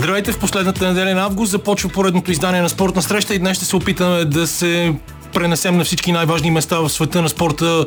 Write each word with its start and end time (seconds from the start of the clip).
Здравейте, 0.00 0.32
в 0.32 0.38
последната 0.38 0.88
неделя 0.88 1.14
на 1.14 1.22
август 1.22 1.50
започва 1.50 1.88
поредното 1.88 2.32
издание 2.32 2.62
на 2.62 2.68
спортна 2.68 3.02
среща 3.02 3.34
и 3.34 3.38
днес 3.38 3.56
ще 3.56 3.66
се 3.66 3.76
опитаме 3.76 4.24
да 4.24 4.46
се 4.46 4.94
пренесем 5.32 5.76
на 5.76 5.84
всички 5.84 6.12
най-важни 6.12 6.50
места 6.50 6.78
в 6.78 6.88
света 6.88 7.22
на 7.22 7.28
спорта 7.28 7.84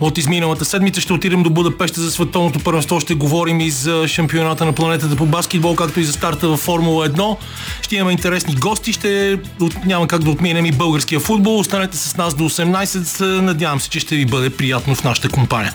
от 0.00 0.18
изминалата 0.18 0.64
седмица. 0.64 1.00
Ще 1.00 1.12
отидем 1.12 1.42
до 1.42 1.50
Будапеща 1.50 2.00
за 2.00 2.10
световното 2.10 2.58
първенство. 2.58 3.00
Ще 3.00 3.14
говорим 3.14 3.60
и 3.60 3.70
за 3.70 4.08
шампионата 4.08 4.64
на 4.64 4.72
планетата 4.72 5.16
по 5.16 5.26
баскетбол, 5.26 5.74
както 5.74 6.00
и 6.00 6.04
за 6.04 6.12
старта 6.12 6.48
в 6.48 6.56
Формула 6.56 7.08
1. 7.08 7.36
Ще 7.82 7.96
имаме 7.96 8.12
интересни 8.12 8.54
гости. 8.54 8.92
Ще 8.92 9.38
няма 9.84 10.08
как 10.08 10.22
да 10.22 10.30
отминем 10.30 10.66
и 10.66 10.72
българския 10.72 11.20
футбол. 11.20 11.58
Останете 11.58 11.96
с 11.96 12.16
нас 12.16 12.34
до 12.34 12.44
18. 12.44 13.40
Надявам 13.40 13.80
се, 13.80 13.90
че 13.90 14.00
ще 14.00 14.16
ви 14.16 14.26
бъде 14.26 14.50
приятно 14.50 14.94
в 14.94 15.04
нашата 15.04 15.28
компания. 15.28 15.72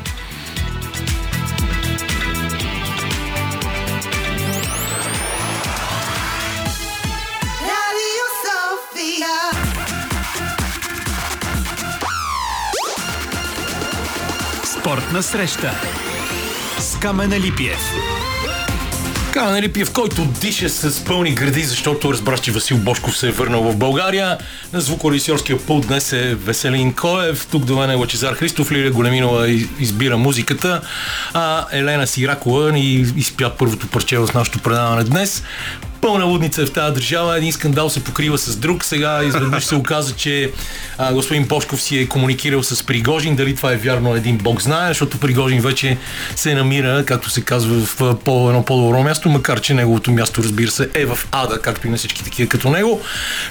Спортна 14.91 15.23
среща 15.23 15.71
с 16.79 16.99
Камена 16.99 17.39
Липиев. 17.39 17.79
Камена 19.33 19.61
Липиев, 19.61 19.93
който 19.93 20.25
диша 20.25 20.69
с 20.69 21.05
пълни 21.05 21.31
гради, 21.31 21.63
защото 21.63 22.13
разбра, 22.13 22.37
че 22.37 22.51
Васил 22.51 22.77
Бошков 22.77 23.17
се 23.17 23.27
е 23.27 23.31
върнал 23.31 23.63
в 23.63 23.75
България. 23.75 24.37
На 24.73 24.81
звукорежисьорския 24.81 25.59
пулт 25.59 25.87
днес 25.87 26.13
е 26.13 26.35
Веселин 26.35 26.93
Коев, 26.93 27.47
тук 27.51 27.65
до 27.65 27.77
мен 27.77 27.89
е 27.89 27.95
Лачезар 27.95 28.33
Христов, 28.33 28.71
Лилия 28.71 28.91
Големинова 28.91 29.47
избира 29.79 30.17
музиката, 30.17 30.81
а 31.33 31.65
Елена 31.71 32.07
Сиракова 32.07 32.71
ни 32.71 33.05
изпя 33.17 33.51
първото 33.59 33.87
парче 33.87 34.17
в 34.17 34.29
нашото 34.33 34.59
предаване 34.59 35.03
днес 35.03 35.43
пълна 36.01 36.25
лудница 36.25 36.61
е 36.61 36.65
в 36.65 36.71
тази 36.71 36.93
държава. 36.93 37.37
Един 37.37 37.53
скандал 37.53 37.89
се 37.89 38.03
покрива 38.03 38.37
с 38.37 38.55
друг. 38.55 38.85
Сега 38.85 39.23
изведнъж 39.23 39.63
се 39.63 39.75
оказа, 39.75 40.15
че 40.15 40.51
а, 40.97 41.13
господин 41.13 41.47
Пошков 41.47 41.81
си 41.81 41.97
е 41.97 42.07
комуникирал 42.07 42.63
с 42.63 42.85
Пригожин. 42.85 43.35
Дали 43.35 43.55
това 43.55 43.73
е 43.73 43.77
вярно, 43.77 44.15
един 44.15 44.37
бог 44.37 44.61
знае, 44.61 44.87
защото 44.87 45.17
Пригожин 45.17 45.61
вече 45.61 45.97
се 46.35 46.55
намира, 46.55 47.03
както 47.05 47.29
се 47.29 47.41
казва, 47.41 47.85
в 47.85 48.15
по, 48.23 48.49
едно 48.49 48.65
по-добро 48.65 49.03
място, 49.03 49.29
макар 49.29 49.61
че 49.61 49.73
неговото 49.73 50.11
място, 50.11 50.43
разбира 50.43 50.71
се, 50.71 50.89
е 50.93 51.05
в 51.05 51.19
ада, 51.31 51.61
както 51.61 51.87
и 51.87 51.89
на 51.89 51.97
всички 51.97 52.23
такива 52.23 52.49
като 52.49 52.69
него. 52.69 53.01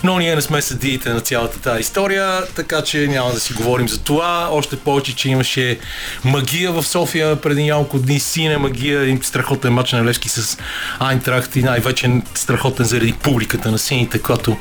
Но 0.04 0.18
ние 0.18 0.34
не 0.34 0.42
сме 0.42 0.62
съдиите 0.62 1.10
на 1.10 1.20
цялата 1.20 1.60
тази 1.60 1.80
история, 1.80 2.42
така 2.56 2.82
че 2.82 3.06
няма 3.06 3.32
да 3.32 3.40
си 3.40 3.52
говорим 3.52 3.88
за 3.88 3.98
това. 3.98 4.48
Още 4.50 4.76
повече, 4.76 5.16
че 5.16 5.28
имаше 5.28 5.78
магия 6.24 6.72
в 6.72 6.82
София 6.86 7.36
преди 7.36 7.64
няколко 7.64 7.98
дни, 7.98 8.20
сине 8.20 8.58
магия, 8.58 9.00
един 9.00 9.20
страхотен 9.22 9.72
мач 9.72 9.92
на 9.92 10.04
Левски 10.04 10.28
с 10.28 10.58
Айнтрахт 10.98 11.56
и 11.56 11.62
най-вече 11.62 12.10
страхотен 12.40 12.86
заради 12.86 13.12
публиката 13.12 13.70
на 13.70 13.78
сините, 13.78 14.18
която 14.18 14.56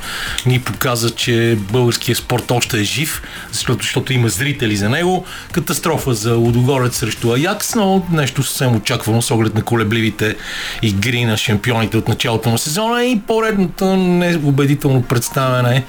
ни 0.46 0.62
показа, 0.62 1.10
че 1.10 1.58
българския 1.72 2.16
спорт 2.16 2.52
още 2.52 2.80
е 2.80 2.84
жив, 2.84 3.22
защото, 3.52 3.84
защото 3.84 4.14
има 4.14 4.30
зрители 4.30 4.76
за 4.76 4.90
него. 4.90 5.26
Катастрофа 5.52 6.14
за 6.14 6.36
Лудогорец 6.36 6.98
срещу 6.98 7.34
Аякс, 7.34 7.76
но 7.76 8.06
нещо 8.12 8.44
съвсем 8.44 8.76
очаквано 8.76 9.22
с 9.22 9.32
оглед 9.32 9.56
на 9.56 9.64
колебливите 9.64 10.36
игри 10.82 11.26
на 11.26 11.38
шампионите 11.38 11.98
от 11.98 12.08
началото 12.08 12.50
на 12.50 12.58
сезона 12.58 13.06
и 13.06 13.22
поредното 13.28 13.86
неубедително 13.98 15.02
представяне 15.02 15.84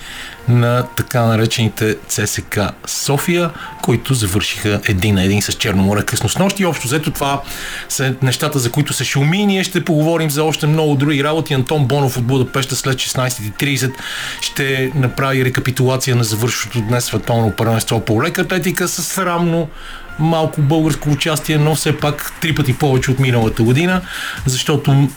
на 0.48 0.86
така 0.96 1.22
наречените 1.22 1.96
ЦСК 2.08 2.60
София, 2.86 3.50
които 3.82 4.14
завършиха 4.14 4.80
един 4.88 5.14
на 5.14 5.24
един 5.24 5.42
с 5.42 5.52
Черноморе 5.52 6.02
късно 6.02 6.28
с 6.28 6.38
нощи. 6.38 6.64
Общо 6.64 6.86
взето 6.86 7.10
това 7.10 7.42
са 7.88 8.14
нещата, 8.22 8.58
за 8.58 8.70
които 8.70 8.92
се 8.92 9.04
шуми. 9.04 9.46
Ние 9.46 9.64
ще 9.64 9.84
поговорим 9.84 10.30
за 10.30 10.44
още 10.44 10.66
много 10.66 10.94
други 10.94 11.24
работи. 11.24 11.54
Антон 11.54 11.86
Бонов 11.86 12.16
от 12.16 12.24
Будапеща 12.24 12.76
след 12.76 12.94
16.30 12.94 13.92
ще 14.40 14.92
направи 14.94 15.44
рекапитулация 15.44 16.16
на 16.16 16.24
завършващото 16.24 16.80
днес 16.80 17.04
световно 17.04 17.50
първенство 17.50 18.00
по 18.00 18.22
лека 18.22 18.40
атлетика 18.40 18.88
с 18.88 19.02
срамно 19.02 19.68
малко 20.18 20.60
българско 20.60 21.10
участие, 21.10 21.58
но 21.58 21.74
все 21.74 21.96
пак 21.96 22.32
три 22.40 22.54
пъти 22.54 22.72
повече 22.78 23.10
от 23.10 23.18
миналата 23.18 23.62
година, 23.62 24.00
защото 24.46 25.08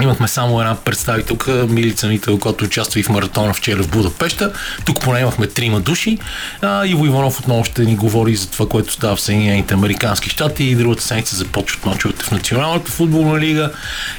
Имахме 0.00 0.28
само 0.28 0.60
една 0.60 0.74
представителка, 0.74 1.66
Милица 1.68 2.08
Мител, 2.08 2.38
която 2.38 2.64
участва 2.64 3.00
и 3.00 3.02
в 3.02 3.08
маратона 3.08 3.54
вчера 3.54 3.82
в 3.82 3.88
Будапеща. 3.88 4.52
Тук 4.86 5.00
поне 5.00 5.20
имахме 5.20 5.46
трима 5.46 5.80
души. 5.80 6.18
А, 6.62 6.86
Иво 6.86 7.06
Иванов 7.06 7.40
отново 7.40 7.64
ще 7.64 7.84
ни 7.84 7.96
говори 7.96 8.36
за 8.36 8.50
това, 8.50 8.68
което 8.68 8.92
става 8.92 9.16
в 9.16 9.20
Съединените 9.20 9.74
Американски 9.74 10.30
щати 10.30 10.64
и 10.64 10.74
другата 10.74 11.02
седмица 11.02 11.36
започват 11.36 11.86
мачовете 11.86 12.24
в 12.24 12.30
Националната 12.30 12.92
футболна 12.92 13.40
лига. 13.40 13.70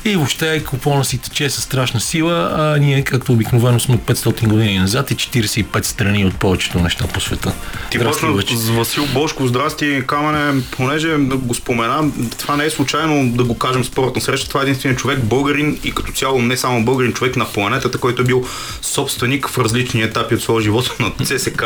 И 0.06 0.16
въобще 0.16 0.63
купона 0.63 1.06
си 1.06 1.17
тече 1.17 1.50
със 1.50 1.63
страшна 1.63 2.00
сила. 2.00 2.51
А 2.57 2.78
ние, 2.78 3.01
както 3.01 3.33
обикновено, 3.33 3.79
сме 3.79 3.97
500 3.97 4.47
години 4.47 4.79
назад 4.79 5.12
и 5.12 5.16
45 5.16 5.83
страни 5.83 6.25
от 6.25 6.35
повечето 6.35 6.79
неща 6.79 7.07
по 7.07 7.22
света. 7.22 7.53
Ти 7.91 8.00
почна 8.00 8.41
с 8.57 8.69
Васил 8.69 9.06
Бошко. 9.13 9.47
Здрасти, 9.47 10.03
Камене. 10.07 10.62
Понеже 10.72 11.17
го 11.17 11.53
спомена, 11.53 12.12
това 12.38 12.56
не 12.56 12.66
е 12.66 12.69
случайно 12.69 13.31
да 13.31 13.44
го 13.44 13.57
кажем 13.57 13.83
спортна 13.83 14.22
среща. 14.22 14.50
Това 14.50 14.62
е 14.62 14.63
единственият 14.63 15.00
човек, 15.00 15.19
българин, 15.23 15.62
българин 15.63 15.79
и 15.84 15.91
като 15.91 16.12
цяло 16.12 16.41
не 16.41 16.57
само 16.57 16.85
българин 16.85 17.13
човек 17.13 17.35
на 17.35 17.46
планетата, 17.46 17.97
който 17.97 18.22
е 18.22 18.25
бил 18.25 18.46
собственик 18.81 19.47
в 19.47 19.57
различни 19.57 20.01
етапи 20.01 20.35
от 20.35 20.41
своя 20.41 20.62
живот 20.62 20.96
на 21.00 21.25
ЦСК 21.25 21.63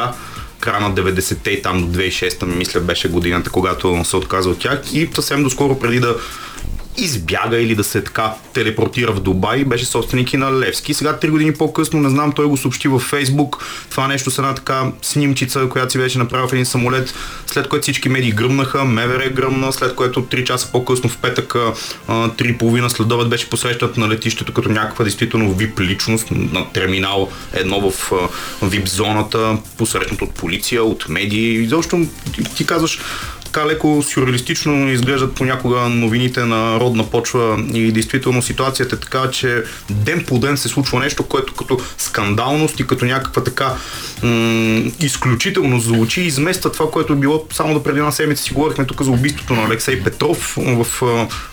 края 0.60 0.80
на 0.80 0.92
90-те 0.92 1.52
и 1.52 1.62
там 1.62 1.92
до 1.92 2.00
2006-та, 2.00 2.46
мисля, 2.46 2.80
беше 2.80 3.10
годината, 3.10 3.50
когато 3.50 4.04
се 4.04 4.16
отказа 4.16 4.50
от 4.50 4.60
тях. 4.60 4.82
И 4.94 5.10
съвсем 5.16 5.44
доскоро 5.44 5.80
преди 5.80 6.00
да 6.00 6.16
избяга 6.98 7.58
или 7.58 7.76
да 7.76 7.84
се 7.84 8.04
така 8.04 8.34
телепортира 8.54 9.12
в 9.12 9.20
Дубай, 9.20 9.64
беше 9.64 9.86
собственик 9.86 10.34
и 10.34 10.38
на 10.38 10.60
Левски. 10.60 10.94
Сега, 10.94 11.20
три 11.20 11.30
години 11.30 11.54
по-късно, 11.54 12.00
не 12.00 12.10
знам, 12.10 12.32
той 12.32 12.46
го 12.46 12.58
съобщи 12.58 12.88
във 12.88 13.02
Фейсбук. 13.02 13.66
Това 13.90 14.08
нещо 14.08 14.32
с 14.32 14.38
една 14.38 14.56
така 14.56 14.92
снимчица, 15.02 15.70
която 15.70 15.92
си 15.92 15.98
беше 15.98 16.20
направил 16.20 16.48
в 16.48 16.54
един 16.54 16.66
самолет, 16.66 17.14
след 17.48 17.68
което 17.68 17.84
всички 17.84 18.10
медии 18.10 18.32
гръмнаха, 18.32 18.86
МВР 18.86 19.30
гръмна, 19.30 19.74
след 19.74 19.96
което 19.96 20.22
три 20.22 20.46
часа 20.46 20.72
по-късно 20.72 21.10
в 21.10 21.18
петък, 21.18 21.56
три 22.38 22.58
половина 22.58 22.90
следобед 22.90 23.30
беше 23.30 23.50
посрещат 23.50 23.98
на 23.98 24.10
летището 24.10 24.54
като 24.54 24.70
някаква 24.70 25.04
действително 25.04 25.54
вип 25.54 25.80
личност 25.80 26.28
на 26.32 26.66
терминал 26.74 27.30
едно 27.54 27.92
в 27.92 28.12
вип 28.62 28.88
зоната, 28.88 29.58
посрещнат 29.78 30.22
от 30.22 30.34
полиция, 30.34 30.84
от 30.84 31.10
медии. 31.10 31.68
Защо 31.68 32.06
ти 32.56 32.66
казваш, 32.66 33.00
така 33.48 33.68
леко 33.68 34.04
сюрреалистично 34.04 34.90
изглеждат 34.90 35.36
понякога 35.36 35.80
новините 35.80 36.46
на 36.46 36.80
родна 36.80 37.10
почва 37.10 37.66
и 37.74 37.92
действително 37.92 38.42
ситуацията 38.42 38.96
е 38.96 39.00
така, 39.00 39.32
че 39.32 39.64
ден 39.90 40.24
по 40.28 40.40
ден 40.40 40.58
се 40.58 40.68
случва 40.68 41.00
нещо, 41.00 41.24
което 41.24 41.54
като 41.54 41.80
скандалност 41.98 42.80
и 42.80 42.88
като 42.88 43.06
някаква 43.06 43.44
така 43.44 43.74
м- 44.24 44.92
изключително 45.00 45.80
звучи, 45.80 46.22
измества 46.22 46.72
това, 46.72 46.92
което 46.92 47.14
е 47.14 47.16
било 47.16 47.46
само 47.54 47.74
до 47.74 47.84
преди 47.84 48.00
една 48.00 48.12
седмица. 48.12 48.44
Си 48.44 48.54
говорихме 48.54 48.86
тук 48.86 49.02
за 49.02 49.12
убийството 49.12 49.54
на 49.54 49.66
Алексей 49.66 50.04
Петров 50.04 50.58
в 50.58 50.88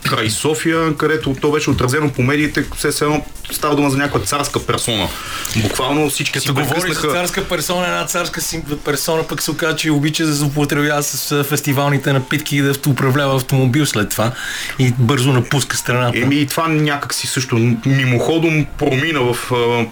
край 0.08 0.30
София, 0.30 0.96
където 0.96 1.36
то 1.40 1.50
беше 1.50 1.70
отразено 1.70 2.10
по 2.10 2.22
медиите, 2.22 2.64
все 2.76 3.04
едно 3.04 3.24
става 3.52 3.76
дума 3.76 3.90
за 3.90 3.96
някаква 3.96 4.20
царска 4.20 4.66
персона. 4.66 5.08
Буквално 5.56 6.10
всички 6.10 6.32
Като 6.32 6.46
си 6.46 6.52
говори 6.52 6.94
за 6.94 7.00
царска 7.00 7.44
персона, 7.44 7.86
една 7.86 8.06
царска 8.06 8.40
персона 8.84 9.22
пък 9.28 9.42
се 9.42 9.50
оказа, 9.50 9.76
че 9.76 9.90
обича 9.90 10.26
да 10.26 10.32
злоупотребява 10.32 11.02
с 11.02 11.44
фестивалните 11.84 12.12
напитки 12.12 12.56
и 12.56 12.62
да 12.62 12.74
управлява 12.88 13.36
автомобил 13.36 13.86
след 13.86 14.10
това 14.10 14.32
и 14.78 14.92
бързо 14.98 15.32
напуска 15.32 15.76
страната. 15.76 16.18
Еми 16.18 16.34
и 16.34 16.46
това 16.46 16.68
някак 16.68 17.14
си 17.14 17.26
също 17.26 17.56
мимоходом 17.86 18.66
промина 18.78 19.20
в 19.20 19.36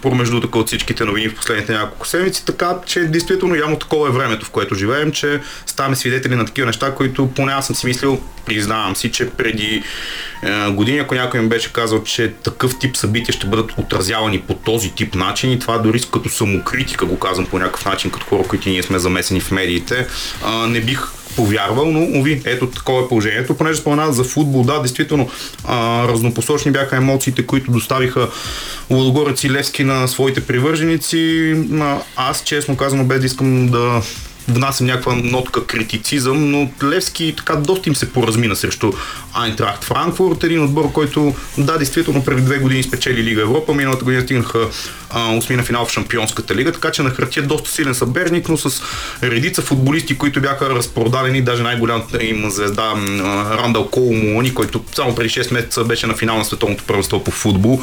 промеждутъка 0.01 0.59
от 0.59 0.67
всичките 0.67 1.05
новини 1.05 1.29
в 1.29 1.35
последните 1.35 1.73
няколко 1.73 2.07
седмици, 2.07 2.45
така 2.45 2.75
че 2.85 2.99
действително 2.99 3.55
явно 3.55 3.79
такова 3.79 4.07
е 4.07 4.11
времето, 4.11 4.45
в 4.45 4.49
което 4.49 4.75
живеем, 4.75 5.11
че 5.11 5.41
ставаме 5.65 5.95
свидетели 5.95 6.35
на 6.35 6.45
такива 6.45 6.67
неща, 6.67 6.95
които 6.95 7.27
поне 7.27 7.51
аз 7.51 7.67
съм 7.67 7.75
си 7.75 7.87
мислил, 7.87 8.21
признавам 8.45 8.95
си, 8.95 9.11
че 9.11 9.29
преди 9.29 9.83
години, 10.69 10.97
ако 10.97 11.15
някой 11.15 11.39
ми 11.39 11.49
беше 11.49 11.73
казал, 11.73 12.03
че 12.03 12.31
такъв 12.43 12.79
тип 12.79 12.97
събития 12.97 13.33
ще 13.33 13.47
бъдат 13.47 13.71
отразявани 13.77 14.41
по 14.41 14.53
този 14.53 14.91
тип 14.91 15.15
начин 15.15 15.51
и 15.51 15.59
това 15.59 15.77
дори 15.77 16.01
като 16.13 16.29
самокритика 16.29 17.05
го 17.05 17.19
казвам 17.19 17.45
по 17.45 17.59
някакъв 17.59 17.85
начин, 17.85 18.11
като 18.11 18.25
хора, 18.25 18.43
които 18.47 18.69
ние 18.69 18.83
сме 18.83 18.99
замесени 18.99 19.39
в 19.39 19.51
медиите, 19.51 20.07
не 20.67 20.81
бих 20.81 20.99
повярвал, 21.35 21.91
но 21.91 22.19
уви, 22.19 22.41
ето 22.45 22.67
такова 22.67 23.03
е 23.03 23.07
положението. 23.07 23.57
Понеже 23.57 23.79
споменават 23.79 24.15
за 24.15 24.23
футбол, 24.23 24.63
да, 24.63 24.79
действително 24.79 25.29
а, 25.65 26.07
разнопосочни 26.07 26.71
бяха 26.71 26.95
емоциите, 26.95 27.45
които 27.45 27.71
доставиха 27.71 28.29
Лодогорец 28.89 29.43
и 29.43 29.51
Левски 29.51 29.83
на 29.83 30.07
своите 30.07 30.41
привърженици. 30.47 31.55
А, 31.73 31.99
аз, 32.15 32.43
честно 32.43 32.77
казано, 32.77 33.03
без 33.03 33.19
да 33.19 33.25
искам 33.25 33.67
да 33.67 34.01
внасям 34.47 34.87
някаква 34.87 35.15
нотка 35.15 35.65
критицизъм, 35.65 36.51
но 36.51 36.69
Левски 36.83 37.33
така 37.37 37.55
доста 37.55 37.89
им 37.89 37.95
се 37.95 38.11
поразмина 38.13 38.55
срещу 38.55 38.91
Айнтрахт 39.33 39.83
Франкфурт, 39.83 40.43
един 40.43 40.63
отбор, 40.63 40.91
който 40.91 41.35
да, 41.57 41.77
действително 41.77 42.25
преди 42.25 42.41
две 42.41 42.57
години 42.57 42.83
спечели 42.83 43.23
Лига 43.23 43.41
Европа, 43.41 43.73
миналата 43.73 44.05
година 44.05 44.23
стигнаха 44.23 44.69
осмина 45.37 45.63
финал 45.63 45.85
в 45.85 45.91
Шампионската 45.91 46.55
лига, 46.55 46.71
така 46.71 46.91
че 46.91 47.03
на 47.03 47.09
хартия 47.09 47.43
доста 47.47 47.69
силен 47.69 47.95
съберник, 47.95 48.49
но 48.49 48.57
с 48.57 48.81
редица 49.23 49.61
футболисти, 49.61 50.17
които 50.17 50.41
бяха 50.41 50.69
разпродадени, 50.69 51.41
даже 51.41 51.63
най-голямата 51.63 52.25
им 52.25 52.49
звезда 52.49 52.93
Рандал 53.57 53.87
Кол 53.87 54.13
Муани, 54.13 54.53
който 54.53 54.83
само 54.95 55.15
преди 55.15 55.29
6 55.29 55.53
месеца 55.53 55.83
беше 55.83 56.07
на 56.07 56.15
финал 56.15 56.37
на 56.37 56.45
световното 56.45 56.83
първенство 56.83 57.23
по 57.23 57.31
футбол, 57.31 57.81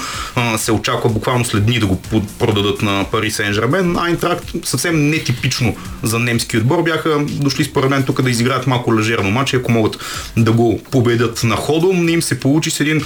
се 0.56 0.72
очаква 0.72 1.10
буквално 1.10 1.44
след 1.44 1.66
дни 1.66 1.78
да 1.78 1.86
го 1.86 2.02
продадат 2.38 2.82
на 2.82 3.04
Пари 3.10 3.30
Сен 3.30 3.52
Жермен. 3.52 3.96
Айнтракт 3.98 4.44
съвсем 4.64 5.10
нетипично 5.10 5.76
за 6.02 6.18
немски 6.18 6.50
отбор 6.56 6.82
бяха 6.82 7.19
дошли 7.29 7.64
според 7.64 7.91
мен 7.91 8.02
тук 8.02 8.23
да 8.23 8.31
изиграят 8.31 8.67
малко 8.67 8.99
лежерно 8.99 9.31
матч, 9.31 9.55
ако 9.55 9.73
могат 9.73 9.99
да 10.37 10.52
го 10.52 10.81
победят 10.91 11.43
на 11.44 11.56
ходо. 11.56 11.93
Не 11.93 12.12
им 12.12 12.23
се 12.23 12.41
получи 12.41 12.70
с 12.70 12.81
един 12.81 13.02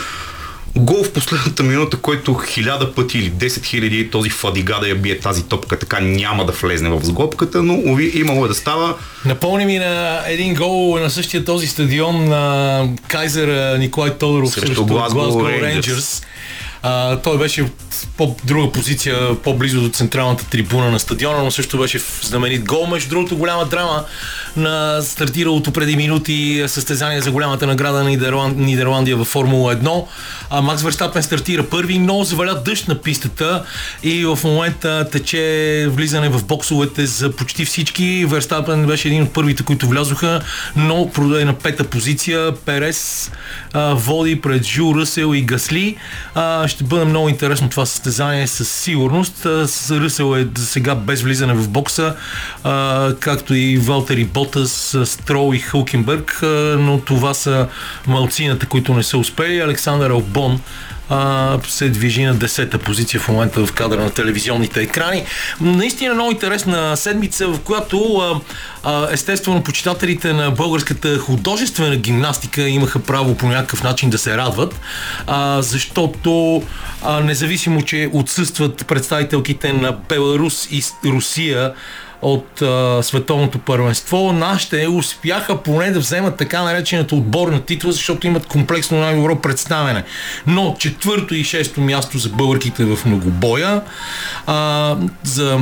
гол 0.76 1.04
в 1.04 1.12
последната 1.12 1.62
минута, 1.62 1.96
който 1.96 2.34
хиляда 2.34 2.94
пъти 2.94 3.18
или 3.18 3.32
10 3.32 3.64
хиляди 3.64 4.10
този 4.10 4.30
Фадига 4.30 4.78
да 4.80 4.88
я 4.88 4.94
бие 4.94 5.18
тази 5.18 5.44
топка, 5.44 5.78
така 5.78 6.00
няма 6.00 6.46
да 6.46 6.52
влезне 6.52 6.90
в 6.90 7.00
сглобката, 7.04 7.62
но 7.62 7.74
уви, 7.74 8.12
имало 8.14 8.44
е 8.44 8.48
да 8.48 8.54
става. 8.54 8.94
Напомни 9.24 9.66
ми 9.66 9.78
на 9.78 10.20
един 10.28 10.54
гол 10.54 10.98
на 10.98 11.10
същия 11.10 11.44
този 11.44 11.66
стадион 11.66 12.24
на 12.28 12.88
Кайзер 13.08 13.78
Николай 13.78 14.10
Тодоров 14.18 14.50
срещу 14.50 14.86
Глазго 14.86 15.48
Рейнджерс. 15.48 16.22
А, 16.86 17.16
той 17.16 17.38
беше 17.38 17.62
в 17.62 17.68
по-друга 18.16 18.72
позиция, 18.72 19.42
по-близо 19.42 19.80
до 19.80 19.88
централната 19.88 20.50
трибуна 20.50 20.90
на 20.90 20.98
стадиона, 20.98 21.42
но 21.42 21.50
също 21.50 21.78
беше 21.78 22.00
знаменит 22.22 22.64
гол. 22.64 22.86
Между 22.86 23.08
другото, 23.08 23.36
голяма 23.36 23.64
драма 23.64 24.04
на 24.56 25.02
стартиралото 25.02 25.72
преди 25.72 25.96
минути 25.96 26.64
състезание 26.66 27.20
за 27.20 27.30
голямата 27.30 27.66
награда 27.66 28.02
на 28.02 28.08
Нидерланд, 28.08 28.58
Нидерландия 28.58 29.16
във 29.16 29.28
Формула 29.28 29.76
1. 29.76 30.04
А, 30.50 30.60
Макс 30.60 30.82
Верстапен 30.82 31.22
стартира 31.22 31.62
първи, 31.62 31.98
но 31.98 32.24
заваля 32.24 32.54
дъжд 32.64 32.88
на 32.88 32.94
пистата 32.94 33.64
и 34.02 34.24
в 34.24 34.38
момента 34.44 35.08
тече 35.12 35.86
влизане 35.90 36.28
в 36.28 36.44
боксовете 36.44 37.06
за 37.06 37.32
почти 37.32 37.64
всички. 37.64 38.24
Верстапен 38.28 38.86
беше 38.86 39.08
един 39.08 39.22
от 39.22 39.32
първите, 39.32 39.62
които 39.62 39.88
влязоха, 39.88 40.40
но 40.76 41.10
продаде 41.10 41.44
на 41.44 41.54
пета 41.54 41.84
позиция. 41.84 42.54
Перес 42.64 43.30
а, 43.72 43.94
води 43.94 44.40
пред 44.40 44.66
Жу 44.66 44.94
Ръсел 44.94 45.34
и 45.34 45.42
Гасли. 45.42 45.96
А, 46.34 46.68
ще 46.68 46.84
бъде 46.84 47.04
много 47.04 47.28
интересно 47.28 47.68
това 47.68 47.86
състезание 47.86 48.46
със 48.46 48.68
сигурност. 48.68 49.36
С 49.66 50.00
Ръсел 50.00 50.36
е 50.36 50.46
за 50.58 50.66
сега 50.66 50.94
без 50.94 51.22
влизане 51.22 51.54
в 51.54 51.68
бокса, 51.68 52.14
а, 52.64 53.14
както 53.20 53.54
и 53.54 53.76
Валтери 53.76 54.24
Ботас, 54.44 54.96
Строл 55.04 55.54
и 55.54 55.58
Хулкенбърг, 55.58 56.38
но 56.78 57.00
това 57.00 57.34
са 57.34 57.68
малцината, 58.06 58.66
които 58.66 58.94
не 58.94 59.02
са 59.02 59.18
успели. 59.18 59.60
Александър 59.60 60.10
Албон 60.10 60.60
се 61.68 61.88
движи 61.88 62.24
на 62.24 62.36
10-та 62.36 62.78
позиция 62.78 63.20
в 63.20 63.28
момента 63.28 63.66
в 63.66 63.72
кадра 63.72 64.00
на 64.00 64.10
телевизионните 64.10 64.82
екрани. 64.82 65.24
Наистина 65.60 66.14
много 66.14 66.30
интересна 66.30 66.96
седмица, 66.96 67.48
в 67.48 67.60
която 67.60 68.40
естествено 69.10 69.62
почитателите 69.62 70.32
на 70.32 70.50
българската 70.50 71.18
художествена 71.18 71.96
гимнастика 71.96 72.68
имаха 72.68 72.98
право 72.98 73.34
по 73.34 73.46
някакъв 73.46 73.82
начин 73.82 74.10
да 74.10 74.18
се 74.18 74.36
радват, 74.36 74.80
защото 75.58 76.62
независимо, 77.22 77.82
че 77.82 78.10
отсъстват 78.12 78.86
представителките 78.86 79.72
на 79.72 79.92
Беларус 79.92 80.68
и 80.70 80.82
Русия 81.04 81.72
от 82.24 82.62
а, 82.62 83.02
световното 83.02 83.58
първенство. 83.58 84.32
Нашите 84.32 84.88
успяха 84.88 85.62
поне 85.62 85.90
да 85.90 86.00
вземат 86.00 86.36
така 86.36 86.62
наречената 86.62 87.16
отборна 87.16 87.60
титла, 87.60 87.92
защото 87.92 88.26
имат 88.26 88.46
комплексно 88.46 89.00
най-добро 89.00 89.36
представяне. 89.36 90.04
Но 90.46 90.76
четвърто 90.78 91.34
и 91.34 91.44
шесто 91.44 91.80
място 91.80 92.18
за 92.18 92.28
българките 92.28 92.84
в 92.84 92.98
многобоя, 93.06 93.82
а, 94.46 94.96
за 95.22 95.60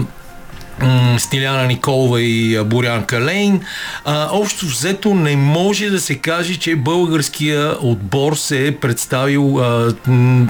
Стиляна 1.18 1.66
Николова 1.66 2.20
и 2.22 2.64
Борян 2.64 3.04
Калейн. 3.04 3.60
А, 4.04 4.28
общо 4.30 4.66
взето 4.66 5.14
не 5.14 5.36
може 5.36 5.90
да 5.90 6.00
се 6.00 6.14
каже, 6.14 6.56
че 6.56 6.76
българския 6.76 7.74
отбор 7.80 8.34
се 8.34 8.66
е 8.66 8.76
представил 8.76 9.60
а, 9.60 9.94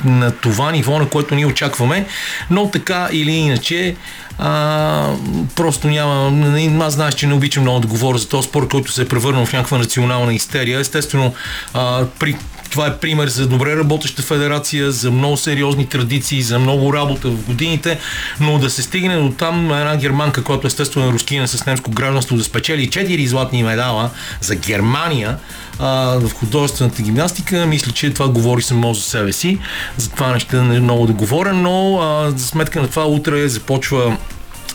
на 0.04 0.30
това 0.30 0.72
ниво, 0.72 0.98
на 0.98 1.08
което 1.08 1.34
ние 1.34 1.46
очакваме, 1.46 2.06
но 2.50 2.70
така 2.70 3.08
или 3.12 3.30
иначе 3.30 3.96
а, 4.38 5.14
просто 5.56 5.88
няма. 5.88 6.84
Аз 6.84 6.94
знаеш, 6.94 7.14
че 7.14 7.26
не 7.26 7.34
обичам 7.34 7.62
много 7.62 7.80
да 7.80 7.88
говоря 7.88 8.18
за 8.18 8.28
този 8.28 8.48
спорт, 8.48 8.68
който 8.68 8.92
се 8.92 9.02
е 9.02 9.08
превърнал 9.08 9.46
в 9.46 9.52
някаква 9.52 9.78
национална 9.78 10.34
истерия. 10.34 10.80
Естествено, 10.80 11.34
а, 11.74 12.04
при 12.18 12.36
това 12.72 12.86
е 12.86 12.96
пример 12.96 13.28
за 13.28 13.46
добре 13.46 13.76
работеща 13.76 14.22
федерация, 14.22 14.92
за 14.92 15.10
много 15.10 15.36
сериозни 15.36 15.86
традиции, 15.86 16.42
за 16.42 16.58
много 16.58 16.92
работа 16.92 17.28
в 17.28 17.46
годините, 17.46 17.98
но 18.40 18.58
да 18.58 18.70
се 18.70 18.82
стигне 18.82 19.16
до 19.16 19.30
там 19.30 19.72
една 19.72 19.96
германка, 19.96 20.44
която 20.44 20.66
естествено 20.66 21.08
е 21.08 21.12
рускина 21.12 21.48
с 21.48 21.66
немско 21.66 21.90
гражданство, 21.90 22.36
да 22.36 22.44
спечели 22.44 22.88
4 22.88 23.26
златни 23.26 23.62
медала 23.62 24.10
за 24.40 24.54
Германия 24.54 25.38
а, 25.78 26.18
в 26.20 26.32
художествената 26.32 27.02
гимнастика, 27.02 27.66
мисля, 27.66 27.92
че 27.92 28.14
това 28.14 28.28
говори 28.28 28.62
само 28.62 28.94
за 28.94 29.02
себе 29.02 29.32
си. 29.32 29.58
Затова 29.96 30.32
не 30.32 30.40
ще 30.40 30.56
много 30.56 31.06
да 31.06 31.12
говоря, 31.12 31.52
но 31.52 31.98
а, 31.98 32.30
за 32.30 32.46
сметка 32.46 32.82
на 32.82 32.88
това 32.88 33.04
утре 33.06 33.48
започва 33.48 34.16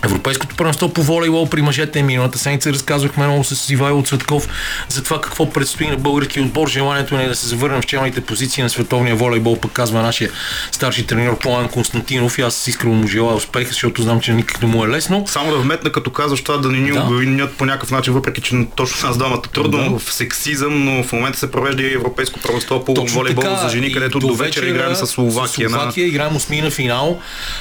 Европейското 0.03 0.55
първенство 0.55 0.93
по 0.93 1.03
волейбол 1.03 1.49
при 1.49 1.61
мъжете 1.61 2.03
миналата 2.03 2.39
седмица 2.39 2.73
разказвахме 2.73 3.27
много 3.27 3.43
с 3.43 3.69
Ивайло 3.69 4.03
Цветков 4.03 4.47
за 4.89 5.03
това 5.03 5.21
какво 5.21 5.49
предстои 5.49 5.87
на 5.87 5.97
българския 5.97 6.43
отбор. 6.43 6.67
Желанието 6.67 7.17
ни 7.17 7.23
е 7.23 7.27
да 7.27 7.35
се 7.35 7.47
завърнем 7.47 7.81
в 7.81 7.85
челните 7.85 8.21
позиции 8.21 8.63
на 8.63 8.69
световния 8.69 9.15
волейбол, 9.15 9.59
пък 9.59 9.71
казва 9.71 10.01
нашия 10.01 10.29
старши 10.71 11.07
треньор 11.07 11.37
План 11.37 11.69
Константинов 11.69 12.37
и 12.37 12.41
аз 12.41 12.67
искрено 12.67 12.93
му 12.93 13.07
желая 13.07 13.35
успех, 13.35 13.67
защото 13.67 14.01
знам, 14.01 14.19
че 14.21 14.33
никак 14.33 14.61
не 14.61 14.67
му 14.67 14.85
е 14.85 14.87
лесно. 14.87 15.23
Само 15.27 15.51
да 15.51 15.57
вметна, 15.57 15.91
като 15.91 16.09
казваш 16.09 16.41
това 16.41 16.57
да 16.57 16.69
не 16.69 16.77
ни 16.77 16.91
да. 16.91 17.01
обвинят 17.01 17.57
по 17.57 17.65
някакъв 17.65 17.91
начин, 17.91 18.13
въпреки 18.13 18.41
че 18.41 18.55
точно 18.75 19.07
нас 19.07 19.17
двамата 19.17 19.41
трудно 19.53 19.89
да. 19.89 19.99
в 19.99 20.13
сексизъм, 20.13 20.85
но 20.85 21.03
в 21.03 21.13
момента 21.13 21.39
се 21.39 21.51
провежда 21.51 21.83
и 21.83 21.93
Европейско 21.93 22.39
първенство 22.39 22.85
по 22.85 22.93
точно 22.93 23.17
волейбол 23.17 23.43
така, 23.43 23.55
за 23.55 23.69
жени, 23.69 23.93
където 23.93 24.19
до 24.19 24.35
вечер 24.35 24.63
играем 24.63 24.95
с 24.95 25.07
Словакия. 25.07 25.69
С 25.69 25.71
Словакия 25.71 26.03
на... 26.03 26.09
играем 26.09 26.35
осмина 26.35 26.71
финал, 26.71 27.19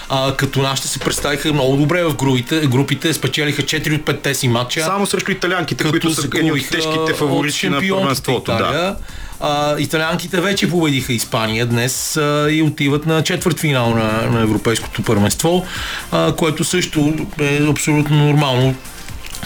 а, 0.08 0.36
като 0.36 0.62
нашите 0.62 0.88
се 0.88 0.98
представиха 0.98 1.52
много 1.52 1.76
добре 1.76 2.04
в 2.04 2.14
групите, 2.26 2.66
групите 2.66 3.12
спечелиха 3.12 3.62
4 3.62 3.94
от 3.94 4.22
5 4.22 4.32
си 4.32 4.48
матча. 4.48 4.80
Само 4.80 5.06
срещу 5.06 5.32
италианките, 5.32 5.84
които 5.84 6.14
са 6.14 6.28
едни 6.34 6.52
от 6.52 6.70
тежките 6.70 7.14
фаворити 7.14 7.68
на 7.68 7.80
първенството. 7.88 8.52
Да. 8.52 8.96
А, 9.40 9.78
италианките 9.78 10.40
вече 10.40 10.70
победиха 10.70 11.12
Испания 11.12 11.66
днес 11.66 12.16
а, 12.16 12.48
и 12.50 12.62
отиват 12.62 13.06
на 13.06 13.22
четвърт 13.22 13.60
финал 13.60 13.90
на, 13.90 14.30
на 14.30 14.40
Европейското 14.40 15.02
първенство, 15.02 15.66
а, 16.12 16.32
което 16.36 16.64
също 16.64 17.14
е 17.40 17.60
абсолютно 17.70 18.16
нормално 18.16 18.74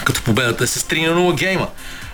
като 0.03 0.21
победата 0.21 0.63
е 0.63 0.67
с 0.67 0.79
3 0.79 1.07
на 1.07 1.15
0 1.15 1.37
гейма. 1.37 1.67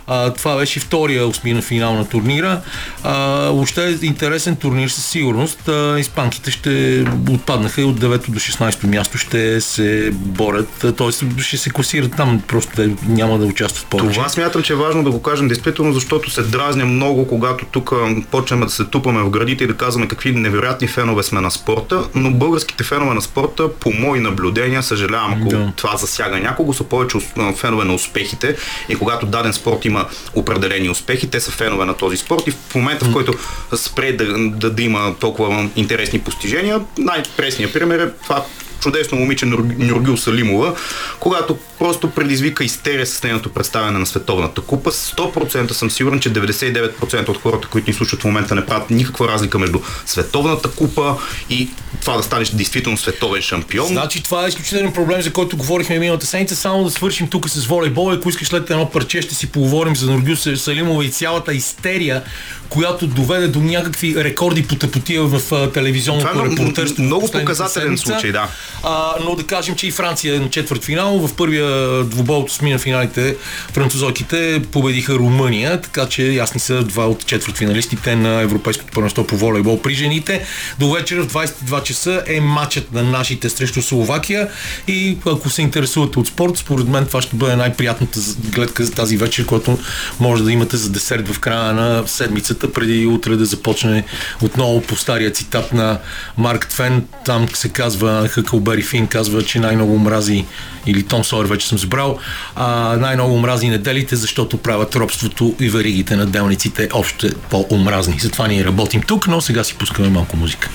А, 0.07 0.33
това 0.33 0.57
беше 0.57 0.79
втория 0.79 1.27
осмина 1.27 1.61
финал 1.61 1.93
на 1.93 2.09
турнира. 2.09 2.61
А, 3.03 3.13
въобще 3.49 3.87
е 3.87 4.05
интересен 4.05 4.55
турнир 4.55 4.89
със 4.89 5.05
сигурност. 5.05 5.67
А, 5.67 5.99
испанките 5.99 6.51
ще 6.51 7.05
отпаднаха 7.31 7.81
и 7.81 7.83
от 7.83 7.99
9 7.99 8.29
до 8.29 8.39
16 8.39 8.87
място 8.87 9.17
ще 9.17 9.61
се 9.61 10.09
борят, 10.13 10.69
т.е. 10.97 11.41
ще 11.41 11.57
се 11.57 11.69
класират 11.69 12.11
там, 12.17 12.41
просто 12.47 12.71
те 12.75 12.89
няма 13.07 13.37
да 13.37 13.45
участват 13.45 13.87
повече. 13.87 14.17
Това 14.17 14.29
смятам, 14.29 14.63
че 14.63 14.73
е 14.73 14.75
важно 14.75 15.03
да 15.03 15.11
го 15.11 15.21
кажем 15.21 15.47
действително, 15.47 15.93
защото 15.93 16.29
се 16.29 16.41
дразня 16.41 16.85
много, 16.85 17.27
когато 17.27 17.65
тук 17.65 17.93
почнем 18.31 18.59
да 18.59 18.69
се 18.69 18.85
тупаме 18.85 19.21
в 19.21 19.29
градите 19.29 19.63
и 19.63 19.67
да 19.67 19.77
казваме 19.77 20.07
какви 20.07 20.31
невероятни 20.31 20.87
фенове 20.87 21.23
сме 21.23 21.41
на 21.41 21.51
спорта, 21.51 22.03
но 22.15 22.31
българските 22.31 22.83
фенове 22.83 23.13
на 23.13 23.21
спорта, 23.21 23.73
по 23.73 23.91
мои 23.93 24.19
наблюдения, 24.19 24.83
съжалявам, 24.83 25.33
ако 25.33 25.49
да. 25.49 25.71
това 25.75 25.97
засяга 25.97 26.39
някого, 26.39 26.73
са 26.73 26.83
повече 26.83 27.17
фенове 27.55 27.85
на 27.85 27.93
успехите 27.93 28.55
и 28.89 28.95
когато 28.95 29.25
даден 29.25 29.53
спорт 29.53 29.85
има 29.85 29.96
има 29.97 30.09
определени 30.35 30.89
успехи, 30.89 31.29
те 31.29 31.39
са 31.39 31.51
фенове 31.51 31.85
на 31.85 31.93
този 31.97 32.17
спорт 32.17 32.47
и 32.47 32.51
в 32.51 32.75
момента, 32.75 33.05
в 33.05 33.13
който 33.13 33.33
спре 33.75 34.13
да, 34.13 34.49
да, 34.49 34.69
да 34.69 34.83
има 34.83 35.15
толкова 35.19 35.69
интересни 35.75 36.19
постижения, 36.19 36.81
най-пресният 36.97 37.73
пример 37.73 37.99
е 37.99 38.11
това 38.23 38.45
чудесно 38.87 39.17
момиче 39.17 39.45
Нюргил 39.45 40.17
Салимова, 40.17 40.75
когато 41.19 41.57
просто 41.79 42.09
предизвика 42.09 42.63
истерия 42.63 43.05
с 43.05 43.23
нейното 43.23 43.49
представяне 43.49 43.99
на 43.99 44.05
Световната 44.05 44.61
купа. 44.61 44.91
100% 44.91 45.71
съм 45.71 45.91
сигурен, 45.91 46.19
че 46.19 46.33
99% 46.33 47.29
от 47.29 47.41
хората, 47.41 47.67
които 47.67 47.89
ни 47.89 47.93
слушат 47.93 48.21
в 48.21 48.25
момента, 48.25 48.55
не 48.55 48.65
правят 48.65 48.89
никаква 48.89 49.27
разлика 49.27 49.59
между 49.59 49.79
Световната 50.05 50.71
купа 50.71 51.15
и 51.49 51.69
това 52.01 52.17
да 52.17 52.23
станеш 52.23 52.49
действително 52.49 52.97
световен 52.97 53.41
шампион. 53.41 53.87
Значи 53.87 54.23
това 54.23 54.45
е 54.45 54.47
изключителен 54.47 54.93
проблем, 54.93 55.21
за 55.21 55.33
който 55.33 55.57
говорихме 55.57 55.99
миналата 55.99 56.25
седмица. 56.25 56.55
Само 56.55 56.83
да 56.83 56.91
свършим 56.91 57.27
тук 57.27 57.49
с 57.49 57.65
волейбол. 57.65 58.11
Ако 58.11 58.29
искаш 58.29 58.47
след 58.47 58.69
едно 58.69 58.89
парче, 58.89 59.21
ще 59.21 59.35
си 59.35 59.51
поговорим 59.51 59.95
за 59.95 60.11
Нургил 60.11 60.35
Салимова 60.35 61.05
и 61.05 61.09
цялата 61.09 61.53
истерия, 61.53 62.23
която 62.69 63.07
доведе 63.07 63.47
до 63.47 63.59
някакви 63.59 64.23
рекорди 64.23 64.67
по 64.67 64.75
тъпотия 64.75 65.23
в 65.23 65.71
телевизионното 65.73 66.45
репортерство. 66.45 67.03
Много 67.03 67.31
показателен 67.31 67.97
случай, 67.97 68.31
да. 68.31 68.47
А, 68.83 69.13
но 69.23 69.35
да 69.35 69.43
кажем, 69.43 69.75
че 69.75 69.87
и 69.87 69.91
Франция 69.91 70.35
е 70.35 70.39
на 70.39 70.49
четвърт 70.49 70.83
финал. 70.83 71.27
В 71.27 71.35
първия 71.35 72.03
двубой 72.03 72.37
от 72.37 72.49
осмина 72.49 72.79
финалите 72.79 73.35
французойките 73.73 74.61
победиха 74.71 75.13
Румъния, 75.13 75.81
така 75.81 76.05
че 76.09 76.23
ясни 76.23 76.59
са 76.59 76.83
два 76.83 77.07
от 77.07 77.25
четвърт 77.25 77.57
финалистите 77.57 78.15
на 78.15 78.41
Европейското 78.41 78.91
първенство 78.91 79.27
по 79.27 79.37
волейбол 79.37 79.81
при 79.81 79.93
жените. 79.93 80.45
До 80.79 80.91
вечера 80.91 81.23
в 81.23 81.33
22 81.33 81.83
часа 81.83 82.23
е 82.27 82.41
матчът 82.41 82.93
на 82.93 83.03
нашите 83.03 83.49
срещу 83.49 83.81
Словакия 83.81 84.49
и 84.87 85.17
ако 85.25 85.49
се 85.49 85.61
интересувате 85.61 86.19
от 86.19 86.27
спорт, 86.27 86.57
според 86.57 86.87
мен 86.87 87.05
това 87.05 87.21
ще 87.21 87.35
бъде 87.35 87.55
най-приятната 87.55 88.19
гледка 88.39 88.85
за 88.85 88.91
тази 88.91 89.17
вечер, 89.17 89.45
която 89.45 89.77
може 90.19 90.43
да 90.43 90.51
имате 90.51 90.77
за 90.77 90.89
десерт 90.89 91.27
в 91.27 91.39
края 91.39 91.73
на 91.73 92.07
седмицата, 92.07 92.73
преди 92.73 93.05
утре 93.05 93.35
да 93.35 93.45
започне 93.45 94.03
отново 94.41 94.81
по 94.81 94.95
стария 94.95 95.31
цитат 95.31 95.73
на 95.73 95.99
Марк 96.37 96.67
Твен. 96.67 97.05
Там 97.25 97.47
се 97.53 97.69
казва, 97.69 98.29
Хъкълбери 98.57 98.81
Фин 98.81 99.07
казва, 99.07 99.43
че 99.43 99.59
най-много 99.59 99.99
мрази, 99.99 100.45
или 100.85 101.03
Том 101.03 101.23
Сойер 101.23 101.45
вече 101.45 101.67
съм 101.67 101.77
забрал, 101.77 102.17
а, 102.55 102.97
най-много 102.99 103.37
мрази 103.37 103.67
неделите, 103.67 104.15
защото 104.15 104.57
правят 104.57 104.95
робството 104.95 105.55
и 105.59 105.69
веригите 105.69 106.15
на 106.15 106.25
делниците 106.25 106.89
още 106.93 107.29
по-омразни. 107.49 108.19
Затова 108.19 108.47
ние 108.47 108.65
работим 108.65 109.01
тук, 109.01 109.27
но 109.27 109.41
сега 109.41 109.63
си 109.63 109.75
пускаме 109.75 110.09
малко 110.09 110.37
музика. 110.37 110.69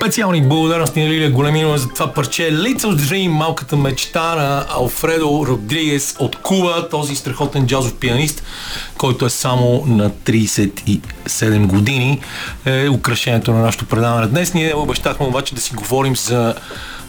Специални 0.00 0.42
благодарности 0.42 1.00
на 1.00 1.08
Лилия 1.08 1.30
Големинова 1.30 1.78
за 1.78 1.88
това 1.88 2.12
парче 2.12 2.42
Little 2.42 2.96
Dream, 2.96 3.28
малката 3.28 3.76
мечта 3.76 4.34
на 4.34 4.66
Алфредо 4.68 5.46
Родригес 5.46 6.16
от 6.18 6.36
Куба, 6.36 6.88
този 6.90 7.16
страхотен 7.16 7.66
джазов 7.66 7.94
пианист, 7.94 8.42
който 8.98 9.26
е 9.26 9.30
само 9.30 9.84
на 9.86 10.10
37 10.10 11.66
години. 11.66 12.20
Е 12.66 12.88
украшението 12.88 13.52
на 13.52 13.58
нашето 13.60 13.84
предаване 13.84 14.26
днес. 14.26 14.54
Ние 14.54 14.74
обещахме 14.74 15.26
обаче 15.26 15.54
да 15.54 15.60
си 15.60 15.74
говорим 15.74 16.16
за 16.16 16.54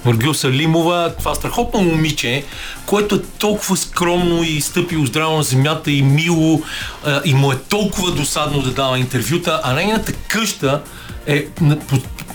Маргил 0.06 0.34
Салимова, 0.34 1.14
това 1.20 1.36
страхотно 1.36 1.82
момиче, 1.82 2.44
което 2.86 3.16
е 3.16 3.22
толкова 3.40 3.78
скромно 3.78 4.44
и 4.44 4.62
стъпило 4.62 5.06
здраво 5.06 5.38
на 5.38 5.44
земята 5.44 5.92
и 5.92 6.02
мило 6.02 6.62
и 7.26 7.34
му 7.34 7.52
е 7.52 7.58
толкова 7.58 8.12
досадно 8.12 8.62
да 8.62 8.72
дава 8.72 9.00
интервюта, 9.00 9.62
а 9.64 9.74
нейната 9.74 10.14
къща 10.14 10.82
е 11.28 11.46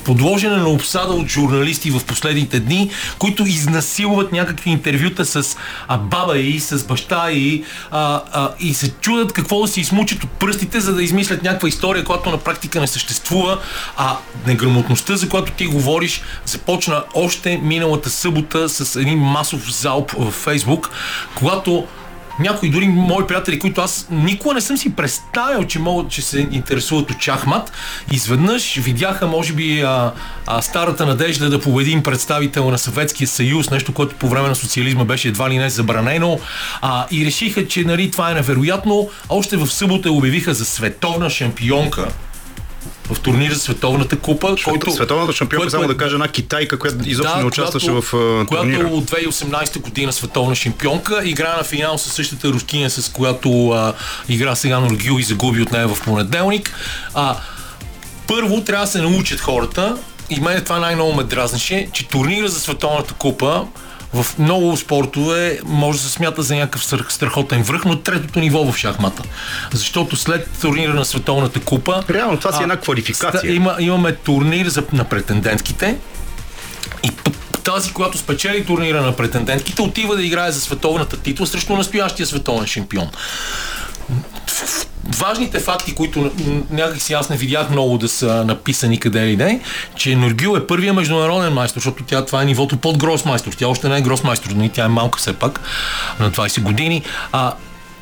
подложена 0.05 0.57
на 0.57 0.69
обсада 0.69 1.13
от 1.13 1.29
журналисти 1.29 1.91
в 1.91 2.05
последните 2.05 2.61
дни, 2.61 2.91
които 3.19 3.47
изнасилват 3.47 4.33
някакви 4.33 4.71
интервюта 4.71 5.25
с 5.25 5.57
а, 5.89 5.99
баба 5.99 6.39
и 6.39 6.61
с 6.61 6.85
баща 6.85 7.31
и, 7.31 7.65
а, 7.91 8.23
а, 8.33 8.51
и 8.61 8.75
се 8.75 8.91
чудят 8.91 9.33
какво 9.33 9.63
да 9.63 9.69
си 9.69 9.81
измучат 9.81 10.25
от 10.25 10.31
пръстите, 10.31 10.81
за 10.81 10.95
да 10.95 11.03
измислят 11.03 11.43
някаква 11.43 11.69
история, 11.69 12.05
която 12.05 12.31
на 12.31 12.39
практика 12.39 12.81
не 12.81 12.87
съществува, 12.87 13.59
а 13.97 14.17
неграмотността, 14.47 15.17
за 15.17 15.29
която 15.29 15.53
ти 15.53 15.67
говориш, 15.67 16.23
започна 16.45 17.05
още 17.15 17.61
миналата 17.63 18.11
събота 18.11 18.69
с 18.69 18.97
един 19.01 19.19
масов 19.19 19.73
залп 19.81 20.13
в 20.19 20.31
Фейсбук, 20.31 20.91
когато 21.35 21.87
някои 22.39 22.71
дори 22.71 22.89
мои 22.89 23.27
приятели, 23.27 23.59
които 23.59 23.81
аз 23.81 24.07
никога 24.11 24.55
не 24.55 24.61
съм 24.61 24.77
си 24.77 24.97
представил, 24.97 25.65
че 25.65 25.79
могат, 25.79 26.11
че 26.11 26.23
се 26.23 26.49
интересуват 26.51 27.11
от 27.11 27.19
чахмат, 27.19 27.73
изведнъж 28.13 28.75
видяха, 28.77 29.27
може 29.27 29.53
би, 29.53 29.81
а, 29.81 30.13
а, 30.47 30.63
старата 30.63 31.07
надежда 31.07 31.51
да 31.51 31.61
победим 31.61 32.03
представител 32.03 32.71
на 32.71 32.79
Съветския 32.79 33.29
съюз, 33.29 33.71
нещо, 33.71 33.95
което 33.95 34.15
по 34.15 34.29
време 34.29 34.49
на 34.49 34.55
социализма 34.55 35.05
беше 35.05 35.29
едва 35.29 35.51
ли 35.51 35.59
не 35.59 35.71
забранено, 35.71 36.39
а, 36.83 37.07
и 37.11 37.27
решиха, 37.27 37.69
че 37.69 37.85
нали, 37.85 38.11
това 38.11 38.31
е 38.31 38.35
невероятно. 38.35 39.09
Още 39.29 39.57
в 39.57 39.67
събота 39.67 40.13
обявиха 40.13 40.55
за 40.55 40.65
световна 40.65 41.31
шампионка 41.31 42.09
в 43.11 43.21
турнира 43.21 43.55
за 43.55 43.61
Световната 43.61 44.19
купа. 44.19 44.57
Който, 44.65 44.91
Световната 44.91 45.33
шампионка, 45.33 45.71
само 45.71 45.87
да 45.87 45.97
кажа, 45.97 46.15
една 46.15 46.29
китайка, 46.29 46.79
която 46.79 46.97
изобщо 47.05 47.35
да, 47.35 47.41
не 47.41 47.47
участваше 47.47 47.87
която, 47.87 48.03
в 48.03 48.13
uh, 48.13 48.49
турнира. 48.49 48.79
Която 48.79 48.97
от 48.97 49.11
2018 49.11 49.81
година 49.81 50.13
световна 50.13 50.55
шампионка, 50.55 51.21
игра 51.25 51.57
на 51.57 51.65
финал 51.65 51.99
с 51.99 52.11
същата 52.11 52.49
рускиня, 52.49 52.91
с 52.91 53.13
която 53.13 53.71
а, 53.71 53.95
игра 54.29 54.55
сега 54.55 54.81
на 54.81 54.87
Нургил 54.87 55.17
и 55.19 55.23
загуби 55.23 55.63
от 55.63 55.73
нея 55.73 55.89
в 55.89 56.03
понеделник. 56.05 56.75
А, 57.15 57.37
първо 58.27 58.61
трябва 58.61 58.85
да 58.85 58.93
се 58.93 59.03
научат 59.03 59.41
хората, 59.41 59.97
и 60.31 60.41
мен 60.41 60.65
това 60.65 60.79
най-много 60.79 61.13
ме 61.13 61.25
дразнеше, 61.25 61.89
че 61.93 62.09
турнира 62.09 62.49
за 62.49 62.61
Световната 62.61 63.15
купа 63.15 63.67
в 64.15 64.39
много 64.39 64.77
спортове 64.77 65.59
може 65.65 65.99
да 65.99 66.05
се 66.05 66.11
смята 66.11 66.43
за 66.43 66.55
някакъв 66.55 66.85
страхотен 67.09 67.63
връх, 67.63 67.85
но 67.85 67.99
третото 67.99 68.41
ниво 68.41 68.73
в 68.73 68.77
шахмата. 68.77 69.23
Защото 69.73 70.17
след 70.17 70.51
турнира 70.61 70.95
на 70.95 71.05
Световната 71.05 71.61
купа... 71.61 72.05
Реално 72.11 72.39
това 72.39 72.53
си 72.53 72.63
една 72.63 72.77
квалификация. 72.77 73.55
Има, 73.55 73.77
имаме 73.81 74.13
турнир 74.13 74.67
за, 74.67 74.83
на 74.93 75.05
претендентките 75.05 75.97
и 77.03 77.11
тази, 77.65 77.93
която 77.93 78.19
спечели 78.19 78.65
турнира 78.65 79.03
на 79.03 79.17
претендентките, 79.17 79.83
отива 79.83 80.17
да 80.17 80.23
играе 80.23 80.53
за 80.53 80.61
световната 80.61 81.17
титла 81.17 81.47
срещу 81.47 81.77
настоящия 81.77 82.27
световен 82.27 82.67
шампион 82.67 83.11
важните 85.15 85.59
факти, 85.59 85.95
които 85.95 86.31
някак 86.71 87.03
си 87.03 87.13
аз 87.13 87.31
не 87.31 87.37
видях 87.37 87.71
много 87.71 87.99
да 87.99 88.09
са 88.09 88.45
написани 88.45 89.01
къде 89.01 89.27
ли 89.27 89.37
не, 89.37 89.61
че 89.97 90.17
Нургил 90.17 90.57
е 90.57 90.67
първия 90.67 90.93
международен 90.93 91.53
майстор, 91.53 91.81
защото 91.81 92.05
тя 92.05 92.25
това 92.25 92.43
е 92.43 92.45
нивото 92.45 92.77
под 92.77 92.99
гросмайстор. 92.99 93.53
Тя 93.53 93.69
още 93.69 93.89
не 93.89 93.99
е 93.99 94.01
гросмайстор, 94.01 94.51
но 94.51 94.65
и 94.65 94.69
тя 94.69 94.85
е 94.85 94.89
малка 94.89 95.19
все 95.19 95.33
пак 95.33 95.61
на 96.21 96.31
20 96.31 96.61
години. 96.61 97.03
А, 97.33 97.53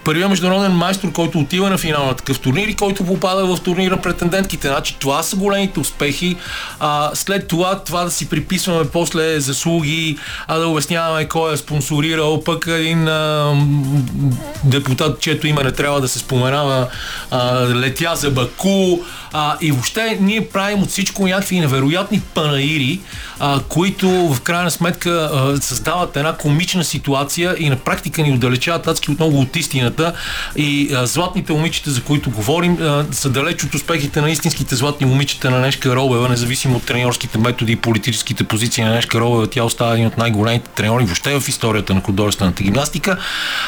първият 0.05 0.31
международен 0.31 0.73
майстор, 0.73 1.13
който 1.13 1.39
отива 1.39 1.71
на 1.71 1.79
финал 1.79 2.07
на 2.07 2.15
такъв 2.15 2.41
турнир 2.41 2.69
и 2.69 2.75
който 2.75 3.05
попада 3.05 3.47
в 3.47 3.61
турнира 3.61 3.97
претендентките. 3.97 4.69
Значи 4.69 4.97
това 4.99 5.23
са 5.23 5.37
големите 5.37 5.81
успехи. 5.81 6.37
А, 6.81 7.11
след 7.15 7.49
това, 7.49 7.79
това 7.79 8.05
да 8.05 8.11
си 8.11 8.29
приписваме 8.29 8.85
после 8.93 9.41
заслуги, 9.41 10.19
а 10.49 10.59
да 10.59 10.67
обясняваме 10.67 11.29
кой 11.29 11.55
е 11.55 11.57
спонсорирал, 11.57 12.45
пък 12.45 12.67
един 12.67 13.09
а, 13.09 13.55
депутат, 14.65 15.21
чието 15.21 15.47
име 15.47 15.63
не 15.63 15.73
трябва 15.73 16.01
да 16.01 16.09
се 16.09 16.19
споменава, 16.19 16.89
а, 17.31 17.67
летя 17.69 18.13
за 18.15 18.31
Баку. 18.31 18.99
А, 19.33 19.57
и 19.61 19.73
въобще 19.73 20.19
ние 20.21 20.49
правим 20.49 20.83
от 20.83 20.89
всичко 20.89 21.27
някакви 21.27 21.61
невероятни 21.61 22.21
панаири, 22.35 23.01
а, 23.41 23.61
които 23.69 24.09
в 24.09 24.41
крайна 24.41 24.71
сметка 24.71 25.31
а, 25.33 25.61
създават 25.61 26.17
една 26.17 26.33
комична 26.33 26.85
ситуация 26.85 27.57
и 27.59 27.69
на 27.71 27.77
практика 27.77 28.23
ни 28.23 28.33
отдалечават 28.33 28.87
адски 28.87 29.11
отново 29.11 29.41
от 29.41 29.57
истината. 29.57 29.92
И 30.57 30.95
а, 30.95 31.07
златните 31.07 31.53
момичета, 31.53 31.91
за 31.91 32.03
които 32.03 32.31
говорим, 32.31 32.79
а, 32.81 33.05
са 33.13 33.31
далеч 33.31 33.65
от 33.65 33.75
успехите 33.75 34.21
на 34.21 34.31
истинските 34.31 34.75
златни 34.75 35.07
момичета 35.07 35.51
на 35.51 35.59
Нешка 35.59 35.97
Робева, 35.97 36.29
независимо 36.29 36.77
от 36.77 36.87
треньорските 36.87 37.39
методи 37.39 37.73
и 37.73 37.77
политическите 37.77 38.45
позиции 38.45 38.85
на 38.85 38.91
Нешка 38.91 39.21
Робева. 39.21 39.47
Тя 39.47 39.65
остава 39.65 39.93
един 39.93 40.07
от 40.07 40.19
най-големите 40.19 40.71
треньори 40.71 41.05
въобще 41.05 41.41
в 41.41 41.49
историята 41.49 41.95
на 41.95 42.01
художествената 42.01 42.63
гимнастика. 42.63 43.17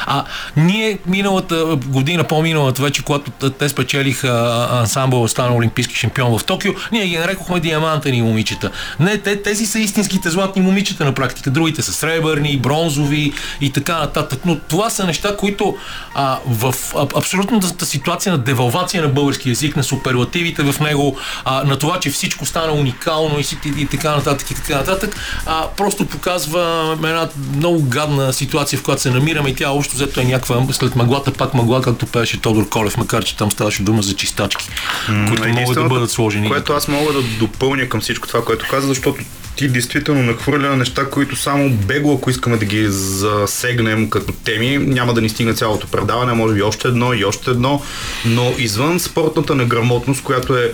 А 0.06 0.24
ние 0.56 0.98
миналата 1.06 1.78
година, 1.86 2.24
по-миналата 2.24 2.82
вече, 2.82 3.02
когато 3.02 3.30
те 3.50 3.68
спечелиха 3.68 4.68
ансамбъл 4.72 5.28
стана 5.28 5.56
олимпийски 5.56 5.94
шампион 5.94 6.38
в 6.38 6.44
Токио, 6.44 6.72
ние 6.92 7.06
ги 7.06 7.18
нарекохме 7.18 7.60
диамантени 7.60 8.22
момичета. 8.22 8.70
Не, 9.00 9.18
те, 9.18 9.42
тези 9.42 9.66
са 9.66 9.78
истинските 9.78 10.30
златни 10.30 10.62
момичета 10.62 11.04
на 11.04 11.14
практика. 11.14 11.50
Другите 11.50 11.82
са 11.82 11.92
сребърни, 11.92 12.56
бронзови 12.56 13.32
и 13.60 13.70
така 13.72 13.98
нататък. 13.98 14.40
Но 14.44 14.58
това 14.58 14.90
са 14.90 15.06
неща, 15.06 15.36
които 15.36 15.76
а, 16.14 16.38
в 16.46 16.74
абсолютната 17.16 17.86
ситуация 17.86 18.32
на 18.32 18.38
девалвация 18.38 19.02
на 19.02 19.08
български 19.08 19.48
язик, 19.48 19.76
на 19.76 19.84
суперлативите 19.84 20.62
в 20.62 20.80
него, 20.80 21.16
а, 21.44 21.64
на 21.64 21.78
това, 21.78 22.00
че 22.00 22.10
всичко 22.10 22.46
стана 22.46 22.72
уникално 22.72 23.38
и, 23.38 23.44
и, 23.64 23.82
и 23.82 23.86
така 23.86 24.10
нататък 24.10 24.50
и 24.50 24.54
така 24.54 24.76
нататък, 24.76 25.16
а, 25.46 25.68
просто 25.76 26.06
показва 26.06 26.96
една 27.04 27.28
много 27.56 27.82
гадна 27.82 28.32
ситуация, 28.32 28.78
в 28.78 28.82
която 28.82 29.02
се 29.02 29.10
намираме 29.10 29.48
и 29.48 29.54
тя 29.54 29.70
общо 29.70 29.94
взето 29.94 30.20
е 30.20 30.24
някаква 30.24 30.72
след 30.72 30.96
мъглата 30.96 31.32
пак 31.32 31.54
мъгла, 31.54 31.82
както 31.82 32.06
пееше 32.06 32.40
Тодор 32.40 32.68
Колев, 32.68 32.96
макар 32.96 33.24
че 33.24 33.36
там 33.36 33.52
ставаше 33.52 33.82
дума 33.82 34.02
за 34.02 34.16
чистачки, 34.16 34.68
mm, 35.08 35.28
които 35.28 35.48
могат 35.48 35.74
да 35.74 35.88
бъдат 35.88 36.10
сложени. 36.10 36.48
Което 36.48 36.72
аз 36.72 36.88
мога 36.88 37.12
да 37.12 37.22
допълня 37.22 37.88
към 37.88 38.00
всичко 38.00 38.28
това, 38.28 38.44
което 38.44 38.66
каза, 38.70 38.88
защото 38.88 39.20
ти 39.56 39.68
действително 39.68 40.22
нахвърля 40.22 40.76
неща, 40.76 41.10
които 41.10 41.36
само 41.36 41.70
бегло, 41.70 42.14
ако 42.14 42.30
искаме 42.30 42.56
да 42.56 42.64
ги 42.64 42.86
засегнем 42.88 44.10
като 44.10 44.32
теми, 44.32 44.78
няма 44.78 45.14
да 45.14 45.20
ни 45.20 45.28
стигне 45.28 45.54
цялото 45.54 45.86
предаване, 45.86 46.32
може 46.32 46.54
би 46.54 46.62
още 46.62 46.88
едно 46.88 47.14
и 47.14 47.24
още 47.24 47.50
едно, 47.50 47.82
но 48.26 48.54
извън 48.58 49.00
спортната 49.00 49.54
неграмотност, 49.54 50.22
която 50.22 50.56
е 50.56 50.72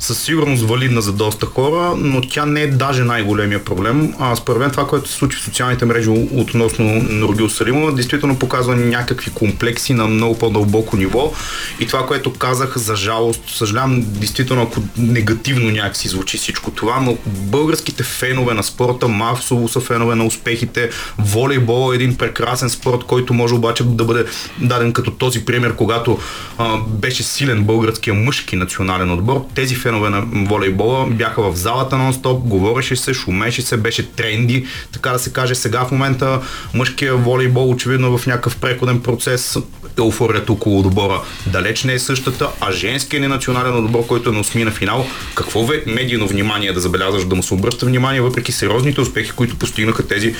със 0.00 0.22
сигурност 0.22 0.62
валидна 0.62 1.02
за 1.02 1.12
доста 1.12 1.46
хора, 1.46 1.94
но 1.96 2.20
тя 2.20 2.46
не 2.46 2.62
е 2.62 2.66
даже 2.66 3.04
най-големия 3.04 3.64
проблем. 3.64 4.14
А 4.18 4.36
според 4.36 4.60
мен 4.60 4.70
това, 4.70 4.86
което 4.86 5.08
се 5.08 5.14
случи 5.14 5.38
в 5.38 5.40
социалните 5.40 5.84
мрежи 5.84 6.10
относно 6.32 6.84
Нургил 7.08 7.48
Салимова, 7.48 7.92
действително 7.92 8.38
показва 8.38 8.76
някакви 8.76 9.30
комплекси 9.30 9.94
на 9.94 10.06
много 10.06 10.38
по-дълбоко 10.38 10.96
ниво. 10.96 11.32
И 11.80 11.86
това, 11.86 12.06
което 12.06 12.32
казах, 12.32 12.78
за 12.78 12.96
жалост, 12.96 13.42
съжалявам, 13.46 14.04
действително, 14.06 14.62
ако 14.62 14.82
негативно 14.98 15.70
някакси 15.70 16.08
звучи 16.08 16.36
всичко 16.36 16.70
това, 16.70 17.00
но 17.00 17.18
българските 17.26 18.02
фенове 18.02 18.54
на 18.54 18.62
спорта 18.62 19.08
масово 19.08 19.68
са 19.68 19.80
фенове 19.80 20.14
на 20.14 20.24
успехите. 20.26 20.90
Волейбол 21.18 21.92
е 21.92 21.94
един 21.94 22.16
прекрасен 22.16 22.70
спорт, 22.70 23.04
който 23.04 23.34
може 23.34 23.54
обаче 23.54 23.84
да 23.84 24.04
бъде 24.04 24.24
даден 24.58 24.92
като 24.92 25.10
този 25.10 25.44
пример, 25.44 25.76
когато 25.76 26.18
а, 26.58 26.76
беше 26.88 27.22
силен 27.22 27.64
българския 27.64 28.14
мъжки 28.14 28.56
национален 28.56 29.12
отбор. 29.12 29.44
Тези 29.54 29.74
фенове 29.86 30.10
на 30.10 30.24
волейбола, 30.32 31.06
бяха 31.06 31.42
в 31.42 31.56
залата 31.56 31.96
нон-стоп, 31.96 32.38
говореше 32.38 32.96
се, 32.96 33.14
шумеше 33.14 33.62
се, 33.62 33.76
беше 33.76 34.10
тренди, 34.10 34.66
така 34.92 35.10
да 35.10 35.18
се 35.18 35.32
каже. 35.32 35.54
Сега 35.54 35.84
в 35.84 35.90
момента 35.90 36.40
мъжкия 36.74 37.16
волейбол 37.16 37.70
очевидно 37.70 38.18
в 38.18 38.26
някакъв 38.26 38.56
преходен 38.56 39.00
процес 39.00 39.58
еуфорията 39.98 40.52
около 40.52 40.78
отбора 40.78 41.20
далеч 41.46 41.84
не 41.84 41.92
е 41.92 41.98
същата, 41.98 42.48
а 42.60 42.72
женският 42.72 43.22
ни 43.22 43.28
национален 43.28 43.84
отбор, 43.84 44.06
който 44.06 44.30
е 44.30 44.32
на 44.32 44.40
осми 44.40 44.64
на 44.64 44.70
финал, 44.70 45.06
какво 45.34 45.66
ве 45.66 45.82
медийно 45.86 46.28
внимание 46.28 46.72
да 46.72 46.80
забелязваш, 46.80 47.24
да 47.24 47.34
му 47.34 47.42
се 47.42 47.54
обръща 47.54 47.86
внимание, 47.86 48.20
въпреки 48.20 48.52
сериозните 48.52 49.00
успехи, 49.00 49.30
които 49.30 49.56
постигнаха 49.56 50.06
тези 50.08 50.34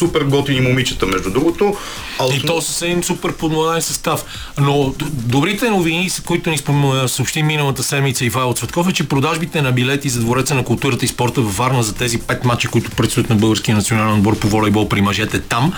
супер 0.00 0.20
готини 0.20 0.60
момичета, 0.60 1.06
между 1.06 1.30
другото. 1.30 1.76
А 2.20 2.34
и 2.34 2.40
то 2.40 2.60
с 2.60 2.82
един 2.82 3.02
супер 3.02 3.32
подмладен 3.32 3.82
състав. 3.82 4.24
Но 4.58 4.94
добрите 5.12 5.70
новини, 5.70 6.10
които 6.26 6.50
ни 6.50 6.58
съобщи 7.06 7.42
миналата 7.42 7.82
седмица 7.82 8.24
Ивайло 8.24 8.54
Цветков 8.54 8.88
е, 8.88 8.92
че 8.92 9.08
продажбите 9.08 9.62
на 9.62 9.72
билети 9.72 10.08
за 10.08 10.20
Двореца 10.20 10.54
на 10.54 10.64
културата 10.64 11.04
и 11.04 11.08
спорта 11.08 11.40
във 11.40 11.56
Варна 11.56 11.82
за 11.82 11.94
тези 11.94 12.18
пет 12.18 12.44
мача, 12.44 12.68
които 12.68 12.90
предстоят 12.90 13.30
на 13.30 13.36
българския 13.36 13.76
национален 13.76 14.14
отбор 14.14 14.38
по 14.38 14.48
волейбол 14.48 14.88
при 14.88 15.00
мъжете 15.00 15.40
там, 15.40 15.72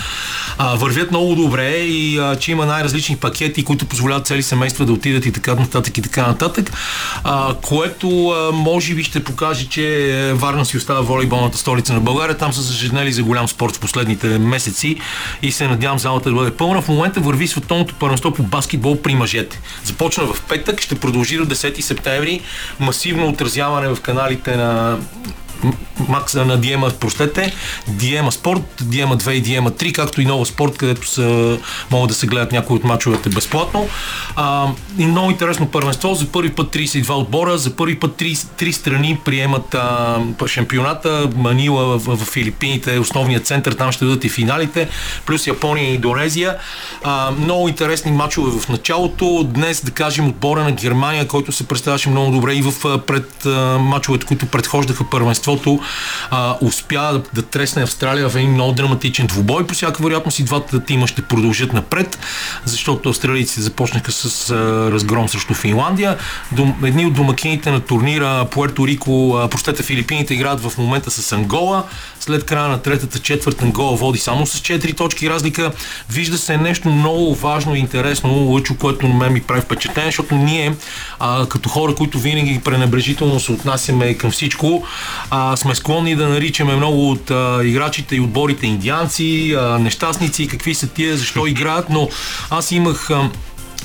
а, 0.58 0.74
вървят 0.74 1.10
много 1.10 1.34
добре 1.34 1.70
и 1.70 2.18
а, 2.18 2.36
че 2.36 2.52
има 2.52 2.66
най-различни 2.66 3.16
пакети, 3.16 3.64
които 3.64 3.86
позволяват 3.86 4.26
цели 4.26 4.42
семейства 4.42 4.84
да 4.84 4.92
отидат 4.92 5.26
и 5.26 5.32
така 5.32 5.54
нататък 5.54 5.98
и 5.98 6.02
така 6.02 6.26
нататък, 6.26 6.72
а, 7.24 7.54
което 7.54 8.28
а, 8.28 8.52
може 8.52 8.94
би 8.94 9.04
ще 9.04 9.24
покаже, 9.24 9.68
че 9.68 10.32
Варна 10.34 10.64
си 10.64 10.76
остава 10.76 11.00
волейболната 11.00 11.58
столица 11.58 11.92
на 11.92 12.00
България. 12.00 12.36
Там 12.36 12.52
са 12.52 12.62
зажеднели 12.62 13.12
за 13.12 13.22
голям 13.22 13.48
спорт 13.48 13.76
в 13.76 13.80
последните 13.80 14.11
месеци 14.24 14.96
и 15.42 15.52
се 15.52 15.68
надявам 15.68 15.98
залата 15.98 16.28
да 16.28 16.34
бъде 16.36 16.50
пълна. 16.50 16.82
В 16.82 16.88
момента 16.88 17.20
върви 17.20 17.48
световното 17.48 17.94
първенство 17.94 18.32
по 18.32 18.42
баскетбол 18.42 19.02
при 19.02 19.14
мъжете. 19.14 19.60
Започна 19.84 20.26
в 20.26 20.42
петък, 20.42 20.80
ще 20.80 20.94
продължи 20.94 21.36
до 21.36 21.46
10 21.46 21.80
септември. 21.80 22.40
Масивно 22.80 23.28
отразяване 23.28 23.88
в 23.88 24.00
каналите 24.00 24.56
на 24.56 24.98
Макса 26.08 26.44
на 26.44 26.56
Диема, 26.56 26.90
простете, 26.90 27.54
Диема 27.88 28.32
Спорт, 28.32 28.62
Диема 28.80 29.16
2 29.16 29.30
и 29.30 29.40
Диема 29.40 29.70
3, 29.70 29.92
както 29.92 30.20
и 30.20 30.24
Нова 30.24 30.46
Спорт, 30.46 30.76
където 30.76 31.08
са, 31.08 31.58
могат 31.90 32.08
да 32.08 32.14
се 32.14 32.26
гледат 32.26 32.52
някои 32.52 32.76
от 32.76 32.84
мачовете 32.84 33.28
безплатно. 33.28 33.88
А, 34.36 34.68
и 34.98 35.06
много 35.06 35.30
интересно 35.30 35.66
първенство. 35.66 36.14
За 36.14 36.26
първи 36.26 36.50
път 36.50 36.74
32 36.74 37.10
отбора, 37.10 37.58
за 37.58 37.76
първи 37.76 37.98
път 37.98 38.10
3, 38.18 38.32
3 38.34 38.70
страни 38.70 39.18
приемат 39.24 39.74
а, 39.74 40.18
шампионата. 40.46 41.30
Манила 41.36 41.98
в, 41.98 42.16
в, 42.16 42.24
Филипините 42.24 42.94
е 42.94 42.98
основният 42.98 43.46
център, 43.46 43.72
там 43.72 43.92
ще 43.92 44.04
дадат 44.04 44.24
и 44.24 44.28
финалите, 44.28 44.88
плюс 45.26 45.46
Япония 45.46 45.90
и 45.90 45.94
Индонезия. 45.94 46.56
А, 47.04 47.30
много 47.30 47.68
интересни 47.68 48.12
мачове 48.12 48.60
в 48.60 48.68
началото. 48.68 49.42
Днес, 49.44 49.84
да 49.84 49.90
кажем, 49.90 50.28
отбора 50.28 50.64
на 50.64 50.72
Германия, 50.72 51.28
който 51.28 51.52
се 51.52 51.68
представяше 51.68 52.10
много 52.10 52.32
добре 52.32 52.54
и 52.54 52.62
в 52.62 52.98
пред 53.06 53.46
а, 53.46 53.78
мачовете, 53.78 54.26
които 54.26 54.46
предхождаха 54.46 55.04
първенство 55.10 55.51
защото 55.52 55.80
а, 56.30 56.56
успя 56.60 57.12
да, 57.12 57.22
да 57.34 57.42
тресне 57.42 57.82
Австралия 57.82 58.28
в 58.28 58.36
един 58.36 58.50
много 58.50 58.72
драматичен 58.72 59.26
двубой. 59.26 59.66
По 59.66 59.74
всяка 59.74 60.02
вероятност 60.02 60.38
и 60.38 60.42
двата 60.42 60.84
тима 60.84 61.06
ще 61.06 61.22
продължат 61.22 61.72
напред, 61.72 62.18
защото 62.64 63.08
австралийците 63.08 63.60
започнаха 63.60 64.12
с 64.12 64.50
а, 64.50 64.54
разгром 64.92 65.28
срещу 65.28 65.54
Финландия. 65.54 66.16
Дом, 66.52 66.74
едни 66.84 67.06
от 67.06 67.14
домакините 67.14 67.70
на 67.70 67.80
турнира 67.80 68.46
Пуерто 68.50 68.86
Рико, 68.86 69.48
простете 69.50 69.82
Филипините 69.82 70.34
играят 70.34 70.60
в 70.60 70.78
момента 70.78 71.10
с 71.10 71.32
Ангола. 71.32 71.84
След 72.24 72.44
края 72.44 72.68
на 72.68 72.82
третата 72.82 73.18
четвърт 73.18 73.62
Ангола 73.62 73.96
води 73.96 74.18
само 74.18 74.46
с 74.46 74.60
4 74.60 74.96
точки 74.96 75.30
разлика. 75.30 75.72
Вижда 76.10 76.38
се 76.38 76.56
нещо 76.56 76.88
много 76.88 77.34
важно 77.34 77.74
и 77.74 77.78
интересно, 77.78 78.44
лъчо, 78.44 78.76
което 78.78 79.08
на 79.08 79.14
мен 79.14 79.32
ми 79.32 79.40
прави 79.40 79.60
впечатление, 79.60 80.08
защото 80.08 80.34
ние, 80.34 80.74
а, 81.18 81.46
като 81.48 81.68
хора, 81.68 81.94
които 81.94 82.18
винаги 82.18 82.60
пренебрежително 82.64 83.40
се 83.40 83.52
отнасяме 83.52 84.14
към 84.14 84.30
всичко, 84.30 84.84
а, 85.30 85.56
сме 85.56 85.74
склонни 85.74 86.16
да 86.16 86.28
наричаме 86.28 86.76
много 86.76 87.10
от 87.10 87.30
а, 87.30 87.60
играчите 87.64 88.16
и 88.16 88.20
отборите 88.20 88.66
индианци, 88.66 89.54
а, 89.58 89.78
нещастници, 89.78 90.48
какви 90.48 90.74
са 90.74 90.86
тия, 90.86 91.16
защо 91.16 91.46
играят, 91.46 91.90
но 91.90 92.08
аз 92.50 92.72
имах 92.72 93.10
а, 93.10 93.30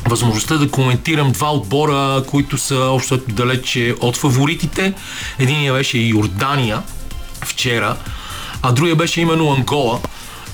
възможността 0.05 0.57
да 0.57 0.71
коментирам 0.71 1.31
два 1.31 1.53
отбора, 1.53 2.23
които 2.27 2.57
са 2.57 2.75
общо 2.75 3.17
далече 3.27 3.95
от 3.99 4.17
фаворитите. 4.17 4.93
Единия 5.39 5.73
беше 5.73 5.97
Йордания 5.97 6.81
вчера, 7.45 7.95
а 8.67 8.71
другия 8.71 8.95
беше 8.95 9.21
именно 9.21 9.51
Ангола. 9.51 9.99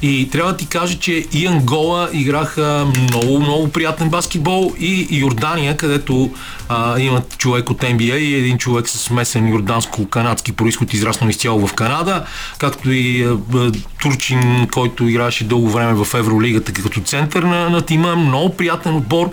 И 0.03 0.29
трябва 0.31 0.51
да 0.51 0.57
ти 0.57 0.67
кажа, 0.67 0.99
че 0.99 1.25
и 1.33 1.47
Ангола 1.47 2.09
играха 2.13 2.87
много, 3.09 3.39
много 3.39 3.67
приятен 3.71 4.09
баскетбол 4.09 4.73
и 4.79 5.07
Йордания, 5.11 5.77
където 5.77 6.31
а, 6.69 6.99
имат 6.99 7.37
човек 7.37 7.69
от 7.69 7.81
NBA 7.81 8.17
и 8.17 8.35
един 8.35 8.57
човек 8.57 8.89
с 8.89 8.99
смесен 8.99 9.47
йорданско-канадски 9.53 10.51
происход, 10.51 10.93
израснал 10.93 11.29
изцяло 11.29 11.67
в 11.67 11.73
Канада, 11.73 12.25
както 12.57 12.91
и 12.91 13.23
а, 13.23 13.71
Турчин, 14.01 14.67
който 14.71 15.07
играше 15.07 15.43
дълго 15.43 15.69
време 15.69 16.03
в 16.03 16.13
Евролигата 16.13 16.73
като 16.73 17.01
център 17.01 17.43
на, 17.43 17.69
на 17.69 17.81
тима. 17.81 18.15
Много 18.15 18.57
приятен 18.57 18.95
отбор. 18.95 19.31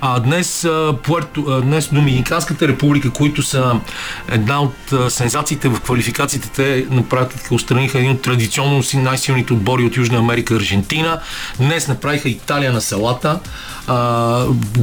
А, 0.00 0.20
днес, 0.20 0.64
а, 0.64 0.96
Пуерто, 1.02 1.44
а, 1.48 1.60
днес 1.60 1.88
Доминиканската 1.92 2.68
република, 2.68 3.10
които 3.10 3.42
са 3.42 3.80
една 4.28 4.62
от 4.62 4.92
а, 4.92 5.10
сензациите 5.10 5.68
в 5.68 5.80
квалификациите, 5.80 6.48
те 6.48 6.86
на 6.90 7.08
практика 7.08 7.54
устраниха 7.54 7.98
един 7.98 8.10
от 8.10 8.22
традиционно 8.22 8.82
си 8.82 8.96
най-силните 8.96 9.52
отбори 9.52 9.84
от 9.84 9.96
Южна 9.96 10.11
Америка, 10.18 10.54
Аржентина. 10.54 11.20
Днес 11.56 11.88
направиха 11.88 12.28
Италия 12.28 12.72
на 12.72 12.80
селата. 12.80 13.40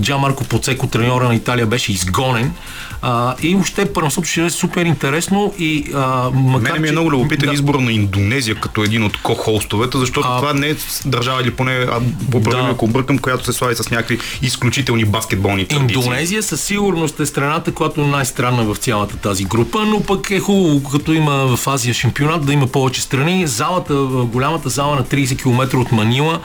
Джа 0.02 0.18
Марко 0.18 0.44
Поцеко, 0.44 0.88
треньора 0.88 1.28
на 1.28 1.36
Италия, 1.36 1.66
беше 1.66 1.92
изгонен. 1.92 2.54
А, 3.02 3.36
и 3.42 3.54
въобще 3.56 3.94
първенството 3.94 4.28
ще 4.28 4.46
е 4.46 4.50
супер 4.50 4.86
интересно 4.86 5.54
и 5.60 5.92
а, 5.96 6.30
макар, 6.34 6.72
Мене 6.72 6.80
ми 6.80 6.88
е 6.88 6.92
много 6.92 7.12
любопитен 7.12 7.48
да. 7.48 7.54
избор 7.54 7.76
на 7.76 7.92
Индонезия 7.92 8.56
като 8.56 8.84
един 8.84 9.04
от 9.04 9.18
ко-холстовете, 9.18 9.98
защото 9.98 10.28
а, 10.32 10.38
това 10.38 10.54
не 10.54 10.70
е 10.70 10.76
държава 11.06 11.42
или 11.42 11.52
поне, 11.52 11.72
а, 11.72 12.00
поправим 12.32 12.66
да. 12.66 12.72
ако 12.72 12.88
бъркам, 12.88 13.18
която 13.18 13.46
се 13.46 13.54
слави 13.54 13.76
с 13.76 13.92
някакви 13.92 14.20
изключителни 14.42 15.06
баскетболни 15.06 15.66
традиции. 15.66 15.98
Индонезия 15.98 16.44
със 16.44 16.62
сигурност 16.62 17.20
е 17.20 17.26
страната, 17.26 17.72
която 17.72 18.02
е 18.02 18.08
най-странна 18.08 18.64
в 18.64 18.78
цялата 18.78 19.18
тази 19.18 19.46
група, 19.46 19.86
но 19.86 20.04
пък 20.04 20.32
е 20.32 20.40
хубаво, 20.40 20.84
като 20.84 21.14
има 21.14 21.58
в 21.58 21.68
Азия 21.68 21.94
шампионат, 21.94 22.46
да 22.46 22.54
има 22.54 22.68
повече 22.68 23.02
страни. 23.02 23.48
Залата, 23.48 23.96
голямата 24.32 24.70
зала 24.70 24.96
на 24.96 25.04
30 25.04 25.42
км 25.42 25.78
от 25.78 25.92
Манила 25.92 26.40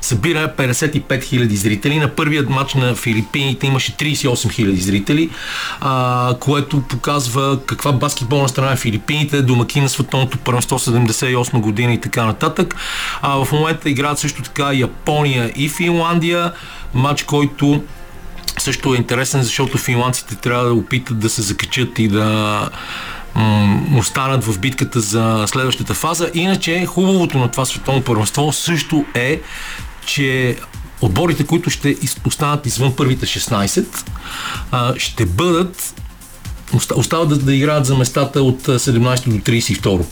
събира 0.00 0.52
55 0.58 1.02
000 1.06 1.54
зрители. 1.54 1.95
На 1.98 2.08
първият 2.08 2.50
матч 2.50 2.74
на 2.74 2.94
Филипините 2.94 3.66
имаше 3.66 3.96
38 3.96 4.26
000 4.26 4.74
зрители. 4.74 5.30
А, 5.80 6.34
което 6.40 6.80
показва 6.80 7.58
каква 7.66 7.92
баскетболна 7.92 8.48
страна 8.48 8.72
е 8.72 8.76
Филипините, 8.76 9.42
домаки 9.42 9.80
на 9.80 9.88
световното 9.88 10.38
първенство 10.38 10.78
78 10.78 11.60
година 11.60 11.92
и 11.92 12.00
така 12.00 12.24
нататък. 12.24 12.76
А, 13.22 13.44
в 13.44 13.52
момента 13.52 13.90
играят 13.90 14.18
също 14.18 14.42
така 14.42 14.72
Япония 14.72 15.52
и 15.56 15.68
Финландия, 15.68 16.52
матч, 16.94 17.22
който 17.22 17.82
също 18.58 18.94
е 18.94 18.96
интересен, 18.96 19.42
защото 19.42 19.78
финландците 19.78 20.34
трябва 20.34 20.64
да 20.64 20.74
опитат 20.74 21.18
да 21.18 21.30
се 21.30 21.42
закачат 21.42 21.98
и 21.98 22.08
да 22.08 22.70
останат 23.96 24.44
в 24.44 24.58
битката 24.58 25.00
за 25.00 25.44
следващата 25.46 25.94
фаза. 25.94 26.30
Иначе 26.34 26.86
хубавото 26.86 27.38
на 27.38 27.50
това 27.50 27.64
световно 27.64 28.02
първенство 28.02 28.52
също 28.52 29.04
е, 29.14 29.40
че 30.06 30.56
отборите, 31.00 31.46
които 31.46 31.70
ще 31.70 31.96
останат 32.26 32.66
извън 32.66 32.96
първите 32.96 33.26
16, 33.26 33.86
ще 34.98 35.26
бъдат 35.26 36.02
остават 36.74 37.28
да, 37.28 37.36
да 37.36 37.54
играят 37.54 37.86
за 37.86 37.96
местата 37.96 38.42
от 38.42 38.62
17 38.62 39.28
до 39.28 39.36
32. 39.36 40.04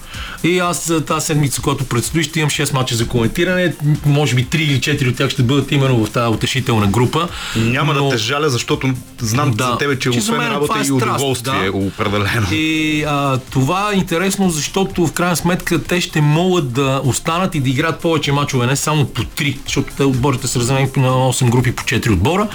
И 0.45 0.59
аз 0.59 0.87
за 0.87 1.05
тази 1.05 1.27
седмица, 1.27 1.62
която 1.62 1.85
предстои, 1.85 2.23
ще 2.23 2.40
имам 2.40 2.51
6 2.51 2.75
мача 2.75 2.97
за 2.97 3.09
коментиране. 3.09 3.75
Може 4.07 4.35
би 4.35 4.47
3 4.47 4.57
или 4.57 4.81
4 4.81 5.11
от 5.11 5.17
тях 5.17 5.31
ще 5.31 5.43
бъдат 5.43 5.73
именно 5.73 6.07
в 6.07 6.11
тази 6.11 6.35
утешителна 6.35 6.87
група. 6.87 7.29
Няма 7.57 7.95
но... 7.95 8.05
да 8.05 8.11
те 8.11 8.19
жаля, 8.19 8.49
защото 8.49 8.95
знам 9.21 9.51
да, 9.51 9.64
за 9.64 9.79
тебе, 9.79 9.99
че, 9.99 10.11
че 10.11 10.19
освен 10.19 10.49
работа 10.49 10.79
е 10.79 10.87
и 10.87 10.93
удоволствие 10.93 11.71
да. 11.71 11.77
определено. 11.77 12.47
И 12.53 13.05
а, 13.09 13.38
това 13.51 13.93
е 13.93 13.97
интересно, 13.97 14.51
защото 14.51 15.07
в 15.07 15.12
крайна 15.12 15.37
сметка 15.37 15.83
те 15.83 16.01
ще 16.01 16.21
могат 16.21 16.73
да 16.73 17.01
останат 17.05 17.55
и 17.55 17.61
да 17.61 17.71
играят 17.71 18.01
повече 18.01 18.33
мачове, 18.33 18.67
не 18.67 18.77
само 18.77 19.07
по 19.07 19.23
3, 19.23 19.57
защото 19.64 19.93
те 19.97 20.05
отборите 20.05 20.47
са 20.47 20.59
разделени 20.59 20.88
на 20.97 21.09
8 21.09 21.51
групи 21.51 21.73
по 21.73 21.83
4 21.83 22.12
отбора. 22.12 22.49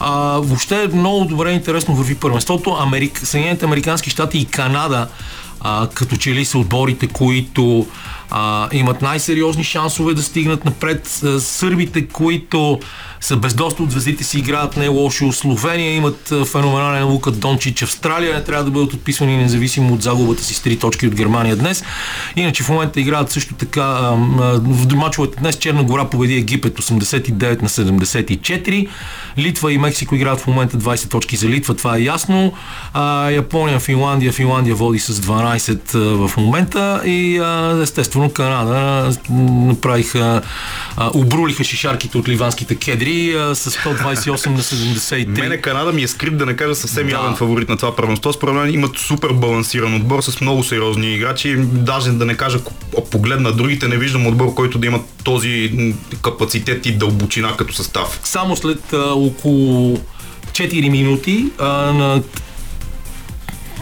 А, 0.00 0.12
въобще 0.38 0.88
много 0.92 1.24
добре 1.24 1.50
интересно 1.50 1.94
върви 1.94 2.14
първенството. 2.14 2.76
Америка, 2.80 3.26
Съединените 3.40 3.64
Американски 3.64 4.10
щати 4.10 4.38
и 4.38 4.44
Канада 4.44 5.08
а, 5.60 5.88
като 5.94 6.16
че 6.16 6.34
ли 6.34 6.44
са 6.44 6.58
отборите, 6.58 7.06
които 7.06 7.86
а, 8.30 8.68
имат 8.72 9.02
най-сериозни 9.02 9.64
шансове 9.64 10.14
да 10.14 10.22
стигнат 10.22 10.64
напред. 10.64 11.20
А, 11.24 11.40
сърбите, 11.40 12.06
които 12.06 12.80
са 13.20 13.36
без 13.36 13.54
доста 13.54 13.82
от 13.82 13.90
звездите 13.90 14.24
си 14.24 14.38
играят 14.38 14.76
не 14.76 14.88
лошо. 14.88 15.32
Словения 15.32 15.94
имат 15.94 16.32
феноменален 16.52 17.06
Лука 17.06 17.30
Дончич. 17.30 17.82
Австралия 17.82 18.34
не 18.34 18.44
трябва 18.44 18.64
да 18.64 18.70
бъдат 18.70 18.92
отписвани 18.92 19.36
независимо 19.36 19.94
от 19.94 20.02
загубата 20.02 20.42
си 20.42 20.54
с 20.54 20.62
3 20.62 20.80
точки 20.80 21.06
от 21.06 21.14
Германия 21.14 21.56
днес. 21.56 21.84
Иначе 22.36 22.62
в 22.62 22.68
момента 22.68 23.00
играят 23.00 23.30
също 23.30 23.54
така 23.54 23.84
в 23.84 24.96
мачовете 24.96 25.40
днес 25.40 25.56
Черна 25.56 25.84
гора 25.84 26.04
победи 26.04 26.34
Египет 26.34 26.78
89 26.78 27.62
на 27.62 27.68
74. 27.68 28.88
Литва 29.38 29.72
и 29.72 29.78
Мексико 29.78 30.14
играят 30.14 30.40
в 30.40 30.46
момента 30.46 30.76
20 30.76 31.10
точки 31.10 31.36
за 31.36 31.48
Литва, 31.48 31.74
това 31.74 31.96
е 31.96 32.02
ясно. 32.02 32.52
А, 32.92 33.30
Япония, 33.30 33.80
Финландия, 33.80 34.32
Финландия 34.32 34.74
води 34.74 34.98
с 34.98 35.20
12 35.20 35.98
в 36.26 36.36
момента 36.36 37.02
и 37.04 37.38
а, 37.38 37.80
естествено 37.82 38.19
Канада 38.28 39.10
направиха, 39.30 40.42
а, 40.96 41.10
обрулиха 41.14 41.64
шишарките 41.64 42.18
от 42.18 42.28
ливанските 42.28 42.74
кедри 42.74 43.34
а, 43.34 43.54
с 43.54 43.70
128 43.70 44.46
на 44.46 44.62
73. 44.62 45.26
Мене 45.26 45.56
Канада 45.56 45.92
ми 45.92 46.02
е 46.02 46.08
скрип 46.08 46.36
да 46.36 46.46
не 46.46 46.56
кажа 46.56 46.74
съвсем 46.74 47.06
да. 47.06 47.12
явен 47.12 47.34
фаворит 47.34 47.68
на 47.68 47.76
това 47.76 47.96
първенство. 47.96 48.32
Според 48.32 48.54
мен 48.54 48.74
имат 48.74 48.98
супер 48.98 49.32
балансиран 49.32 49.94
отбор 49.94 50.20
с 50.22 50.40
много 50.40 50.64
сериозни 50.64 51.14
играчи. 51.14 51.56
Даже 51.58 52.10
да 52.10 52.26
не 52.26 52.36
кажа, 52.36 52.58
погледна 53.10 53.52
другите, 53.52 53.88
не 53.88 53.96
виждам 53.96 54.26
отбор, 54.26 54.54
който 54.54 54.78
да 54.78 54.86
има 54.86 55.00
този 55.24 55.72
капацитет 56.22 56.86
и 56.86 56.92
дълбочина 56.92 57.56
като 57.56 57.74
състав. 57.74 58.20
Само 58.24 58.56
след 58.56 58.92
а, 58.92 59.14
около 59.14 59.98
4 60.52 60.90
минути 60.90 61.46
а, 61.58 61.66
на 61.92 62.22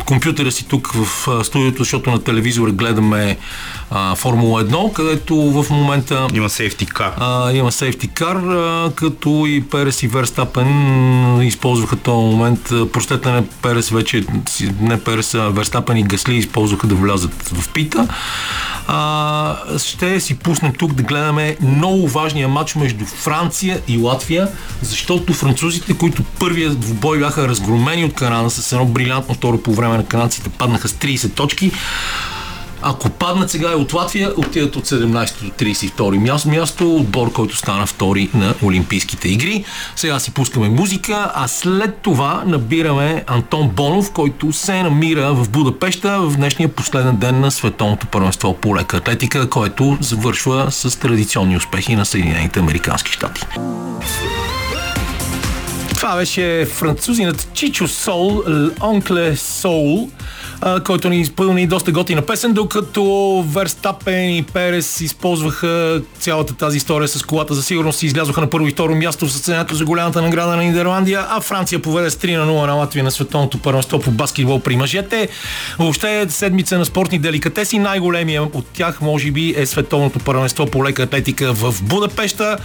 компютъра 0.06 0.52
си 0.52 0.68
тук 0.68 0.92
в 0.94 1.44
студиото, 1.44 1.78
защото 1.78 2.10
на 2.10 2.22
телевизора 2.22 2.70
гледаме 2.70 3.36
а, 3.90 4.14
Формула 4.14 4.64
1, 4.64 4.92
където 4.92 5.36
в 5.36 5.70
момента 5.70 6.26
има 6.34 6.48
сейфти 6.48 6.86
кар. 6.86 7.12
А, 7.16 7.52
има 7.52 7.72
сейфти 7.72 8.08
кар, 8.08 8.36
а, 8.36 8.92
като 8.94 9.44
и 9.46 9.64
Перес 9.70 10.02
и 10.02 10.08
Верстапен 10.08 11.42
използваха 11.42 11.96
този 11.96 12.16
момент. 12.16 12.60
Простете 12.92 13.32
не 13.32 13.46
Перес 13.62 13.90
вече, 13.90 14.24
не 14.80 15.00
Перес, 15.00 15.34
а 15.34 15.48
Верстапен 15.48 15.96
и 15.96 16.02
Гасли 16.02 16.36
използваха 16.36 16.86
да 16.86 16.94
влязат 16.94 17.48
в 17.48 17.68
пита. 17.68 18.08
А, 18.86 19.56
ще 19.78 20.20
си 20.20 20.38
пуснем 20.38 20.72
тук 20.78 20.92
да 20.92 21.02
гледаме 21.02 21.56
много 21.60 22.08
важния 22.08 22.48
матч 22.48 22.74
между 22.74 23.04
Франция 23.04 23.80
и 23.88 23.98
Латвия, 23.98 24.48
защото 24.82 25.32
французите, 25.32 25.94
които 25.94 26.22
първият 26.22 26.84
в 26.84 26.94
бой 26.94 27.18
бяха 27.18 27.48
разгромени 27.48 28.04
от 28.04 28.14
Канада 28.14 28.50
с 28.50 28.72
едно 28.72 28.84
брилянтно 28.84 29.34
второ 29.34 29.62
по 29.62 29.72
време 29.72 29.96
на 29.96 30.06
канадците, 30.06 30.50
паднаха 30.50 30.88
с 30.88 30.92
30 30.92 31.34
точки. 31.34 31.72
Ако 32.82 33.10
паднат 33.10 33.50
сега 33.50 33.72
и 33.72 33.74
от 33.74 33.92
Латвия, 33.92 34.32
отидат 34.36 34.76
от 34.76 34.86
17 34.86 35.42
до 35.42 35.50
32 35.50 36.18
място, 36.18 36.48
място 36.48 36.96
отбор, 36.96 37.32
който 37.32 37.56
стана 37.56 37.86
втори 37.86 38.30
на 38.34 38.54
Олимпийските 38.62 39.28
игри. 39.28 39.64
Сега 39.96 40.18
си 40.18 40.30
пускаме 40.30 40.68
музика, 40.68 41.32
а 41.34 41.48
след 41.48 41.98
това 42.02 42.42
набираме 42.46 43.24
Антон 43.26 43.68
Бонов, 43.68 44.12
който 44.12 44.52
се 44.52 44.82
намира 44.82 45.34
в 45.34 45.50
Будапешта 45.50 46.20
в 46.20 46.36
днешния 46.36 46.68
последен 46.68 47.16
ден 47.16 47.40
на 47.40 47.50
Световното 47.50 48.06
първенство 48.06 48.54
по 48.54 48.76
лека 48.76 48.96
атлетика, 48.96 49.50
който 49.50 49.98
завършва 50.00 50.66
с 50.70 50.98
традиционни 50.98 51.56
успехи 51.56 51.96
на 51.96 52.04
Съединените 52.04 52.60
Американски 52.60 53.12
щати. 53.12 53.46
Това 55.98 56.16
беше 56.16 56.66
французинът 56.72 57.48
Чичо 57.54 57.88
Сол, 57.88 58.42
Онкле 58.82 59.36
Сол, 59.36 60.08
който 60.84 61.08
ни 61.08 61.20
изпълни 61.20 61.66
доста 61.66 61.92
готина 61.92 62.22
песен, 62.22 62.52
докато 62.52 63.44
Верстапен 63.48 64.36
и 64.36 64.42
Перес 64.42 65.00
използваха 65.00 66.02
цялата 66.18 66.54
тази 66.54 66.76
история 66.76 67.08
с 67.08 67.22
колата 67.22 67.54
за 67.54 67.62
сигурност 67.62 68.02
и 68.02 68.06
излязоха 68.06 68.40
на 68.40 68.50
първо 68.50 68.68
и 68.68 68.70
второ 68.70 68.94
място 68.94 69.26
в 69.26 69.32
състезанието 69.32 69.74
за 69.74 69.84
голямата 69.84 70.22
награда 70.22 70.56
на 70.56 70.62
Нидерландия, 70.62 71.26
а 71.28 71.40
Франция 71.40 71.82
поведе 71.82 72.10
с 72.10 72.16
3 72.16 72.36
на 72.36 72.46
0 72.46 72.66
на 72.66 72.74
Латвия 72.74 73.04
на 73.04 73.10
световното 73.10 73.58
първенство 73.58 74.00
по 74.00 74.10
баскетбол 74.10 74.60
при 74.60 74.76
мъжете. 74.76 75.28
Въобще 75.78 76.26
седмица 76.28 76.78
на 76.78 76.84
спортни 76.84 77.18
деликатеси. 77.18 77.78
Най-големия 77.78 78.42
от 78.42 78.66
тях, 78.72 79.00
може 79.00 79.30
би, 79.30 79.54
е 79.56 79.66
световното 79.66 80.18
първенство 80.18 80.66
по 80.66 80.84
лека 80.84 81.02
атлетика 81.02 81.52
в 81.52 81.74
Будапешта 81.82 82.56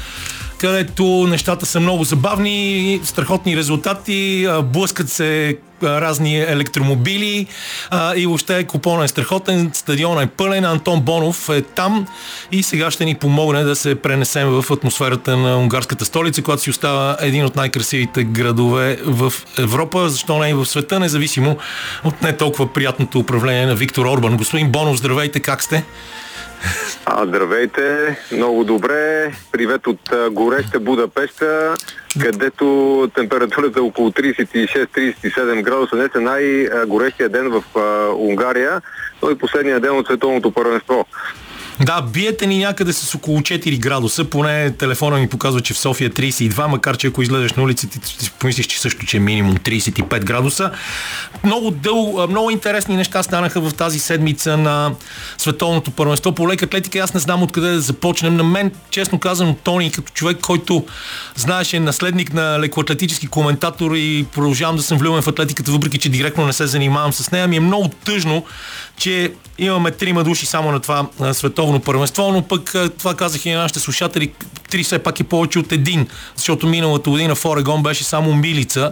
където 0.63 1.27
нещата 1.29 1.65
са 1.65 1.79
много 1.79 2.03
забавни, 2.03 2.99
страхотни 3.03 3.57
резултати, 3.57 4.47
блъскат 4.63 5.09
се 5.09 5.57
разни 5.83 6.39
електромобили 6.39 7.47
и 8.15 8.25
въобще 8.25 8.63
купона 8.63 9.03
е 9.03 9.07
страхотен, 9.07 9.71
стадиона 9.73 10.23
е 10.23 10.27
пълен, 10.27 10.65
Антон 10.65 11.01
Бонов 11.01 11.49
е 11.49 11.61
там 11.61 12.07
и 12.51 12.63
сега 12.63 12.91
ще 12.91 13.05
ни 13.05 13.15
помогне 13.15 13.63
да 13.63 13.75
се 13.75 13.95
пренесем 13.95 14.49
в 14.49 14.71
атмосферата 14.71 15.37
на 15.37 15.57
унгарската 15.57 16.05
столица, 16.05 16.41
която 16.41 16.63
си 16.63 16.69
остава 16.69 17.17
един 17.19 17.45
от 17.45 17.55
най-красивите 17.55 18.23
градове 18.23 18.99
в 19.05 19.33
Европа, 19.57 20.09
защо 20.09 20.39
не 20.39 20.49
и 20.49 20.53
в 20.53 20.65
света, 20.65 20.99
независимо 20.99 21.57
от 22.03 22.21
не 22.21 22.37
толкова 22.37 22.73
приятното 22.73 23.19
управление 23.19 23.65
на 23.65 23.75
Виктор 23.75 24.05
Орбан. 24.05 24.37
Господин 24.37 24.71
Бонов, 24.71 24.97
здравейте, 24.97 25.39
как 25.39 25.63
сте? 25.63 25.83
А, 27.05 27.25
здравейте, 27.25 28.17
много 28.31 28.63
добре. 28.63 29.31
Привет 29.51 29.87
от 29.87 29.99
гореща 30.31 30.79
Будапешта, 30.79 31.73
където 32.21 33.11
температурата 33.15 33.79
е 33.79 33.81
около 33.81 34.09
36-37 34.09 35.61
градуса. 35.61 35.95
Днес 35.95 36.09
е 36.15 36.19
най-горещия 36.19 37.29
ден 37.29 37.49
в 37.49 37.63
Унгария, 38.17 38.81
но 39.23 39.29
и 39.29 39.37
последния 39.37 39.79
ден 39.79 39.97
от 39.97 40.05
световното 40.05 40.51
първенство. 40.51 41.05
Да, 41.79 42.01
биете 42.01 42.47
ни 42.47 42.57
някъде 42.57 42.93
с 42.93 43.15
около 43.15 43.39
4 43.39 43.79
градуса, 43.79 44.25
поне 44.25 44.71
телефона 44.71 45.17
ми 45.17 45.29
показва, 45.29 45.61
че 45.61 45.73
в 45.73 45.77
София 45.77 46.07
е 46.07 46.09
32, 46.09 46.67
макар 46.67 46.97
че 46.97 47.07
ако 47.07 47.21
излезеш 47.21 47.53
на 47.53 47.63
улицата, 47.63 47.99
ти 47.99 48.31
помислиш, 48.39 48.67
че 48.67 48.81
също, 48.81 49.05
че 49.05 49.17
е 49.17 49.19
минимум 49.19 49.57
35 49.57 50.23
градуса. 50.23 50.71
Много, 51.43 51.71
дъл, 51.71 52.27
много 52.29 52.49
интересни 52.49 52.95
неща 52.95 53.23
станаха 53.23 53.61
в 53.61 53.73
тази 53.73 53.99
седмица 53.99 54.57
на 54.57 54.91
Световното 55.37 55.91
първенство 55.91 56.31
по 56.31 56.47
лека 56.47 56.65
атлетика. 56.65 56.99
Аз 56.99 57.13
не 57.13 57.19
знам 57.19 57.43
откъде 57.43 57.71
да 57.71 57.81
започнем. 57.81 58.35
На 58.35 58.43
мен, 58.43 58.71
честно 58.89 59.19
казано, 59.19 59.55
Тони, 59.63 59.91
като 59.91 60.13
човек, 60.13 60.37
който 60.41 60.85
знаеше 61.35 61.79
наследник 61.79 62.33
на 62.33 62.59
лекоатлетически 62.59 63.27
коментатор 63.27 63.91
и 63.95 64.25
продължавам 64.33 64.75
да 64.75 64.83
съм 64.83 64.97
влюбен 64.97 65.21
в 65.21 65.27
атлетиката, 65.27 65.71
въпреки 65.71 65.97
че 65.97 66.09
директно 66.09 66.45
не 66.45 66.53
се 66.53 66.67
занимавам 66.67 67.13
с 67.13 67.31
нея, 67.31 67.47
ми 67.47 67.55
е 67.55 67.59
много 67.59 67.87
тъжно, 67.87 68.45
че 68.97 69.33
имаме 69.57 69.91
трима 69.91 70.23
души 70.23 70.45
само 70.45 70.71
на 70.71 70.79
това 70.79 71.07
световно 71.33 71.79
първенство, 71.79 72.31
но 72.31 72.41
пък 72.41 72.75
това 72.97 73.15
казах 73.15 73.45
и 73.45 73.51
на 73.51 73.59
нашите 73.59 73.79
слушатели, 73.79 74.33
три 74.69 74.83
все 74.83 74.99
пак 74.99 75.19
е 75.19 75.23
повече 75.23 75.59
от 75.59 75.71
един, 75.71 76.07
защото 76.35 76.67
миналата 76.67 77.09
година 77.09 77.35
в 77.35 77.45
Орегон 77.45 77.83
беше 77.83 78.03
само 78.03 78.33
милица. 78.33 78.91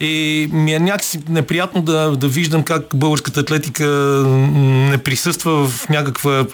И 0.00 0.48
ми 0.52 0.74
е 0.74 0.78
някакси 0.78 1.20
неприятно 1.28 1.82
да, 1.82 2.16
да 2.16 2.28
виждам 2.28 2.62
как 2.62 2.84
българската 2.94 3.40
атлетика 3.40 3.84
не 4.90 4.98
присъства 4.98 5.68
в 5.68 5.88
някаква 5.88 6.46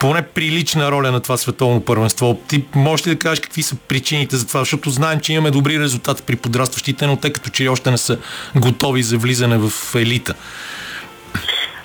поне 0.00 0.22
прилична 0.22 0.90
роля 0.90 1.12
на 1.12 1.20
това 1.20 1.36
световно 1.36 1.80
първенство. 1.80 2.40
Ти 2.48 2.64
можеш 2.74 3.06
ли 3.06 3.10
да 3.10 3.18
кажеш 3.18 3.40
какви 3.40 3.62
са 3.62 3.76
причините 3.88 4.36
за 4.36 4.46
това? 4.46 4.60
Защото 4.60 4.90
знаем, 4.90 5.20
че 5.20 5.32
имаме 5.32 5.50
добри 5.50 5.80
резултати 5.80 6.22
при 6.26 6.36
подрастващите, 6.36 7.06
но 7.06 7.16
те 7.16 7.32
като 7.32 7.50
че 7.50 7.68
още 7.68 7.90
не 7.90 7.98
са 7.98 8.18
готови 8.56 9.02
за 9.02 9.18
влизане 9.18 9.58
в 9.58 9.72
елита. 9.94 10.34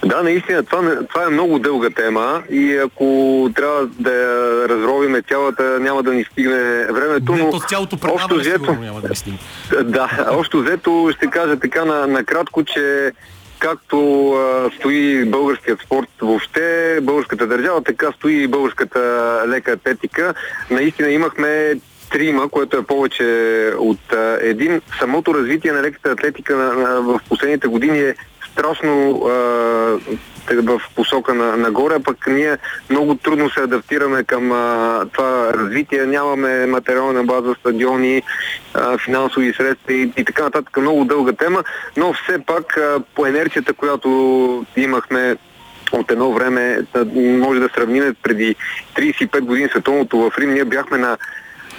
Да, 0.05 0.23
наистина, 0.23 0.63
това, 0.63 1.05
това 1.09 1.23
е 1.23 1.29
много 1.29 1.59
дълга 1.59 1.89
тема 1.89 2.43
и 2.49 2.77
ако 2.77 3.49
трябва 3.55 3.87
да 3.99 4.13
я 4.13 4.69
разровиме 4.69 5.21
цялата, 5.21 5.79
няма 5.79 6.03
да 6.03 6.13
ни 6.13 6.23
стигне 6.23 6.85
времето, 6.85 7.35
но... 7.35 7.59
цялото 7.59 7.97
общо 8.03 8.35
взето, 8.35 8.73
няма 8.73 9.01
да 9.01 9.09
ни 9.09 9.15
стигне. 9.15 9.39
Да, 9.83 10.27
общо 10.31 10.61
взето 10.61 11.09
ще 11.15 11.27
кажа 11.27 11.59
така 11.59 11.85
на, 11.85 12.07
накратко, 12.07 12.63
че 12.63 13.11
както 13.59 14.31
а, 14.31 14.69
стои 14.75 15.25
българският 15.25 15.81
спорт 15.81 16.09
въобще, 16.21 16.99
българската 17.01 17.47
държава, 17.47 17.83
така 17.83 18.11
стои 18.11 18.43
и 18.43 18.47
българската 18.47 19.43
лека 19.47 19.71
атлетика. 19.71 20.33
Наистина 20.69 21.09
имахме 21.09 21.73
трима, 22.11 22.49
което 22.49 22.77
е 22.77 22.83
повече 22.83 23.23
от 23.77 24.13
а, 24.13 24.37
един. 24.41 24.81
Самото 24.99 25.33
развитие 25.33 25.71
на 25.71 25.81
леката 25.81 26.11
атлетика 26.11 26.55
на, 26.55 26.73
на, 26.73 27.01
в 27.01 27.19
последните 27.29 27.67
години 27.67 27.99
е 27.99 28.15
страшно 28.55 29.21
в 30.53 30.81
посока 30.95 31.33
на, 31.33 31.57
нагоре, 31.57 31.99
пък 31.99 32.27
ние 32.27 32.57
много 32.89 33.15
трудно 33.15 33.49
се 33.49 33.61
адаптираме 33.61 34.23
към 34.23 34.51
а, 34.51 35.05
това 35.13 35.53
развитие. 35.53 36.05
Нямаме 36.05 36.65
материална 36.65 37.23
база, 37.23 37.55
стадиони, 37.59 38.23
а, 38.73 38.97
финансови 38.97 39.53
средства 39.53 39.93
и, 39.93 40.11
и 40.17 40.25
така 40.25 40.43
нататък. 40.43 40.77
Много 40.77 41.05
дълга 41.05 41.33
тема, 41.33 41.63
но 41.97 42.13
все 42.13 42.39
пак 42.45 42.77
а, 42.77 42.99
по 43.15 43.25
енерцията, 43.25 43.73
която 43.73 44.65
имахме 44.75 45.37
от 45.91 46.11
едно 46.11 46.33
време, 46.33 46.79
може 47.15 47.59
да 47.59 47.69
сравним 47.75 48.15
преди 48.23 48.55
35 48.95 49.39
години 49.39 49.69
световното 49.69 50.17
в 50.17 50.37
Рим, 50.37 50.53
ние 50.53 50.65
бяхме 50.65 50.97
на 50.97 51.17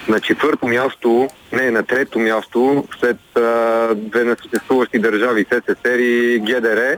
на 0.09 0.19
четвърто 0.19 0.67
място, 0.67 1.27
не 1.51 1.71
на 1.71 1.83
трето 1.83 2.19
място, 2.19 2.83
след 2.99 3.17
а, 3.35 3.95
две 3.95 4.23
несъществуващи 4.23 4.99
държави, 4.99 5.45
СССР 5.51 5.99
и 5.99 6.39
ГДР. 6.39 6.97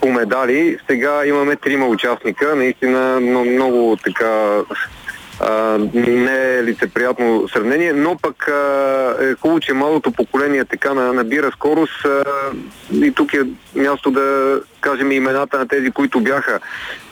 по 0.00 0.12
медали. 0.12 0.78
Сега 0.90 1.26
имаме 1.26 1.56
трима 1.56 1.86
участника. 1.86 2.56
Наистина 2.56 3.20
много, 3.20 3.96
така 4.04 4.58
а, 5.40 5.78
не 5.94 6.58
е 6.58 6.64
лицеприятно 6.64 7.48
сравнение, 7.48 7.92
но 7.92 8.16
пък 8.16 8.48
а, 8.48 9.16
е 9.20 9.34
хубаво, 9.34 9.60
че 9.60 9.72
малото 9.72 10.12
поколение 10.12 10.64
така 10.64 10.94
набира 10.94 11.50
скорост 11.52 12.04
а, 12.04 12.24
и 12.92 13.12
тук 13.12 13.34
е 13.34 13.40
място 13.74 14.10
да 14.10 14.60
кажем 14.80 15.12
имената 15.12 15.58
на 15.58 15.68
тези, 15.68 15.90
които 15.90 16.20
бяха 16.20 16.60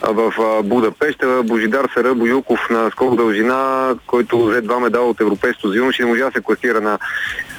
в 0.03 0.33
Будапеща. 0.65 1.43
Божидар 1.43 1.89
Сара 1.95 2.15
Боюков 2.15 2.61
на 2.71 2.91
скок 2.91 3.17
дължина, 3.17 3.95
който 4.07 4.47
взе 4.47 4.61
два 4.61 4.81
медала 4.81 5.07
от 5.07 5.21
Европейското 5.21 5.93
ще 5.93 6.03
не 6.03 6.09
можа 6.09 6.25
да 6.25 6.33
се 6.33 6.41
класира 6.41 6.81
на 6.81 6.99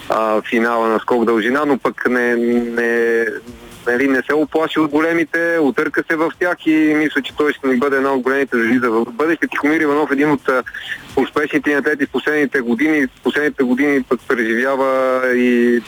а, 0.09 0.41
финала 0.41 0.87
на 0.87 0.99
скок 0.99 1.25
дължина, 1.25 1.63
но 1.65 1.77
пък 1.77 2.09
не, 2.09 2.35
не, 2.35 3.25
нали, 3.87 4.07
не 4.07 4.21
се 4.21 4.33
оплаши 4.33 4.79
от 4.79 4.91
големите, 4.91 5.57
отърка 5.61 6.03
се 6.09 6.15
в 6.15 6.31
тях 6.39 6.57
и 6.65 6.93
мисля, 6.95 7.21
че 7.21 7.35
той 7.35 7.53
ще 7.53 7.67
ни 7.67 7.77
бъде 7.77 7.95
една 7.95 8.13
от 8.13 8.21
големите 8.21 8.57
звезди 8.57 8.79
за 8.79 9.05
бъдеще. 9.11 9.47
Тихомир 9.47 9.81
Иванов 9.81 10.11
един 10.11 10.31
от 10.31 10.49
успешните 11.15 11.73
атлети 11.73 12.05
в 12.05 12.11
последните 12.11 12.61
години. 12.61 13.07
В 13.07 13.21
последните 13.23 13.63
години 13.63 14.03
пък 14.03 14.19
преживява 14.27 15.21
и 15.35 15.81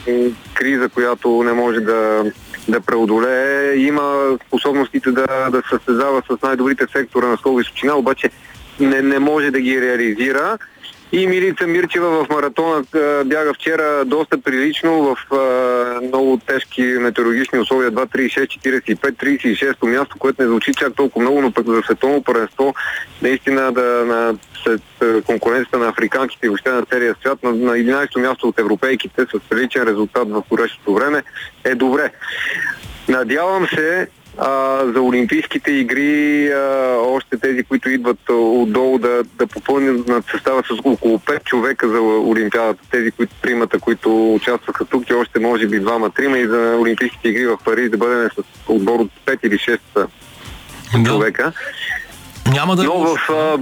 криза, 0.53 0.89
която 0.89 1.43
не 1.43 1.53
може 1.53 1.79
да, 1.79 2.23
да 2.67 2.81
преодолее. 2.81 3.75
Има 3.75 4.37
способностите 4.47 5.11
да, 5.11 5.49
да 5.51 5.61
състезава 5.69 6.23
с 6.31 6.41
най-добрите 6.41 6.85
сектора 6.91 7.27
на 7.27 7.37
скол 7.37 7.55
височина, 7.55 7.95
обаче 7.95 8.29
не, 8.79 9.01
не 9.01 9.19
може 9.19 9.51
да 9.51 9.59
ги 9.59 9.81
реализира. 9.81 10.57
И 11.13 11.27
Милица 11.27 11.67
Мирчева 11.67 12.23
в 12.23 12.29
маратона 12.29 12.83
бяга 13.25 13.53
вчера 13.53 14.05
доста 14.05 14.37
прилично 14.37 15.01
в 15.03 15.17
много 16.03 16.39
тежки 16.47 16.81
метеорологични 16.81 17.59
условия 17.59 17.91
2.36, 17.91 18.95
45, 18.95 19.75
36 19.75 19.87
място, 19.87 20.15
което 20.19 20.41
не 20.41 20.47
звучи 20.47 20.73
чак 20.73 20.93
толкова 20.93 21.23
много, 21.23 21.41
но 21.41 21.51
пък 21.51 21.67
за 21.67 21.81
световно 21.81 22.23
паренство 22.23 22.75
наистина 23.21 23.71
да 23.71 24.05
на 24.05 24.35
след 24.63 24.81
конкуренцията 25.25 25.77
на 25.77 25.89
африканките 25.89 26.45
и 26.45 26.49
въобще 26.49 26.69
на 26.69 26.85
целия 26.85 27.15
свят 27.21 27.43
на, 27.43 27.51
на 27.51 27.71
11-то 27.71 28.19
място 28.19 28.47
от 28.47 28.59
европейките 28.59 29.21
с 29.21 29.39
приличен 29.49 29.83
резултат 29.83 30.29
в 30.29 30.43
горещото 30.49 30.93
време 30.93 31.23
е 31.63 31.75
добре. 31.75 32.11
Надявам 33.07 33.67
се 33.67 34.07
а, 34.37 34.79
за 34.93 35.01
Олимпийските 35.01 35.71
игри 35.71 36.51
а, 36.51 36.95
още 36.99 37.37
тези, 37.37 37.63
които 37.63 37.89
идват 37.89 38.19
отдолу 38.29 38.97
да, 38.97 39.23
да 39.23 39.47
попълнят 39.47 40.25
състава 40.31 40.63
с 40.63 40.79
около 40.85 41.19
5 41.19 41.43
човека 41.43 41.89
за 41.89 42.01
Олимпиадата, 42.01 42.83
тези, 42.91 43.11
които 43.11 43.35
тримата, 43.41 43.79
които 43.79 44.33
участваха 44.33 44.85
тук 44.85 45.09
и 45.09 45.13
още 45.13 45.39
може 45.39 45.67
би 45.67 45.79
двама-трима 45.79 46.37
и 46.37 46.47
за 46.47 46.77
Олимпийските 46.79 47.29
игри 47.29 47.45
в 47.45 47.57
Париж 47.65 47.89
да 47.89 47.97
бъдем 47.97 48.29
с 48.29 48.43
отбор 48.67 48.99
от 48.99 49.11
5 49.25 49.39
или 49.43 49.55
6 49.55 49.79
да. 49.95 50.07
човека. 51.09 51.53
Няма 52.51 52.75
да 52.75 52.83
Но 52.83 52.99
в, 52.99 53.29
а, 53.29 53.57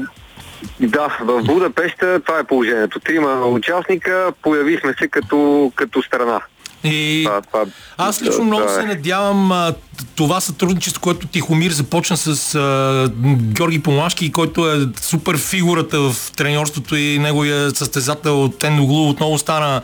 да, 0.79 1.17
в 1.21 1.43
Будапеща 1.43 2.19
това 2.19 2.39
е 2.39 2.43
положението. 2.43 2.99
Трима 2.99 3.45
участника, 3.45 4.31
появихме 4.41 4.93
се 4.99 5.07
като, 5.07 5.71
като 5.75 6.01
страна. 6.01 6.41
И 6.83 7.23
това, 7.25 7.41
това, 7.41 7.65
аз 7.97 8.21
лично 8.21 8.45
много 8.45 8.69
се 8.69 8.83
надявам 8.83 9.51
а, 9.51 9.73
това 10.15 10.41
сътрудничество, 10.41 11.01
което 11.01 11.27
Тихомир 11.27 11.71
започна 11.71 12.17
с 12.17 12.55
а, 12.55 13.09
Георги 13.35 13.83
Помашки, 13.83 14.31
който 14.31 14.71
е 14.71 14.87
супер 15.01 15.37
фигурата 15.37 15.99
в 15.99 16.15
треньорството 16.35 16.95
и 16.95 17.19
неговия 17.19 17.71
състезател 17.71 18.49
Тендоглу 18.59 19.09
отново 19.09 19.37
стана 19.37 19.81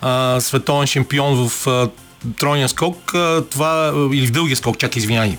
а, 0.00 0.40
световен 0.40 0.86
шампион 0.86 1.48
в 1.48 1.66
а, 1.66 1.88
тройния 2.38 2.68
скок, 2.68 3.12
това, 3.50 3.92
или 4.12 4.26
в 4.26 4.30
дългия 4.30 4.56
скок, 4.56 4.78
чакай, 4.78 5.00
извиняй. 5.00 5.36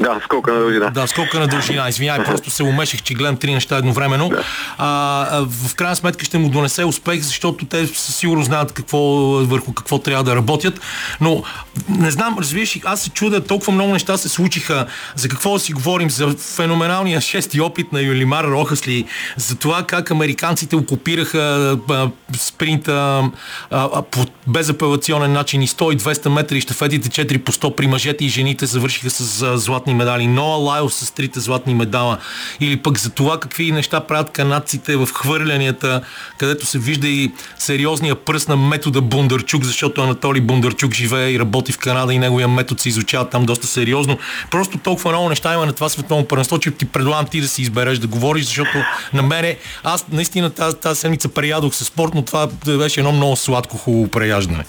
Да, 0.00 0.20
скока 0.24 0.52
на 0.52 0.58
дължина. 0.60 0.90
Да, 0.90 1.06
скока 1.06 1.40
на 1.40 1.46
дължина, 1.46 1.88
извиняй, 1.88 2.24
просто 2.24 2.50
се 2.50 2.62
умешах, 2.62 3.02
че 3.02 3.14
гледам 3.14 3.36
три 3.36 3.54
неща 3.54 3.76
едновременно. 3.76 4.28
Да. 4.28 4.44
А, 4.78 5.46
в 5.48 5.74
крайна 5.74 5.96
сметка 5.96 6.24
ще 6.24 6.38
му 6.38 6.48
донесе 6.48 6.84
успех, 6.84 7.20
защото 7.20 7.66
те 7.66 7.86
със 7.86 8.16
сигурно 8.16 8.42
знаят 8.42 8.72
какво, 8.72 8.98
върху 9.44 9.72
какво 9.72 9.98
трябва 9.98 10.24
да 10.24 10.36
работят. 10.36 10.80
Но 11.20 11.42
не 11.88 12.10
знам, 12.10 12.36
разбираш, 12.38 12.78
аз 12.84 13.02
се 13.02 13.10
чудя, 13.10 13.44
толкова 13.44 13.72
много 13.72 13.92
неща 13.92 14.16
се 14.16 14.28
случиха. 14.28 14.86
За 15.14 15.28
какво 15.28 15.52
да 15.52 15.58
си 15.58 15.72
говорим? 15.72 16.10
За 16.10 16.34
феноменалния 16.56 17.20
шести 17.20 17.60
опит 17.60 17.92
на 17.92 18.00
Юлимар 18.00 18.44
Рохасли, 18.44 19.04
за 19.36 19.56
това 19.56 19.82
как 19.82 20.10
американците 20.10 20.76
окупираха 20.76 21.76
а, 21.90 22.10
спринта 22.36 22.92
а, 22.94 23.30
а, 23.70 24.02
по 24.02 24.26
безапелационен 24.46 25.32
начин 25.32 25.62
и 25.62 25.68
100 25.68 25.94
200 25.96 26.23
метра 26.30 26.56
и 26.56 26.60
щафетите 26.60 27.08
4 27.08 27.38
по 27.38 27.52
100 27.52 27.74
при 27.74 27.86
мъжете 27.86 28.24
и 28.24 28.28
жените 28.28 28.66
завършиха 28.66 29.10
с 29.10 29.58
златни 29.58 29.94
медали. 29.94 30.26
Ноа 30.26 30.56
Лайл 30.56 30.88
с 30.88 31.14
трите 31.14 31.40
златни 31.40 31.74
медала. 31.74 32.18
Или 32.60 32.76
пък 32.76 32.98
за 32.98 33.10
това 33.10 33.40
какви 33.40 33.72
неща 33.72 34.00
правят 34.00 34.30
канадците 34.30 34.96
в 34.96 35.08
хвърлянията, 35.12 36.00
където 36.38 36.66
се 36.66 36.78
вижда 36.78 37.08
и 37.08 37.32
сериозния 37.58 38.14
пръст 38.14 38.48
на 38.48 38.56
метода 38.56 39.00
Бондарчук, 39.00 39.64
защото 39.64 40.02
Анатолий 40.02 40.40
Бондарчук 40.40 40.94
живее 40.94 41.30
и 41.30 41.38
работи 41.38 41.72
в 41.72 41.78
Канада 41.78 42.14
и 42.14 42.18
неговия 42.18 42.48
метод 42.48 42.80
се 42.80 42.88
изучава 42.88 43.28
там 43.28 43.46
доста 43.46 43.66
сериозно. 43.66 44.18
Просто 44.50 44.78
толкова 44.78 45.10
много 45.10 45.28
неща 45.28 45.54
има 45.54 45.66
на 45.66 45.72
това 45.72 45.88
световно 45.88 46.24
първенство, 46.24 46.58
че 46.58 46.70
ти 46.70 46.84
предлагам 46.84 47.26
ти 47.26 47.40
да 47.40 47.48
си 47.48 47.62
избереш 47.62 47.98
да 47.98 48.06
говориш, 48.06 48.44
защото 48.44 48.78
на 49.12 49.22
мене, 49.22 49.56
аз 49.84 50.06
наистина 50.12 50.50
тази, 50.50 50.76
тази 50.76 51.00
седмица 51.00 51.28
преядох 51.28 51.74
със 51.74 51.86
спорт, 51.86 52.14
но 52.14 52.22
това 52.22 52.48
беше 52.66 53.00
едно 53.00 53.12
много 53.12 53.36
сладко 53.36 53.76
хубаво 53.76 54.08
преяждане. 54.08 54.64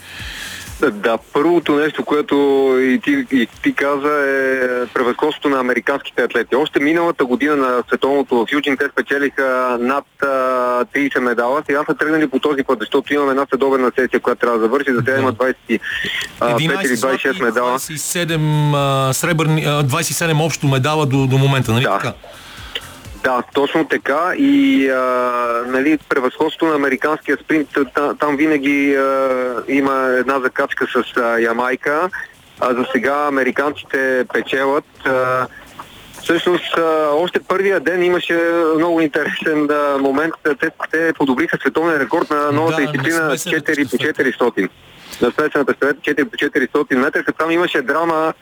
Да, 0.81 1.17
първото 1.33 1.75
нещо, 1.75 2.05
което 2.05 2.35
и 2.81 2.99
ти, 3.03 3.25
и 3.31 3.47
ти 3.63 3.73
каза 3.73 4.07
е 4.07 4.85
превъзходството 4.93 5.49
на 5.49 5.59
американските 5.59 6.23
атлети. 6.23 6.55
Още 6.55 6.79
миналата 6.79 7.25
година 7.25 7.55
на 7.55 7.83
световното 7.87 8.35
в 8.35 8.51
Юджин 8.51 8.77
те 8.77 8.89
спечелиха 8.91 9.77
над 9.81 10.05
а, 10.21 10.25
30 10.85 11.19
медала. 11.19 11.63
Сега 11.65 11.83
са 11.89 11.95
тръгнали 11.95 12.29
по 12.29 12.39
този 12.39 12.63
път, 12.63 12.79
защото 12.79 13.13
имаме 13.13 13.31
една 13.31 13.45
следобедна 13.49 13.91
сесия, 13.99 14.19
която 14.19 14.39
трябва 14.39 14.57
да 14.57 14.63
завърши. 14.63 14.93
За 14.93 14.99
сега 14.99 15.19
има 15.19 15.33
25 15.33 15.55
или 15.69 15.79
26 16.97 17.43
медала. 17.43 17.79
27, 17.79 19.11
сребърни, 19.11 19.65
27 19.65 20.45
общо 20.45 20.67
медала 20.67 21.05
до, 21.05 21.27
до 21.27 21.37
момента, 21.37 21.71
нали 21.71 21.83
да. 21.83 21.99
така? 21.99 22.13
Да, 23.25 23.43
точно 23.53 23.87
така 23.87 24.33
и 24.37 24.89
а, 24.89 24.99
нали, 25.67 25.97
превъзходство 26.09 26.67
на 26.67 26.75
американския 26.75 27.37
спринт, 27.43 27.69
там, 27.93 28.17
там 28.17 28.37
винаги 28.37 28.95
а, 28.95 29.63
има 29.67 30.15
една 30.19 30.39
закачка 30.39 30.87
с 30.87 31.17
а, 31.17 31.39
Ямайка, 31.39 32.09
а 32.59 32.73
за 32.73 32.85
сега 32.91 33.27
американците 33.27 34.25
печелят. 34.33 34.85
А, 35.05 35.47
Всъщност, 36.23 36.77
още 37.11 37.39
първия 37.39 37.79
ден 37.79 38.03
имаше 38.03 38.51
много 38.75 39.01
интересен 39.01 39.71
а, 39.71 39.97
момент. 39.97 40.33
Те, 40.59 40.69
те 40.91 41.13
подобриха 41.13 41.57
световния 41.61 41.99
рекорд 41.99 42.29
на 42.29 42.51
новата 42.51 42.81
да, 42.81 42.91
дисциплина 42.91 43.19
4 43.19 43.91
по 43.91 43.97
400. 43.97 44.69
На 45.21 45.31
смесената 45.31 45.73
4 45.73 46.23
по 46.23 46.37
400 46.37 46.95
метра, 46.95 47.23
като 47.23 47.37
там 47.37 47.51
имаше 47.51 47.81
драма 47.81 48.33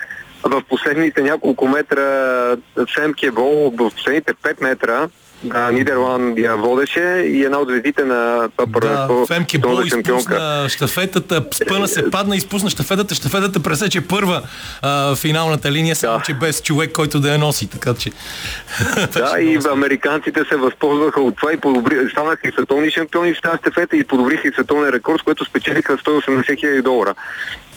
в 0.44 0.64
последните 0.70 1.22
няколко 1.22 1.68
метра 1.68 2.56
Семке 2.96 3.32
Бол, 3.32 3.72
в 3.78 3.92
последните 3.96 4.34
5 4.34 4.62
метра 4.62 5.08
да, 5.44 5.72
Нидерландия 5.72 6.58
водеше 6.58 7.02
и 7.28 7.44
една 7.44 7.58
от 7.58 7.68
звездите 7.70 8.06
на 8.06 8.50
това 8.58 8.72
първенство. 8.72 9.20
Да, 9.20 9.36
Фемке 9.36 9.58
Бол 9.58 9.82
изпусна 9.82 10.70
щафетата, 10.70 11.46
спъна 11.54 11.88
се, 11.88 12.12
падна, 12.12 12.36
изпусна 12.36 12.70
щафетата, 12.70 13.16
щафетата 13.16 13.60
пресече 13.60 14.08
първа 14.08 14.42
а, 14.82 15.16
финалната 15.16 15.72
линия, 15.72 15.96
само 15.96 16.18
да. 16.18 16.24
че 16.24 16.34
без 16.34 16.62
човек, 16.62 16.92
който 16.92 17.20
да 17.20 17.32
я 17.32 17.38
носи, 17.38 17.70
така 17.70 17.94
че... 17.94 18.12
Да, 19.14 19.36
и 19.42 19.60
американците 19.72 20.44
се 20.50 20.56
възползваха 20.56 21.22
от 21.22 21.36
това 21.38 21.54
и 21.54 21.58
подобри, 21.58 22.10
станаха 22.12 22.48
и 22.48 22.52
световни 22.52 22.92
шампиони 22.92 23.34
в 23.34 23.42
тази 23.42 23.58
щафета 23.58 23.98
и 23.98 24.04
подобриха 24.04 24.48
и 24.48 24.52
световния 24.52 24.92
рекорд, 24.92 25.20
с 25.20 25.24
което 25.24 25.46
спечелиха 25.46 25.98
180 25.98 26.60
хиляди 26.60 26.82
долара 26.82 27.14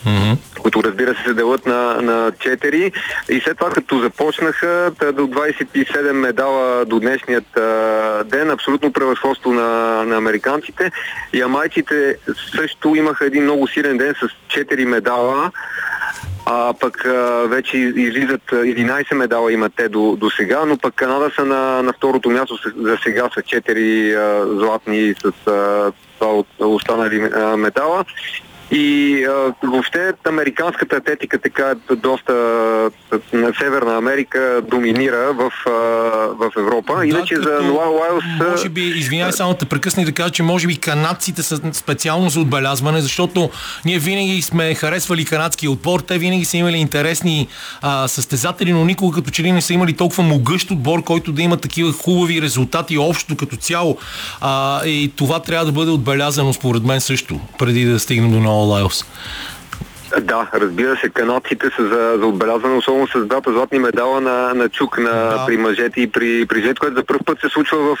mm-hmm. 0.07 0.59
които 0.61 0.83
разбира 0.83 1.15
се 1.15 1.27
се 1.27 1.33
делят 1.33 1.65
на, 1.65 2.01
на 2.01 2.31
4. 2.31 2.91
И 3.29 3.39
след 3.39 3.57
това, 3.57 3.69
като 3.69 3.99
започнаха 3.99 4.91
до 5.13 5.27
27 5.27 6.11
медала 6.11 6.85
до 6.85 6.99
днешният 6.99 7.57
а, 7.57 8.23
ден, 8.23 8.49
абсолютно 8.49 8.93
превъзходство 8.93 9.51
на, 9.51 10.03
на 10.03 10.17
американците. 10.17 10.91
Ямайците 11.33 12.15
също 12.55 12.95
имаха 12.95 13.25
един 13.25 13.43
много 13.43 13.67
силен 13.67 13.97
ден 13.97 14.15
с 14.21 14.53
4 14.57 14.85
медала. 14.85 15.51
А 16.45 16.73
пък 16.79 17.05
а, 17.05 17.47
вече 17.47 17.77
излизат 17.77 18.41
11 18.51 19.13
медала 19.13 19.53
имат 19.53 19.73
те 19.75 19.89
до, 19.89 20.15
до 20.15 20.29
сега, 20.29 20.65
но 20.65 20.77
пък 20.77 20.95
Канада 20.95 21.31
са 21.35 21.45
на, 21.45 21.83
на 21.83 21.93
второто 21.93 22.29
място 22.29 22.57
за 22.77 22.97
сега 23.03 23.29
са 23.33 23.41
4 23.41 24.15
а, 24.15 24.57
златни 24.59 25.13
с 25.23 25.51
а, 25.51 25.91
останали 26.59 27.29
а, 27.35 27.57
медала. 27.57 28.05
И 28.71 29.25
а, 29.25 29.53
въобще 29.63 30.13
американската 30.27 30.95
атетика 30.95 31.39
така 31.39 31.73
доста 31.95 32.33
на 33.33 33.53
Северна 33.59 33.97
Америка 33.97 34.61
доминира 34.69 35.33
в, 35.33 35.51
а, 35.65 35.71
в 36.35 36.51
Европа. 36.57 36.95
Да, 36.97 37.05
Иначе 37.05 37.35
за 37.35 37.61
Ноа 37.63 37.89
Уайлс... 37.89 38.49
Може 38.51 38.69
би, 38.69 38.81
извинявай 38.81 39.33
само 39.33 39.53
да 39.53 39.65
прекъсна 39.65 40.03
и 40.03 40.05
да 40.05 40.11
кажа, 40.11 40.29
че 40.29 40.43
може 40.43 40.67
би 40.67 40.77
канадците 40.77 41.43
са 41.43 41.73
специално 41.73 42.29
за 42.29 42.39
отбелязване, 42.39 43.01
защото 43.01 43.49
ние 43.85 43.99
винаги 43.99 44.41
сме 44.41 44.75
харесвали 44.75 45.25
канадския 45.25 45.71
отбор, 45.71 45.99
те 45.99 46.17
винаги 46.17 46.45
са 46.45 46.57
имали 46.57 46.77
интересни 46.77 47.47
а, 47.81 48.07
състезатели, 48.07 48.73
но 48.73 48.85
никога 48.85 49.15
като 49.15 49.31
че 49.31 49.43
ли 49.43 49.51
не 49.51 49.61
са 49.61 49.73
имали 49.73 49.93
толкова 49.93 50.23
могъщ 50.23 50.71
отбор, 50.71 51.03
който 51.03 51.31
да 51.31 51.41
има 51.41 51.57
такива 51.57 51.93
хубави 51.93 52.41
резултати 52.41 52.97
общо 52.97 53.37
като 53.37 53.55
цяло. 53.55 53.97
А, 54.41 54.85
и 54.85 55.11
това 55.15 55.39
трябва 55.39 55.65
да 55.65 55.71
бъде 55.71 55.91
отбелязано 55.91 56.53
според 56.53 56.83
мен 56.83 57.01
също, 57.01 57.39
преди 57.59 57.85
да 57.85 57.99
стигнем 57.99 58.31
до 58.31 58.39
Ноа 58.39 58.56
Уайлс. 58.65 59.05
Да, 60.21 60.49
разбира 60.53 60.97
се, 60.97 61.09
канадците 61.09 61.69
са 61.75 61.83
за, 61.83 62.17
за 62.19 62.25
отбелязване, 62.25 62.75
особено 62.75 63.07
с 63.07 63.25
двата 63.25 63.51
златни 63.51 63.79
медала 63.79 64.21
на, 64.21 64.53
на 64.53 64.69
Чук 64.69 64.97
на, 64.97 65.11
да. 65.11 65.43
при 65.47 65.57
мъжете 65.57 66.01
и 66.01 66.11
при, 66.11 66.45
при 66.45 66.61
жените, 66.61 66.79
което 66.79 66.95
за 66.95 67.03
първ 67.03 67.19
път 67.25 67.39
се 67.41 67.49
случва 67.49 67.77
в, 67.77 67.97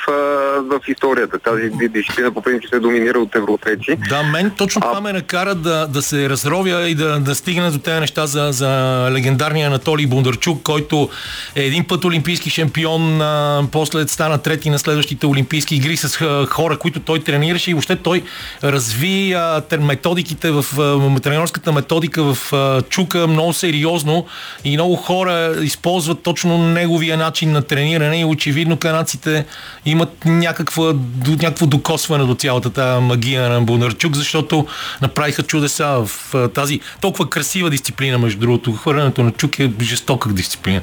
в 0.61 0.79
историята. 0.87 1.39
Тази 1.39 1.69
дисциплина 1.89 2.31
по 2.31 2.41
принцип 2.41 2.69
се 2.69 2.79
доминира 2.79 3.19
от 3.19 3.35
европейци. 3.35 3.97
Да, 4.09 4.23
мен 4.23 4.51
точно 4.57 4.81
това 4.81 4.97
а... 4.97 5.01
ме 5.01 5.13
накара 5.13 5.55
да, 5.55 5.87
да 5.87 6.01
се 6.01 6.29
разровя 6.29 6.89
и 6.89 6.95
да, 6.95 7.19
да 7.19 7.35
стигна 7.35 7.71
до 7.71 7.79
тези 7.79 7.99
неща 7.99 8.25
за, 8.25 8.49
за 8.51 8.67
легендарния 9.11 9.67
Анатолий 9.67 10.07
Бондарчук, 10.07 10.63
който 10.63 11.09
е 11.55 11.63
един 11.63 11.87
път 11.87 12.05
олимпийски 12.05 12.49
шампион, 12.49 13.21
а, 13.21 13.63
после 13.71 14.07
стана 14.07 14.37
трети 14.37 14.69
на 14.69 14.79
следващите 14.79 15.25
олимпийски 15.25 15.75
игри 15.75 15.97
с 15.97 16.45
хора, 16.49 16.77
които 16.77 16.99
той 16.99 17.19
тренираше 17.19 17.71
и 17.71 17.73
въобще 17.73 17.95
той 17.95 18.23
разви 18.63 19.33
а, 19.33 19.61
методиките 19.79 20.51
в 20.51 20.65
а, 20.79 21.19
тренерската 21.21 21.71
методика 21.71 21.96
методика 21.97 22.23
в 22.23 22.53
а, 22.53 22.81
Чука 22.81 23.27
много 23.27 23.53
сериозно 23.53 24.25
и 24.63 24.77
много 24.77 24.95
хора 24.95 25.55
използват 25.61 26.23
точно 26.23 26.57
неговия 26.57 27.17
начин 27.17 27.51
на 27.51 27.61
трениране 27.61 28.21
и 28.21 28.25
очевидно 28.25 28.77
канадците 28.77 29.45
имат 29.85 30.25
някаква, 30.25 30.93
някакво 31.27 31.65
докосване 31.65 32.25
до 32.25 32.35
цялата 32.35 32.69
тази 32.69 33.01
магия 33.01 33.49
на 33.49 33.61
Бонарчук, 33.61 34.15
защото 34.15 34.67
направиха 35.01 35.43
чудеса 35.43 36.05
в 36.05 36.35
а, 36.35 36.47
тази 36.47 36.79
толкова 37.01 37.29
красива 37.29 37.69
дисциплина, 37.69 38.17
между 38.17 38.39
другото. 38.39 38.73
Хвърлянето 38.73 39.23
на 39.23 39.31
Чук 39.31 39.59
е 39.59 39.71
жестока 39.81 40.29
дисциплина. 40.29 40.81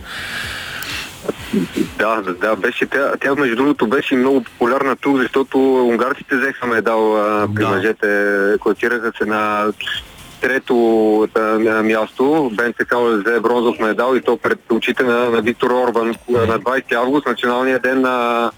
Да, 1.98 2.22
да, 2.22 2.35
да, 2.35 2.57
беше 2.57 2.87
тя, 2.87 3.12
тя 3.20 3.35
между 3.35 3.57
другото 3.57 3.87
беше 3.87 4.14
много 4.16 4.40
популярна 4.40 4.96
тук, 4.96 5.18
защото 5.18 5.59
унгарците 5.59 6.37
взеха 6.37 6.66
медал 6.66 7.16
а, 7.16 7.48
при 7.55 7.62
да. 7.62 7.68
мъжете, 7.68 8.09
класираха 8.61 9.12
се 9.18 9.24
на 9.24 9.72
трето 10.44 11.28
място. 11.85 12.50
Бенце 12.54 12.85
Као 12.85 13.04
взе 13.04 13.40
бронзов 13.40 13.78
медал 13.78 14.16
и 14.16 14.20
то 14.20 14.37
пред 14.37 14.72
очите 14.72 15.02
на, 15.02 15.30
на 15.30 15.40
Виктор 15.40 15.70
Орбан. 15.70 16.14
На 16.28 16.61
20 16.61 16.92
август, 16.92 17.26
националния 17.26 17.78
ден 17.78 18.00
на, 18.00 18.50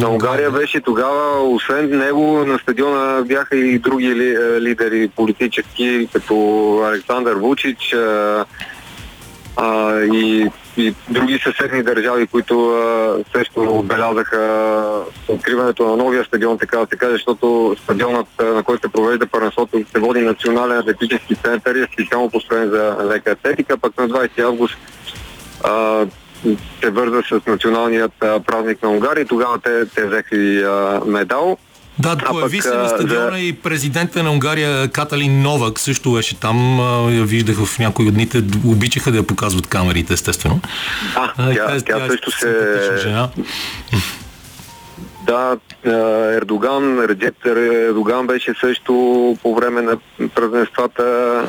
на 0.00 0.10
Унгария. 0.10 0.50
Беше 0.50 0.80
тогава, 0.80 1.42
освен 1.42 1.98
него 1.98 2.44
на 2.46 2.58
стадиона 2.58 3.22
бяха 3.24 3.56
и 3.56 3.78
други 3.78 4.14
ли, 4.14 4.38
лидери 4.60 5.08
политически, 5.16 6.08
като 6.12 6.34
Александър 6.86 7.34
Вучич 7.34 7.94
а, 9.58 9.64
а, 9.64 10.04
и 10.04 10.50
и 10.78 10.94
други 11.10 11.38
съседни 11.38 11.82
държави, 11.82 12.26
които 12.26 12.68
а, 12.68 13.16
също 13.36 13.60
отбелязаха 13.60 15.04
откриването 15.28 15.88
на 15.88 15.96
новия 15.96 16.24
стадион, 16.24 16.58
така 16.58 16.78
да 16.78 16.86
се 16.86 16.96
каже, 16.96 17.12
защото 17.12 17.76
стадионът, 17.82 18.26
на 18.38 18.62
който 18.62 18.86
се 18.86 18.92
провежда 18.92 19.26
първенството, 19.26 19.84
се 19.92 19.98
води 19.98 20.20
национален 20.20 20.78
атлетически 20.78 21.34
център 21.34 21.74
и 21.74 21.82
е 21.82 21.88
специално 21.92 22.30
построен 22.30 22.70
за 22.70 22.96
лека 23.04 23.30
атлетика, 23.30 23.78
пък 23.78 23.98
на 23.98 24.08
20 24.08 24.42
август 24.44 24.76
а, 25.64 26.06
се 26.82 26.90
върза 26.90 27.22
с 27.22 27.46
националният 27.46 28.22
а, 28.22 28.40
празник 28.40 28.82
на 28.82 28.90
Унгария 28.90 29.22
и 29.22 29.28
тогава 29.28 29.58
те, 29.58 29.86
те 29.86 30.06
взеха 30.06 30.36
медал. 31.06 31.58
Да, 31.98 32.16
появи 32.16 32.60
се 32.60 32.74
на 32.74 32.88
стадиона 32.88 33.30
да... 33.30 33.38
и 33.38 33.52
президента 33.52 34.22
на 34.22 34.30
Унгария 34.30 34.88
Каталин 34.88 35.42
Новак 35.42 35.78
също 35.78 36.12
беше 36.12 36.36
там. 36.36 36.78
Я 37.10 37.24
виждах 37.24 37.64
в 37.64 37.78
някои 37.78 38.08
от 38.08 38.14
дните. 38.14 38.42
Обичаха 38.66 39.10
да 39.10 39.16
я 39.16 39.26
показват 39.26 39.66
камерите, 39.66 40.12
естествено. 40.12 40.60
Да, 41.14 41.32
а, 41.36 41.54
тя, 41.54 41.66
тя, 41.66 41.80
тя, 41.80 41.98
тя 41.98 42.08
също 42.10 42.30
се... 42.30 42.98
Жена. 43.02 43.28
Да, 45.28 45.56
Ердоган, 46.36 47.04
Реджеп 47.04 47.46
Ердоган 47.46 48.26
беше 48.26 48.54
също 48.60 48.92
по 49.42 49.54
време 49.54 49.82
на 49.82 49.96
празненствата. 50.34 51.44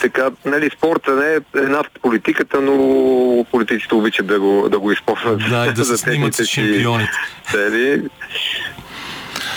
Така, 0.00 0.30
нали, 0.44 0.70
спорта 0.76 1.16
не 1.16 1.34
е 1.34 1.60
една 1.62 1.82
в 1.82 2.00
политиката, 2.02 2.60
но 2.60 3.46
политиците 3.50 3.94
обичат 3.94 4.26
да 4.26 4.40
го, 4.40 4.68
да 4.68 4.78
го 4.78 4.92
използват. 4.92 5.40
Да, 5.50 5.72
да 5.72 5.84
се 5.84 5.96
снимат 5.96 6.34
с 6.34 6.44
шампионите. 6.44 7.12
Цели. 7.50 8.02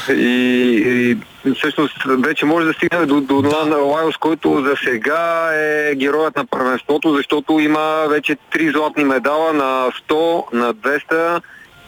И, 0.10 1.18
и 1.46 1.52
всъщност 1.54 2.04
вече 2.06 2.46
може 2.46 2.66
да 2.66 2.74
стигнем 2.74 3.08
до, 3.08 3.22
до 3.22 3.42
на 3.66 3.76
Лайос, 3.76 4.18
който 4.18 4.64
за 4.66 4.76
сега 4.84 5.50
е 5.54 5.96
героят 5.96 6.36
на 6.36 6.46
първенството, 6.46 7.16
защото 7.16 7.60
има 7.60 8.06
вече 8.10 8.38
три 8.52 8.70
златни 8.70 9.04
медала 9.04 9.54
на 9.54 9.92
100, 10.10 10.54
на 10.54 10.74
200, 10.74 11.42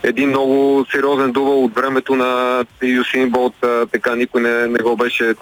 един 0.04 0.30
много 0.30 0.86
сериозен 0.92 1.32
дувал 1.32 1.64
от 1.64 1.76
времето 1.76 2.16
на 2.16 2.64
Юсин 2.82 3.30
Болт, 3.30 3.56
така 3.92 4.16
никой 4.16 4.42
не, 4.42 4.68
не 4.68 4.80
го 4.80 4.96
беше 4.96 5.36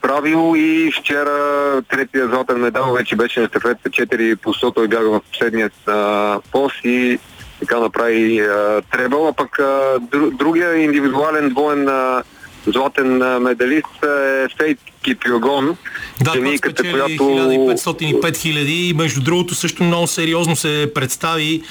правил. 0.00 0.54
И 0.56 0.92
вчера 1.00 1.82
третия 1.88 2.28
златен 2.28 2.56
медал 2.56 2.92
вече 2.92 3.16
беше 3.16 3.40
на 3.40 3.46
стафетата 3.46 3.90
4 3.90 4.36
по 4.36 4.54
100, 4.54 4.74
той 4.74 4.88
бяга 4.88 5.10
в 5.10 5.20
последният 5.30 5.88
а, 5.88 6.40
пост 6.52 6.76
и 6.84 7.18
така 7.62 7.80
направи 7.80 8.40
а, 8.40 8.82
пък 9.36 9.58
а, 9.58 9.98
другия 10.32 10.76
индивидуален 10.76 11.48
двоен 11.48 11.88
а, 11.88 12.22
златен 12.66 13.22
а, 13.22 13.40
медалист 13.40 14.04
е 14.04 14.46
Фейт 14.58 14.78
Кипиогон. 15.02 15.76
Да, 16.20 16.32
жениката, 16.32 16.82
която... 16.90 17.12
1505 17.12 18.36
хиляди 18.36 18.88
и 18.88 18.92
между 18.92 19.20
другото 19.20 19.54
също 19.54 19.84
много 19.84 20.06
сериозно 20.06 20.56
се 20.56 20.90
представи 20.94 21.62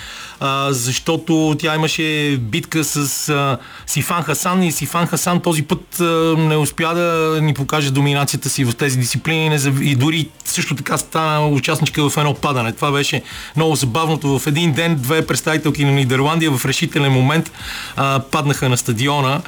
защото 0.70 1.56
тя 1.60 1.76
имаше 1.76 2.38
битка 2.42 2.84
с 2.84 3.30
а, 3.30 3.58
Сифан 3.88 4.24
Хасан 4.24 4.64
и 4.64 4.72
Сифан 4.72 5.08
Хасан 5.08 5.40
този 5.40 5.64
път 5.64 6.00
а, 6.00 6.36
не 6.38 6.58
успя 6.58 6.94
да 6.94 7.40
ни 7.42 7.54
покаже 7.54 7.92
доминацията 7.92 8.50
си 8.50 8.64
в 8.64 8.76
тези 8.76 8.98
дисциплини 8.98 9.60
и 9.82 9.96
дори 9.96 10.30
също 10.46 10.76
така 10.76 10.98
стана 10.98 11.48
участничка 11.48 12.10
в 12.10 12.18
едно 12.18 12.34
падане. 12.34 12.72
Това 12.72 12.92
беше 12.92 13.22
много 13.56 13.76
забавното. 13.76 14.40
В 14.40 14.48
един 14.48 14.74
ден 14.74 14.96
две 14.96 15.28
представителки 15.28 15.86
на 15.86 15.92
Нидерландия 15.92 16.52
в 16.52 16.66
решителен 16.66 17.12
момент 17.12 17.52
а, 17.96 18.20
паднаха 18.32 18.70
на 18.70 18.78
стадиона, 18.78 19.42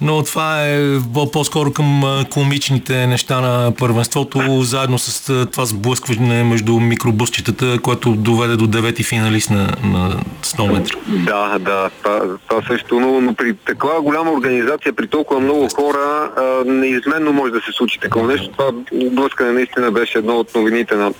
но 0.00 0.22
това 0.22 0.66
е 0.66 0.98
по-скоро 1.32 1.72
към 1.72 2.24
комичните 2.30 3.06
неща 3.06 3.40
на 3.40 3.72
първенството, 3.78 4.62
заедно 4.62 4.98
с 4.98 5.46
това 5.52 5.66
сблъскване 5.66 6.44
между 6.44 6.80
микробусчетата, 6.80 7.78
което 7.82 8.14
доведе 8.14 8.56
до 8.56 8.66
девети 8.66 9.02
финалист 9.02 9.50
на, 9.50 9.74
на 9.82 10.20
100 10.42 10.72
метра. 10.72 10.98
Да, 11.06 11.58
да, 11.58 11.90
това, 12.02 12.38
това 12.48 12.62
също, 12.66 13.00
но, 13.00 13.20
но 13.20 13.34
при 13.34 13.54
такава 13.54 14.00
голяма 14.00 14.32
организация, 14.32 14.92
при 14.92 15.06
толкова 15.06 15.40
много 15.40 15.68
хора, 15.68 16.30
а, 16.36 16.64
неизменно 16.64 17.32
може 17.32 17.52
да 17.52 17.60
се 17.60 17.72
случи 17.72 18.00
такова 18.00 18.26
нещо. 18.26 18.48
Това 18.48 18.72
блъскане 19.10 19.52
наистина 19.52 19.90
беше 19.90 20.18
едно 20.18 20.36
от 20.36 20.54
новините 20.54 20.94
на 20.96 21.12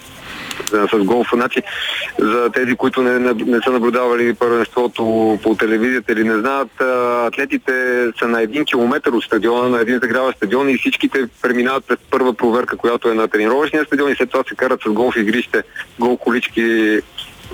с 0.70 1.04
голфа. 1.04 1.36
Значи, 1.36 1.62
за 2.18 2.50
тези, 2.54 2.74
които 2.74 3.02
не, 3.02 3.18
не, 3.18 3.60
са 3.64 3.70
наблюдавали 3.70 4.34
първенството 4.34 5.38
по 5.42 5.54
телевизията 5.54 6.12
или 6.12 6.24
не 6.24 6.38
знаят, 6.38 6.80
атлетите 7.26 7.72
са 8.18 8.28
на 8.28 8.42
един 8.42 8.64
километр 8.64 9.08
от 9.08 9.24
стадиона, 9.24 9.68
на 9.68 9.80
един 9.80 9.98
загряващ 10.02 10.36
стадион 10.36 10.68
и 10.68 10.78
всичките 10.78 11.26
преминават 11.42 11.84
през 11.84 11.98
първа 12.10 12.34
проверка, 12.34 12.76
която 12.76 13.08
е 13.08 13.14
на 13.14 13.28
тренировъчния 13.28 13.84
стадион 13.84 14.12
и 14.12 14.16
след 14.16 14.30
това 14.30 14.44
се 14.48 14.54
карат 14.54 14.80
с 14.86 14.90
голф 14.90 15.16
игрище, 15.16 15.62
гол 15.98 16.16
колички 16.16 16.98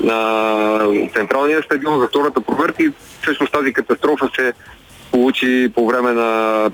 на 0.01 0.79
централния 1.15 1.63
стадион 1.63 2.01
за 2.01 2.07
втората 2.09 2.41
проверка 2.41 2.83
и 2.83 2.93
всъщност 3.23 3.53
тази 3.53 3.73
катастрофа 3.73 4.31
се 4.37 4.53
получи 5.11 5.73
по 5.75 5.87
време 5.87 6.13
на 6.13 6.71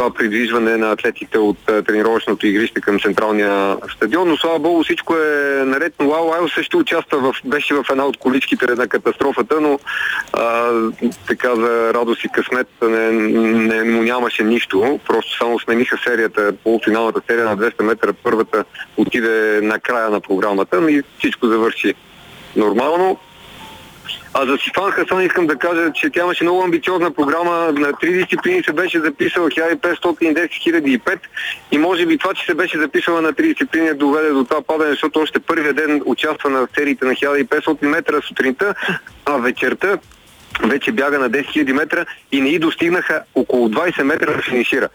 това 0.00 0.14
придвижване 0.14 0.76
на 0.76 0.90
атлетите 0.90 1.38
от 1.38 1.58
тренировъчното 1.86 2.46
игрище 2.46 2.80
към 2.80 3.00
централния 3.00 3.76
стадион, 3.94 4.28
но 4.28 4.36
слава 4.36 4.58
богу 4.58 4.82
всичко 4.82 5.16
е 5.16 5.64
наред, 5.64 5.94
но 6.00 6.08
Лао 6.08 6.32
Айл 6.32 6.48
също 6.48 6.78
участва 6.78 7.18
в, 7.18 7.34
беше 7.44 7.74
в 7.74 7.84
една 7.90 8.04
от 8.04 8.16
количките 8.16 8.66
на 8.66 8.88
катастрофата, 8.88 9.60
но 9.60 9.78
а, 10.32 10.72
така 11.26 11.54
за 11.54 11.94
радост 11.94 12.24
и 12.24 12.28
късмет 12.28 12.68
не, 12.82 13.10
не, 13.12 13.84
му 13.84 14.02
нямаше 14.02 14.44
нищо, 14.44 15.00
просто 15.06 15.36
само 15.38 15.58
смениха 15.58 15.98
серията, 16.04 16.52
полуфиналната 16.64 17.20
серия 17.30 17.44
на 17.44 17.56
200 17.56 17.82
метра, 17.82 18.12
първата 18.12 18.64
отиде 18.96 19.60
на 19.62 19.78
края 19.78 20.10
на 20.10 20.20
програмата 20.20 20.90
и 20.90 21.02
всичко 21.18 21.46
завърши 21.46 21.94
нормално. 22.56 23.18
А 24.34 24.46
за 24.46 24.58
Сифан 24.58 24.90
Хасан 24.90 25.22
искам 25.22 25.46
да 25.46 25.56
кажа, 25.56 25.92
че 25.94 26.10
тя 26.10 26.20
имаше 26.20 26.44
много 26.44 26.62
амбициозна 26.62 27.10
програма. 27.10 27.72
На 27.72 27.92
три 27.92 28.12
дисциплини 28.12 28.62
се 28.62 28.72
беше 28.72 29.00
записала 29.00 29.48
1510 29.48 31.00
005 31.00 31.18
и 31.72 31.78
може 31.78 32.06
би 32.06 32.18
това, 32.18 32.34
че 32.34 32.46
се 32.46 32.54
беше 32.54 32.78
записала 32.78 33.22
на 33.22 33.32
три 33.32 33.48
дисциплини 33.48 33.94
доведе 33.94 34.30
до 34.30 34.44
това 34.44 34.62
падане, 34.62 34.90
защото 34.90 35.20
още 35.20 35.40
първия 35.40 35.72
ден 35.72 36.02
участва 36.04 36.50
на 36.50 36.68
сериите 36.78 37.04
на 37.04 37.12
1500 37.12 37.86
метра 37.86 38.20
сутринта, 38.22 38.74
а 39.24 39.36
вечерта 39.36 39.98
вече 40.64 40.92
бяга 40.92 41.18
на 41.18 41.30
10 41.30 41.46
000 41.46 41.72
метра 41.72 42.04
и 42.32 42.40
не 42.40 42.48
и 42.48 42.58
достигнаха 42.58 43.22
около 43.34 43.68
20 43.68 44.02
метра 44.02 44.36
да 44.36 44.42
финишира. 44.42 44.88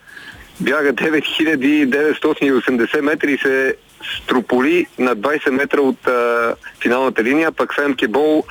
Бяга 0.60 0.94
9980 0.94 3.02
метра 3.02 3.30
и 3.30 3.38
се 3.38 3.76
строполи 4.24 4.88
на 5.00 5.16
20 5.16 5.50
метра 5.50 5.82
от 5.82 6.08
а, 6.08 6.56
финалната 6.82 7.24
линия, 7.24 7.52
пък 7.52 7.76
Фемке 7.76 8.08
Бол 8.08 8.44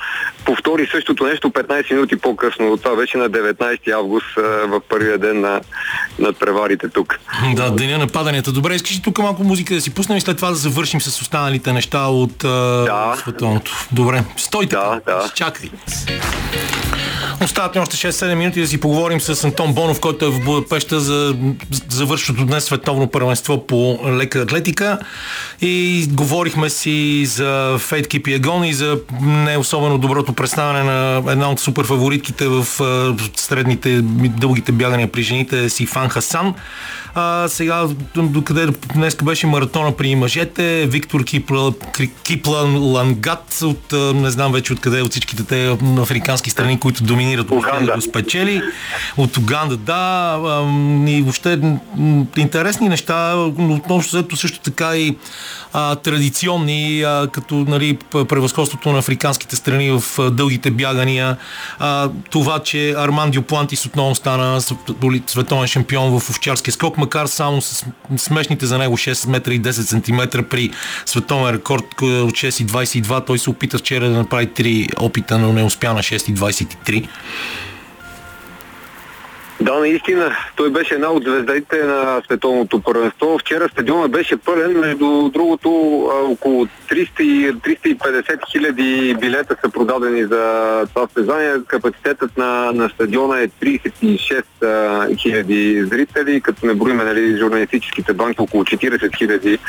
повтори 0.45 0.87
същото 0.91 1.25
нещо 1.25 1.49
15 1.49 1.93
минути 1.93 2.15
по-късно. 2.15 2.77
Това 2.77 2.95
беше 2.95 3.17
на 3.17 3.29
19 3.29 3.91
август 3.91 4.37
а, 4.37 4.41
в 4.41 4.81
първия 4.89 5.17
ден 5.17 5.41
на, 5.41 5.61
на 6.19 6.33
преварите 6.33 6.89
тук. 6.89 7.19
Да, 7.55 7.71
деня 7.71 7.97
на 7.97 8.07
паданията. 8.07 8.51
Добре, 8.51 8.75
искаш 8.75 8.97
ли 8.97 9.01
тук 9.01 9.17
малко 9.17 9.43
музика 9.43 9.73
да 9.73 9.81
си 9.81 9.93
пуснем 9.93 10.17
и 10.17 10.21
след 10.21 10.37
това 10.37 10.49
да 10.49 10.55
завършим 10.55 11.01
с 11.01 11.21
останалите 11.21 11.73
неща 11.73 12.07
от 12.07 12.43
а, 12.43 12.47
да. 12.47 13.15
световното? 13.17 13.71
Добре, 13.91 14.23
стойте. 14.37 14.75
Да, 14.75 15.01
да. 15.05 15.31
Чакай. 15.35 15.69
Остават 17.43 17.75
ни 17.75 17.81
още 17.81 17.95
6-7 17.95 18.35
минути 18.35 18.61
да 18.61 18.67
си 18.67 18.79
поговорим 18.79 19.21
с 19.21 19.43
Антон 19.43 19.73
Бонов, 19.73 19.99
който 19.99 20.25
е 20.25 20.29
в 20.29 20.43
Будапеща 20.45 20.99
за 20.99 21.35
завършващото 21.89 22.45
днес 22.45 22.63
световно 22.63 23.07
първенство 23.07 23.67
по 23.67 23.99
лека 24.07 24.39
атлетика. 24.39 24.99
И 25.61 26.05
говорихме 26.11 26.69
си 26.69 27.25
за 27.25 27.77
Фейт 27.79 28.07
Кипиагон 28.07 28.63
и 28.63 28.73
за 28.73 28.99
не 29.21 29.57
особено 29.57 29.97
доброто 29.97 30.33
представяне 30.33 30.83
на 30.83 31.31
една 31.31 31.51
от 31.51 31.59
супер 31.59 31.85
фаворитките 31.85 32.47
в 32.47 32.65
средните, 33.35 34.01
дългите 34.01 34.71
бягания 34.71 35.11
при 35.11 35.21
жените 35.21 35.69
си 35.69 35.85
Фан 35.85 36.09
Хасан. 36.09 36.53
А, 37.17 37.47
сега, 37.47 37.87
докъде 38.15 38.67
днес 38.93 39.15
беше 39.23 39.47
маратона 39.47 39.91
при 39.91 40.15
мъжете, 40.15 40.85
Виктор 40.85 41.23
Кипла, 41.23 41.73
Кипла 42.23 42.61
Лангат 42.79 43.61
от 43.63 43.91
не 44.15 44.29
знам 44.29 44.51
вече 44.51 44.73
откъде, 44.73 45.01
от 45.01 45.11
всичките 45.11 45.43
те 45.43 45.77
африкански 45.99 46.49
страни, 46.49 46.79
които 46.79 47.03
доминират 47.03 47.51
Уганда. 47.51 47.85
да 47.85 47.95
го 47.95 48.01
спечели. 48.01 48.61
От 49.17 49.37
Уганда, 49.37 49.77
да. 49.77 50.37
И 51.07 51.21
въобще 51.21 51.59
интересни 52.37 52.89
неща, 52.89 53.35
но 53.57 53.73
относно 53.73 54.17
взето 54.17 54.35
също 54.35 54.59
така 54.59 54.97
и 54.97 55.15
а, 55.73 55.95
традиционни, 55.95 57.01
а, 57.01 57.27
като 57.31 57.55
нали, 57.55 57.97
превъзходството 58.11 58.91
на 58.91 58.99
африканските 58.99 59.55
страни 59.55 59.91
в 59.91 60.03
а, 60.19 60.31
дългите 60.31 60.71
бягания. 60.71 61.37
А, 61.79 62.09
това, 62.29 62.59
че 62.59 62.93
Арман 62.97 63.31
Дюплантис 63.31 63.85
отново 63.85 64.15
стана 64.15 64.61
световен 65.27 65.67
шампион 65.67 66.19
в 66.19 66.29
овчарския 66.29 66.73
скок, 66.73 66.97
макар 66.97 67.25
само 67.25 67.61
с 67.61 67.85
смешните 68.17 68.65
за 68.65 68.77
него 68.77 68.97
6 68.97 69.29
метра 69.29 69.53
и 69.53 69.61
10 69.61 69.71
см 69.71 70.43
при 70.49 70.71
световен 71.05 71.55
рекорд 71.55 71.85
от 72.01 72.31
6,22. 72.31 73.25
Той 73.25 73.39
се 73.39 73.49
опита 73.49 73.77
вчера 73.77 74.09
да 74.09 74.17
направи 74.17 74.47
3 74.47 75.01
опита, 75.01 75.37
но 75.37 75.53
не 75.53 75.63
успя 75.63 75.93
на 75.93 75.99
6,23. 75.99 77.07
Да, 79.61 79.79
наистина. 79.79 80.35
Той 80.55 80.69
беше 80.69 80.93
една 80.93 81.11
от 81.11 81.23
звездите 81.23 81.83
на 81.83 82.21
световното 82.25 82.81
първенство. 82.81 83.37
Вчера 83.39 83.69
стадиона 83.69 84.07
беше 84.07 84.37
пълен. 84.37 84.79
Между 84.79 85.29
другото, 85.33 85.69
около 86.31 86.65
300 86.65 87.21
и 87.21 87.53
350 87.53 88.51
хиляди 88.51 89.15
билета 89.19 89.55
са 89.65 89.69
продадени 89.69 90.23
за 90.23 90.83
това 90.93 91.07
състезание. 91.07 91.55
Капацитетът 91.67 92.37
на, 92.37 92.71
на 92.71 92.89
стадиона 92.89 93.41
е 93.41 93.47
36 93.47 95.17
хиляди 95.17 95.83
зрители, 95.83 96.41
като 96.41 96.65
не 96.65 96.73
броиме 96.73 97.03
нали, 97.03 97.37
журналистическите 97.37 98.13
банки 98.13 98.41
около 98.41 98.63
40 98.63 99.17
хиляди 99.17 99.59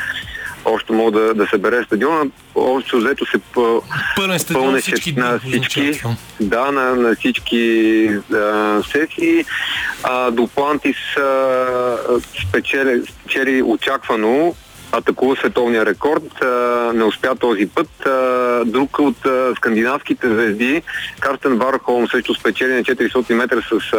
още 0.67 0.93
мога 0.93 1.19
да, 1.19 1.33
да 1.33 1.47
събере 1.47 1.83
стадиона. 1.83 2.25
Общо 2.55 2.97
взето 2.97 3.25
се 3.25 3.37
Пълнеше 4.15 4.53
на 4.53 4.79
всички, 4.81 5.13
на 5.13 5.39
всички 5.39 6.01
да, 6.39 6.71
на, 6.71 6.95
на 6.95 7.15
всички 7.15 8.09
а, 8.33 8.81
сесии. 8.91 9.45
А, 10.03 10.31
Дуплантис 10.31 10.97
спечели, 12.49 13.01
спечели 13.07 13.61
очаквано 13.61 14.55
атакува 14.91 15.35
световния 15.35 15.85
рекорд. 15.85 16.41
Не 16.93 17.03
успя 17.03 17.35
този 17.35 17.69
път. 17.75 17.89
Друг 18.65 18.99
от 18.99 19.15
скандинавските 19.57 20.29
звезди, 20.29 20.81
Карстен 21.19 21.57
Вархолм, 21.57 22.07
също 22.07 22.33
спечели 22.33 22.73
на 22.73 22.83
400 22.83 23.33
метра 23.33 23.61
с 23.61 23.91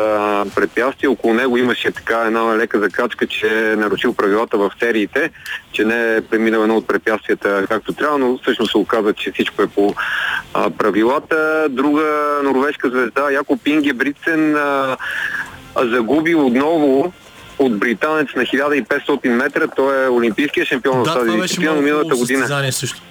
препятствие. 0.55 1.09
Около 1.09 1.34
него 1.34 1.57
имаше 1.59 1.91
така 1.91 2.18
една 2.26 2.57
лека 2.57 2.80
закачка, 2.80 3.26
че 3.26 3.70
е 3.72 3.76
нарушил 3.76 4.14
правилата 4.14 4.59
в 4.59 4.72
сериите, 4.78 5.30
че 5.72 5.84
не 5.84 6.16
е 6.16 6.20
преминал 6.20 6.61
едно 6.61 6.76
от 6.76 6.86
препятствията 6.86 7.66
както 7.68 7.93
трябва, 7.93 8.18
но 8.18 8.39
всъщност 8.39 8.70
се 8.70 8.78
оказа, 8.78 9.12
че 9.12 9.32
всичко 9.32 9.62
е 9.62 9.66
по 9.66 9.95
правилата. 10.78 11.66
Друга 11.70 12.39
норвежка 12.45 12.91
звезда, 12.91 13.30
Якоб 13.30 13.66
Инге 13.66 13.93
Брицен, 13.93 14.57
загуби 15.82 16.34
отново 16.34 17.12
от 17.59 17.78
британец 17.78 18.28
на 18.36 18.42
1500 18.42 19.28
метра. 19.28 19.66
Той 19.66 20.04
е 20.04 20.09
олимпийския 20.09 20.66
шампион 20.66 21.02
да, 21.02 21.11
в 21.11 21.14
тази 21.14 21.40
дисциплина 21.40 21.74
миналата 21.74 22.16
година. 22.16 22.72
Също. 22.72 23.02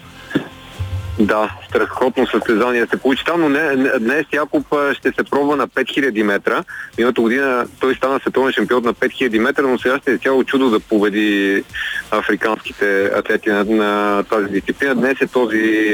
Да, 1.20 1.56
страхотно 1.70 2.28
състезание 2.28 2.88
се 2.90 2.98
получи 2.98 3.26
там, 3.26 3.42
но 3.42 3.50
не, 3.50 3.76
днес 4.00 4.26
Якоб 4.34 4.66
ще 4.94 5.12
се 5.12 5.24
пробва 5.24 5.56
на 5.56 5.68
5000 5.68 6.24
метра. 6.24 6.64
Миналата 6.98 7.22
година 7.22 7.68
той 7.80 7.96
стана 7.96 8.20
световен 8.20 8.52
шампион 8.52 8.84
на 8.84 8.94
5000 8.94 9.40
метра, 9.40 9.62
но 9.62 9.80
сега 9.80 10.00
ще 10.00 10.12
е 10.12 10.18
цяло 10.18 10.44
чудо 10.44 10.70
да 10.70 10.80
победи 10.80 11.64
африканските 12.12 13.12
атлети 13.16 13.50
на, 13.50 13.64
на 13.64 14.24
тази 14.24 14.50
дисциплина. 14.50 14.96
Днес 14.96 15.22
е 15.22 15.28
този 15.28 15.94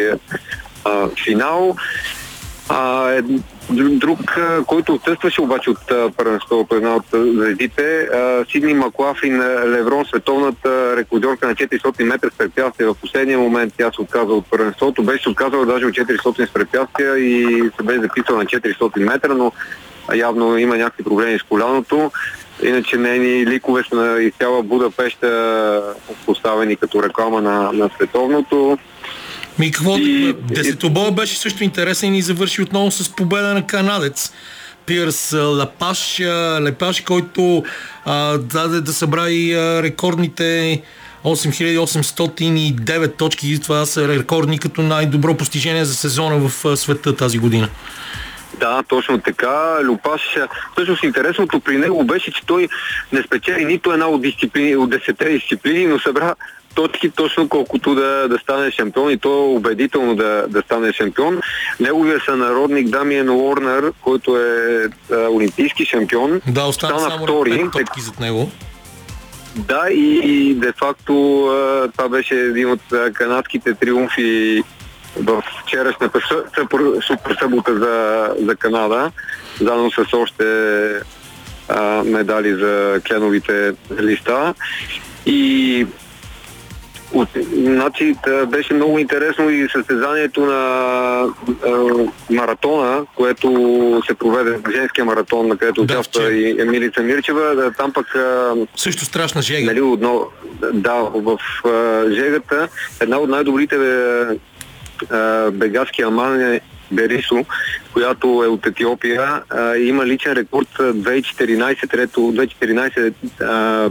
а, 0.85 1.09
финал. 1.23 1.75
А, 2.69 3.11
друг, 3.71 4.19
който 4.67 4.93
отсъстваше 4.93 5.41
обаче 5.41 5.69
от 5.69 5.91
първенството, 6.17 6.75
една 6.75 6.95
от 6.95 7.05
звездите, 7.13 8.09
Сидни 8.51 8.73
Маклафрин 8.73 9.41
Леврон, 9.71 10.05
световната 10.05 10.97
рекордьорка 10.97 11.47
на 11.47 11.55
400 11.55 12.03
метра 12.03 12.29
с 12.29 12.37
препятствия. 12.37 12.93
В 12.93 12.97
последния 13.01 13.39
момент 13.39 13.73
тя 13.77 13.91
се 13.91 14.01
отказа 14.01 14.33
от 14.33 14.45
първенството. 14.49 15.03
Беше 15.03 15.23
се 15.23 15.29
отказала 15.29 15.65
даже 15.65 15.85
от 15.85 15.93
400 15.93 16.45
с 16.45 16.53
препятствия 16.53 17.17
и 17.17 17.63
се 17.77 17.83
беше 17.83 18.01
записала 18.01 18.37
на 18.37 18.45
400 18.45 18.99
метра, 18.99 19.33
но 19.33 19.51
явно 20.15 20.57
има 20.57 20.77
някакви 20.77 21.03
проблеми 21.03 21.39
с 21.39 21.43
коляното. 21.43 22.11
Иначе 22.63 22.97
нейни 22.97 23.45
ликове 23.45 23.83
са 23.89 23.95
на 23.95 24.21
изцяла 24.21 24.63
Будапеща 24.63 25.93
поставени 26.25 26.75
като 26.75 27.03
реклама 27.03 27.41
на, 27.41 27.71
на 27.71 27.89
световното. 27.95 28.77
Ми 29.59 29.71
какво? 29.71 29.97
И... 29.97 30.33
Десетобоя 30.33 31.11
беше 31.11 31.37
също 31.37 31.63
интересен 31.63 32.15
и 32.15 32.21
завърши 32.21 32.61
отново 32.61 32.91
с 32.91 33.15
победа 33.15 33.53
на 33.53 33.67
канадец. 33.67 34.33
Пирс 34.85 35.33
Лапаш, 35.33 36.19
Лепаш, 36.61 37.01
който 37.01 37.63
а, 38.05 38.37
даде 38.37 38.81
да 38.81 38.93
събра 38.93 39.29
и 39.29 39.53
а, 39.53 39.83
рекордните 39.83 40.81
8809 41.23 43.17
точки. 43.17 43.59
Това 43.61 43.85
са 43.85 44.07
рекордни 44.07 44.59
като 44.59 44.81
най-добро 44.81 45.37
постижение 45.37 45.85
за 45.85 45.95
сезона 45.95 46.49
в 46.49 46.77
света 46.77 47.15
тази 47.15 47.37
година. 47.39 47.69
Да, 48.59 48.83
точно 48.83 49.21
така. 49.21 49.77
Люпаш, 49.83 50.21
всъщност 50.71 51.03
интересното 51.03 51.59
при 51.59 51.77
него 51.77 52.03
беше, 52.03 52.31
че 52.31 52.45
той 52.45 52.69
не 53.11 53.21
спечели 53.23 53.65
нито 53.65 53.91
една 53.91 54.07
от, 54.07 54.21
дисциплини, 54.21 54.75
от 54.75 54.89
10 54.89 55.31
дисциплини, 55.31 55.85
но 55.85 55.99
събра 55.99 56.35
точки 56.75 57.09
точно 57.09 57.49
колкото 57.49 57.95
да, 57.95 58.27
да 58.27 58.37
стане 58.37 58.71
шампион 58.71 59.11
и 59.11 59.17
то 59.17 59.29
е 59.29 59.55
убедително 59.55 60.15
да, 60.15 60.45
да 60.47 60.61
стане 60.61 60.93
шампион. 60.93 61.39
Неговия 61.79 62.19
сънародник 62.25 62.89
Дамиен 62.89 63.29
Уорнер, 63.29 63.91
който 64.01 64.37
е 64.37 64.89
а, 65.11 65.29
олимпийски 65.29 65.85
шампион, 65.85 66.41
да, 66.47 66.73
стана 66.73 66.99
само 66.99 67.23
втори. 67.25 67.69
точки 67.71 68.01
зад 68.01 68.19
него. 68.19 68.51
Да, 69.55 69.85
и, 69.91 70.21
и 70.23 70.53
де-факто 70.53 71.13
това 71.97 72.09
беше 72.09 72.35
един 72.35 72.71
от 72.71 72.81
канадските 73.13 73.73
триумфи 73.73 74.63
в 75.15 75.43
вчерашната 75.61 76.19
супер 77.07 77.37
събота 77.39 77.77
за, 77.77 78.29
за 78.45 78.55
Канада, 78.55 79.11
заедно 79.61 79.91
с 79.91 80.13
още 80.13 80.45
а, 81.69 82.03
медали 82.03 82.55
за 82.55 83.01
кленовите 83.07 83.73
листа. 83.99 84.53
И 85.25 85.87
от, 87.13 87.29
значи, 87.53 88.15
беше 88.47 88.73
много 88.73 88.99
интересно 88.99 89.49
и 89.49 89.69
състезанието 89.69 90.45
на 90.45 90.53
а, 90.53 91.71
маратона, 92.29 93.05
което 93.15 93.49
се 94.07 94.13
проведе, 94.13 94.57
женския 94.75 95.05
маратон, 95.05 95.47
на 95.47 95.57
където 95.57 95.85
да, 95.85 95.93
участва 95.93 96.33
и 96.33 96.61
Емилица 96.61 97.01
Мирчева. 97.01 97.71
Там 97.77 97.93
пък... 97.93 98.15
А, 98.15 98.55
Също 98.75 99.05
страшна 99.05 99.41
жега. 99.41 99.65
Нали, 99.65 99.81
одно, 99.81 100.27
да, 100.73 100.93
в 101.13 101.37
а, 101.65 102.03
жегата 102.11 102.67
една 102.99 103.17
от 103.17 103.29
най-добрите 103.29 103.75
а, 105.09 105.51
бегаски 105.51 106.01
амани 106.01 106.59
Берисо, 106.91 107.45
която 107.93 108.27
е 108.45 108.47
от 108.47 108.65
Етиопия. 108.65 109.41
А, 109.49 109.75
има 109.75 110.05
личен 110.05 110.33
рекорд 110.33 110.67
2014, 110.79 111.89
трето, 111.89 112.19
2014 112.19 113.13
а, 113.41 113.89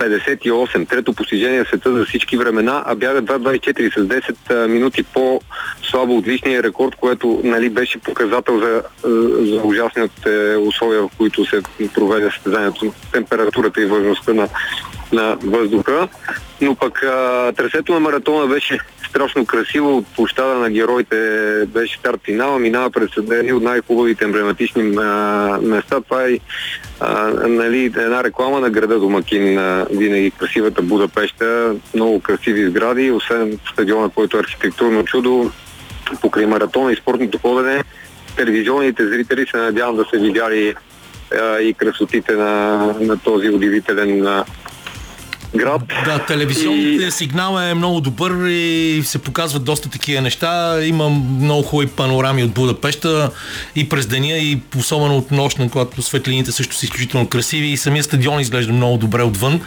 58. 0.00 0.88
Трето 0.88 1.12
постижение 1.12 1.64
в 1.64 1.68
света 1.68 1.92
за 1.92 2.04
всички 2.04 2.36
времена, 2.36 2.82
а 2.86 2.94
бяга 2.94 3.22
2.24 3.22 3.98
с 3.98 4.06
10 4.54 4.66
минути 4.66 5.02
по-слабо 5.02 6.16
от 6.16 6.26
личния 6.26 6.62
рекорд, 6.62 6.94
което 6.94 7.40
нали, 7.44 7.70
беше 7.70 7.98
показател 7.98 8.60
за, 8.60 8.82
за 9.52 9.60
ужасните 9.64 10.56
условия, 10.56 11.02
в 11.02 11.10
които 11.18 11.44
се 11.44 11.62
проведе 11.94 12.30
състезанието, 12.30 12.92
температурата 13.12 13.82
и 13.82 13.86
важността 13.86 14.34
на, 14.34 14.48
на 15.12 15.36
въздуха. 15.42 16.08
Но 16.60 16.74
пък 16.74 17.02
а, 17.02 17.52
трасето 17.52 17.92
на 17.92 18.00
маратона 18.00 18.46
беше 18.46 18.78
страшно 19.08 19.46
красиво. 19.46 19.96
От 19.96 20.06
площада 20.06 20.54
на 20.54 20.70
героите 20.70 21.16
беше 21.66 21.98
старт 21.98 22.20
финала, 22.24 22.58
минава 22.58 22.90
през 22.90 23.10
едни 23.16 23.52
от 23.52 23.62
най-хубавите 23.62 24.24
емблематични 24.24 24.96
а, 24.96 25.58
места. 25.62 26.00
Това 26.00 26.24
е 26.24 26.38
а, 27.00 27.30
нали, 27.48 27.84
една 27.84 28.24
реклама 28.24 28.60
на 28.60 28.70
града 28.70 28.98
Домакин, 28.98 29.58
а, 29.58 29.86
винаги 29.90 30.30
красивата 30.30 30.82
Будапеща, 30.82 31.74
много 31.94 32.20
красиви 32.20 32.70
сгради, 32.70 33.10
освен 33.10 33.58
стадиона, 33.72 34.08
който 34.08 34.36
е 34.36 34.40
архитектурно 34.40 35.04
чудо, 35.04 35.50
покрай 36.20 36.46
маратона 36.46 36.92
и 36.92 36.96
спортното 36.96 37.38
ходене. 37.38 37.84
Телевизионните 38.36 39.08
зрители 39.08 39.46
се 39.50 39.56
надявам 39.56 39.96
да 39.96 40.04
са 40.04 40.18
видяли 40.18 40.74
и 41.62 41.74
красотите 41.74 42.32
на, 42.32 42.76
на 43.00 43.18
този 43.18 43.48
удивителен 43.48 44.44
град. 45.56 45.82
Да, 46.04 46.18
телевизионният 46.26 47.14
и... 47.14 47.16
сигнал 47.16 47.58
е 47.60 47.74
много 47.74 48.00
добър 48.00 48.48
и 48.48 49.02
се 49.04 49.18
показват 49.18 49.64
доста 49.64 49.88
такива 49.88 50.22
неща. 50.22 50.82
Има 50.84 51.08
много 51.08 51.62
хубави 51.62 51.88
панорами 51.88 52.44
от 52.44 52.50
Будапешта 52.50 53.30
и 53.76 53.88
през 53.88 54.06
деня, 54.06 54.38
и 54.38 54.60
особено 54.78 55.16
от 55.16 55.30
нощ, 55.30 55.58
когато 55.72 56.02
светлините 56.02 56.52
също 56.52 56.76
са 56.76 56.86
изключително 56.86 57.28
красиви 57.28 57.66
и 57.66 57.76
самия 57.76 58.04
стадион 58.04 58.40
изглежда 58.40 58.72
много 58.72 58.98
добре 58.98 59.22
отвън. 59.22 59.60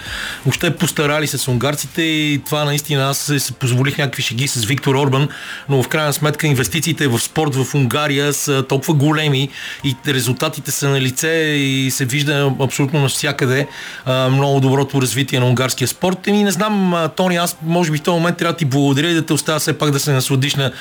Въобще 0.46 0.76
постарали 0.76 1.28
се 1.28 1.38
с 1.38 1.48
унгарците 1.48 2.02
и 2.02 2.42
това 2.46 2.66
наистина 2.66 3.10
аз 3.10 3.18
се 3.38 3.54
позволих 3.54 3.98
някакви 3.98 4.24
шеги 4.24 4.48
с 4.48 4.66
Виктор 4.66 4.96
Орбан, 4.96 5.30
но 5.70 5.84
в 5.84 5.88
крайна 5.88 6.14
сметка 6.14 6.48
инвестициите 6.48 7.08
в 7.08 7.20
спорт 7.20 7.56
в 7.56 7.76
Унгария 7.76 8.34
са 8.34 8.66
толкова 8.70 8.94
големи 8.94 9.50
и 9.84 9.96
резултатите 10.08 10.72
са 10.72 10.90
на 10.90 11.02
лице 11.02 11.30
и 11.58 11.92
се 11.92 12.06
вижда 12.06 12.52
абсолютно 12.62 13.00
навсякъде 13.00 13.68
много 14.08 14.60
доброто 14.60 15.02
развитие 15.02 15.40
на 15.40 15.46
унгарския 15.46 15.73
българския 15.74 15.88
спорт. 15.88 16.28
И 16.28 16.44
не 16.44 16.52
знам, 16.52 17.10
Тони, 17.16 17.36
аз 17.36 17.58
може 17.64 17.92
би 17.92 17.98
в 17.98 18.02
този 18.02 18.16
момент 18.16 18.38
трябва 18.38 18.54
да 18.54 18.58
ти 18.58 18.66
благодаря 18.66 19.10
и 19.10 19.14
да 19.14 19.26
те 19.26 19.34
оставя 19.34 19.60
все 19.60 19.78
пак 19.78 19.92
да 19.92 20.00
се 20.00 20.12
насладиш 20.12 20.56
на 20.56 20.72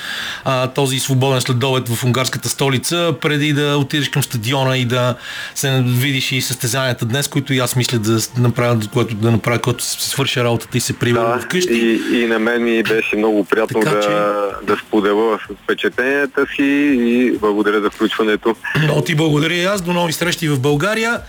а, 0.45 0.67
този 0.67 0.99
свободен 0.99 1.41
следобед 1.41 1.89
в 1.89 2.03
унгарската 2.03 2.49
столица, 2.49 3.15
преди 3.21 3.53
да 3.53 3.77
отидеш 3.77 4.09
към 4.09 4.23
стадиона 4.23 4.77
и 4.77 4.85
да 4.85 5.15
се 5.55 5.83
видиш 5.85 6.31
и 6.31 6.41
състезанията 6.41 7.05
днес, 7.05 7.27
които 7.27 7.53
и 7.53 7.59
аз 7.59 7.75
мисля 7.75 7.99
да 7.99 8.19
направя, 8.37 8.79
което 8.93 9.15
да 9.15 9.31
направя, 9.31 9.59
когато 9.59 9.83
се 9.83 10.09
свърша 10.09 10.43
работата 10.43 10.77
и 10.77 10.81
се 10.81 10.99
прибера 10.99 11.37
да, 11.37 11.39
вкъщи. 11.39 11.73
И, 11.73 12.21
и 12.21 12.27
на 12.27 12.39
мен 12.39 12.63
ми 12.63 12.83
беше 12.83 13.15
много 13.15 13.43
приятно 13.43 13.79
така, 13.79 13.95
да, 13.95 14.01
че... 14.01 14.65
да 14.65 14.77
споделя 14.77 15.39
впечатленията 15.63 16.45
си 16.55 16.63
и 16.99 17.37
благодаря 17.41 17.81
за 17.81 17.89
включването. 17.89 18.55
Много 18.83 19.01
ти 19.01 19.15
благодаря 19.15 19.53
и 19.53 19.65
аз. 19.65 19.81
До 19.81 19.93
нови 19.93 20.13
срещи 20.13 20.49
в 20.49 20.59
България. 20.59 21.19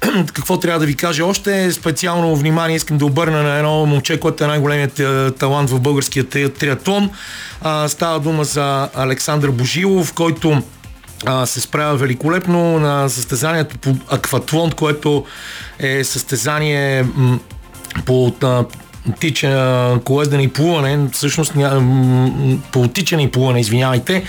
какво 0.32 0.58
трябва 0.58 0.80
да 0.80 0.86
ви 0.86 0.94
кажа 0.94 1.24
още? 1.24 1.72
Специално 1.72 2.36
внимание 2.36 2.76
искам 2.76 2.98
да 2.98 3.06
обърна 3.06 3.42
на 3.42 3.56
едно 3.56 3.86
момче, 3.86 4.20
което 4.20 4.44
е 4.44 4.46
най-големият 4.46 5.00
е, 5.00 5.30
талант 5.30 5.70
в 5.70 5.80
българския 5.80 6.28
триатлон. 6.28 7.10
Става 7.86 8.20
дума 8.20 8.44
за 8.44 8.88
Александър 8.94 9.50
Божилов, 9.50 10.12
който 10.12 10.62
се 11.44 11.60
справя 11.60 11.96
великолепно 11.96 12.78
на 12.78 13.08
състезанието 13.08 13.78
по 13.78 13.96
акватлон, 14.10 14.70
което 14.70 15.24
е 15.78 16.04
състезание 16.04 17.06
по 18.06 18.34
тича, 19.20 20.00
колездене 20.04 20.42
и 20.42 20.48
плуване, 20.48 21.08
всъщност 21.12 21.52
по 22.72 22.88
тичане 22.88 23.22
и 23.22 23.30
плуване, 23.30 23.60
извинявайте, 23.60 24.24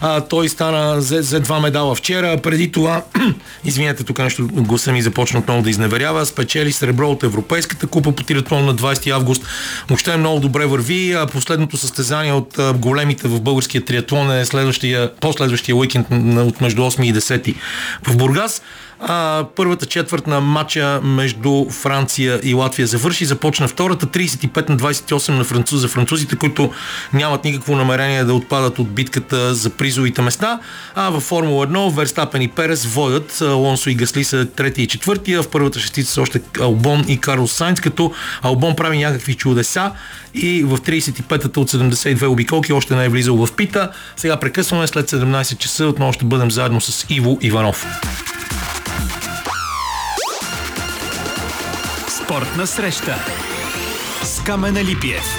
а, 0.00 0.20
той 0.20 0.48
стана 0.48 1.00
за, 1.00 1.22
за 1.22 1.40
два 1.40 1.60
медала 1.60 1.94
вчера. 1.94 2.36
Преди 2.36 2.72
това, 2.72 3.02
извинете, 3.64 4.04
тук 4.04 4.18
нещо 4.18 4.48
гласа 4.52 4.92
ми 4.92 5.02
започна 5.02 5.40
отново 5.40 5.62
да 5.62 5.70
изневерява, 5.70 6.26
спечели 6.26 6.72
сребро 6.72 7.10
от 7.10 7.22
Европейската 7.22 7.86
купа 7.86 8.12
по 8.12 8.22
триатлон 8.22 8.66
на 8.66 8.74
20 8.74 9.10
август. 9.10 9.46
Въобще 9.88 10.16
много 10.16 10.40
добре 10.40 10.66
върви. 10.66 11.12
А 11.12 11.26
последното 11.26 11.76
състезание 11.76 12.32
от 12.32 12.58
големите 12.74 13.28
в 13.28 13.40
българския 13.40 13.84
триатлон 13.84 14.30
е 14.30 14.44
следващия, 14.44 15.10
последващия 15.20 15.76
уикенд 15.76 16.06
от 16.36 16.60
между 16.60 16.82
8 16.82 17.04
и 17.04 17.14
10 17.14 17.54
в 18.02 18.16
Бургас. 18.16 18.62
А, 19.04 19.44
първата 19.56 19.86
четвърт 19.86 20.26
на 20.26 20.40
матча 20.40 21.00
между 21.02 21.70
Франция 21.70 22.40
и 22.42 22.54
Латвия 22.54 22.86
завърши. 22.86 23.24
Започна 23.24 23.68
втората 23.68 24.06
35 24.06 24.68
на 24.68 24.76
28 24.76 25.28
на 25.28 25.44
француз, 25.44 25.80
за 25.80 25.88
французите, 25.88 26.36
които 26.36 26.70
нямат 27.12 27.44
никакво 27.44 27.76
намерение 27.76 28.24
да 28.24 28.34
отпадат 28.34 28.78
от 28.78 28.90
битката 28.90 29.54
за 29.54 29.70
призовите 29.70 30.22
места. 30.22 30.60
А 30.94 31.10
във 31.10 31.22
Формула 31.22 31.66
1 31.66 31.96
Верстапен 31.96 32.42
и 32.42 32.48
Перес 32.48 32.84
водят. 32.84 33.40
Лонсо 33.40 33.90
и 33.90 33.94
Гасли 33.94 34.24
са 34.24 34.46
трети 34.46 34.82
и 34.82 34.86
четвъртия. 34.86 35.42
В 35.42 35.48
първата 35.48 35.80
шестица 35.80 36.12
са 36.12 36.22
още 36.22 36.40
Албон 36.60 37.04
и 37.08 37.18
Карлос 37.18 37.52
Сайнц, 37.52 37.80
като 37.80 38.12
Албон 38.42 38.76
прави 38.76 38.98
някакви 38.98 39.34
чудеса 39.34 39.92
и 40.34 40.62
в 40.62 40.78
35-та 40.78 41.60
от 41.60 41.70
72 41.70 42.26
обиколки 42.26 42.72
още 42.72 42.96
не 42.96 43.04
е 43.04 43.08
влизал 43.08 43.46
в 43.46 43.52
пита. 43.52 43.90
Сега 44.16 44.36
прекъсваме 44.36 44.86
след 44.86 45.10
17 45.10 45.58
часа. 45.58 45.86
Отново 45.86 46.12
ще 46.12 46.24
бъдем 46.24 46.50
заедно 46.50 46.80
с 46.80 47.06
Иво 47.08 47.38
Иванов. 47.40 47.86
Спортна 52.24 52.66
среща 52.66 53.14
с 54.22 54.40
Камена 54.40 54.84
Липиев. 54.84 55.36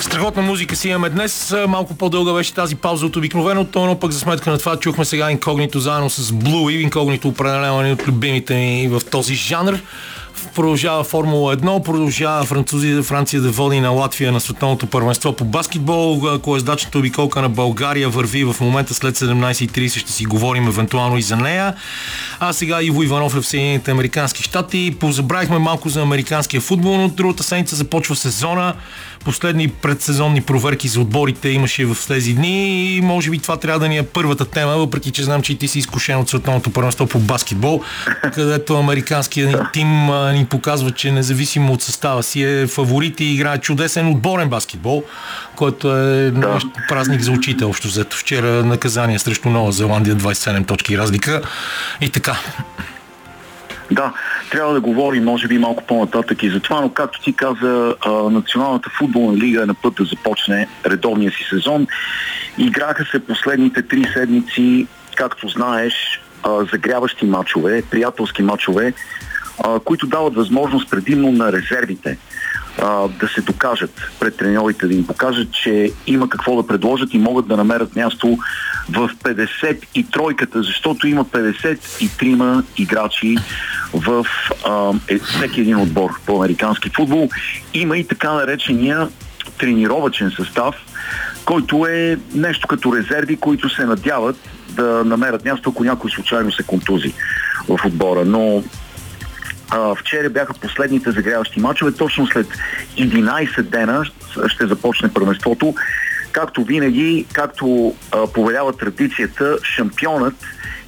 Страхотна 0.00 0.42
музика 0.42 0.76
си 0.76 0.88
имаме 0.88 1.08
днес. 1.08 1.54
Малко 1.68 1.94
по-дълга 1.94 2.32
беше 2.32 2.54
тази 2.54 2.76
пауза 2.76 3.06
от 3.06 3.16
обикновеното, 3.16 3.86
но 3.86 3.98
пък 3.98 4.12
за 4.12 4.18
сметка 4.18 4.50
на 4.50 4.58
това 4.58 4.76
чухме 4.76 5.04
сега 5.04 5.30
инкогнито 5.30 5.80
заедно 5.80 6.10
с 6.10 6.32
Blue 6.32 6.72
и 6.72 6.82
инкогнито 6.82 7.28
определено 7.28 7.92
от 7.92 8.06
любимите 8.08 8.54
ми 8.54 8.88
в 8.88 9.02
този 9.10 9.34
жанр 9.34 9.78
продължава 10.54 11.04
Формула 11.04 11.56
1, 11.56 11.82
продължава 11.82 12.44
Французи, 12.44 13.02
Франция 13.02 13.40
да 13.42 13.50
води 13.50 13.80
на 13.80 13.90
Латвия 13.90 14.32
на 14.32 14.40
световното 14.40 14.86
първенство 14.86 15.32
по 15.32 15.44
баскетбол. 15.44 16.38
Колездачната 16.42 16.98
обиколка 16.98 17.42
на 17.42 17.48
България 17.48 18.08
върви 18.08 18.44
в 18.44 18.56
момента 18.60 18.94
след 18.94 19.16
17.30 19.18 19.98
ще 19.98 20.12
си 20.12 20.24
говорим 20.24 20.68
евентуално 20.68 21.18
и 21.18 21.22
за 21.22 21.36
нея. 21.36 21.74
А 22.40 22.52
сега 22.52 22.82
Иво 22.82 23.02
Иванов 23.02 23.36
е 23.36 23.40
в 23.40 23.46
Съединените 23.46 23.90
Американски 23.90 24.42
щати. 24.42 24.96
Позабравихме 25.00 25.58
малко 25.58 25.88
за 25.88 26.02
американския 26.02 26.60
футбол, 26.60 26.96
но 26.96 27.08
другата 27.08 27.42
седмица 27.42 27.76
започва 27.76 28.16
сезона. 28.16 28.74
Последни 29.26 29.68
предсезонни 29.68 30.40
проверки 30.40 30.88
за 30.88 31.00
отборите 31.00 31.48
имаше 31.48 31.84
в 31.86 31.96
тези 32.08 32.34
дни 32.34 32.86
и 32.96 33.00
може 33.00 33.30
би 33.30 33.38
това 33.38 33.56
трябва 33.56 33.80
да 33.80 33.88
ни 33.88 33.98
е 33.98 34.02
първата 34.02 34.44
тема, 34.44 34.76
въпреки 34.76 35.10
че 35.10 35.22
знам, 35.22 35.42
че 35.42 35.52
и 35.52 35.58
ти 35.58 35.68
си 35.68 35.78
изкушен 35.78 36.18
от 36.18 36.28
световното 36.28 36.70
първенство 36.70 37.06
по 37.06 37.18
баскетбол, 37.18 37.82
където 38.34 38.78
американският 38.78 39.60
тим 39.72 40.06
ни 40.32 40.46
показва, 40.50 40.90
че 40.90 41.12
независимо 41.12 41.72
от 41.72 41.82
състава 41.82 42.22
си 42.22 42.42
е 42.42 42.66
фаворит 42.66 43.20
и 43.20 43.24
играе 43.24 43.58
чудесен 43.58 44.08
отборен 44.08 44.48
баскетбол, 44.48 45.04
който 45.56 45.96
е 45.96 46.30
да. 46.30 46.58
празник 46.88 47.20
за 47.20 47.32
очите 47.32 47.64
общо 47.64 47.88
взето. 47.88 48.16
Вчера 48.16 48.64
наказание 48.64 49.18
срещу 49.18 49.50
Нова 49.50 49.72
Зеландия, 49.72 50.16
27 50.16 50.66
точки 50.66 50.98
разлика 50.98 51.42
и 52.00 52.10
така. 52.10 52.38
Да, 53.90 54.12
трябва 54.50 54.74
да 54.74 54.80
говорим, 54.80 55.24
може 55.24 55.48
би, 55.48 55.58
малко 55.58 55.82
по-нататък 55.86 56.42
и 56.42 56.50
за 56.50 56.60
това, 56.60 56.80
но 56.80 56.88
както 56.88 57.20
ти 57.20 57.32
каза, 57.32 57.94
Националната 58.30 58.90
футболна 58.98 59.36
лига 59.36 59.62
е 59.62 59.66
на 59.66 59.74
път 59.74 59.94
да 59.94 60.04
започне 60.04 60.68
редовния 60.86 61.30
си 61.30 61.46
сезон. 61.50 61.86
Играха 62.58 63.04
се 63.04 63.26
последните 63.26 63.82
три 63.82 64.04
седмици, 64.12 64.86
както 65.16 65.48
знаеш, 65.48 65.94
загряващи 66.72 67.26
матчове, 67.26 67.82
приятелски 67.90 68.42
матчове, 68.42 68.92
които 69.84 70.06
дават 70.06 70.34
възможност 70.34 70.90
предимно 70.90 71.32
на 71.32 71.52
резервите 71.52 72.18
да 73.20 73.28
се 73.34 73.40
докажат 73.40 74.00
пред 74.20 74.36
треньорите, 74.36 74.86
да 74.86 74.94
им 74.94 75.06
покажат, 75.06 75.52
че 75.52 75.92
има 76.06 76.28
какво 76.28 76.62
да 76.62 76.66
предложат 76.66 77.14
и 77.14 77.18
могат 77.18 77.48
да 77.48 77.56
намерят 77.56 77.96
място 77.96 78.38
в 78.90 79.10
53-ката, 79.24 80.62
защото 80.62 81.06
има 81.06 81.24
53 81.24 82.64
играчи 82.76 83.36
в 83.94 84.26
а, 84.66 84.92
е, 85.08 85.18
всеки 85.18 85.60
един 85.60 85.76
отбор 85.76 86.10
по 86.26 86.36
американски 86.36 86.90
футбол. 86.90 87.28
Има 87.74 87.98
и 87.98 88.06
така 88.06 88.32
наречения 88.32 89.08
тренировачен 89.58 90.30
състав, 90.36 90.74
който 91.44 91.86
е 91.86 92.18
нещо 92.34 92.68
като 92.68 92.96
резерви, 92.96 93.36
които 93.36 93.68
се 93.68 93.84
надяват 93.84 94.36
да 94.68 95.04
намерят 95.04 95.44
място, 95.44 95.70
ако 95.70 95.84
някой 95.84 96.10
случайно 96.10 96.52
се 96.52 96.62
контузи 96.62 97.12
в 97.68 97.78
отбора. 97.86 98.24
Но 98.24 98.62
а, 99.70 99.94
вчера 99.94 100.30
бяха 100.30 100.54
последните 100.54 101.10
загряващи 101.10 101.60
мачове. 101.60 101.92
Точно 101.92 102.26
след 102.26 102.46
11 102.98 103.62
дена 103.62 104.04
ще 104.46 104.66
започне 104.66 105.12
първенството 105.12 105.74
както 106.32 106.64
винаги, 106.64 107.26
както 107.32 107.94
а, 108.12 108.26
повелява 108.26 108.72
традицията, 108.72 109.58
шампионът 109.62 110.34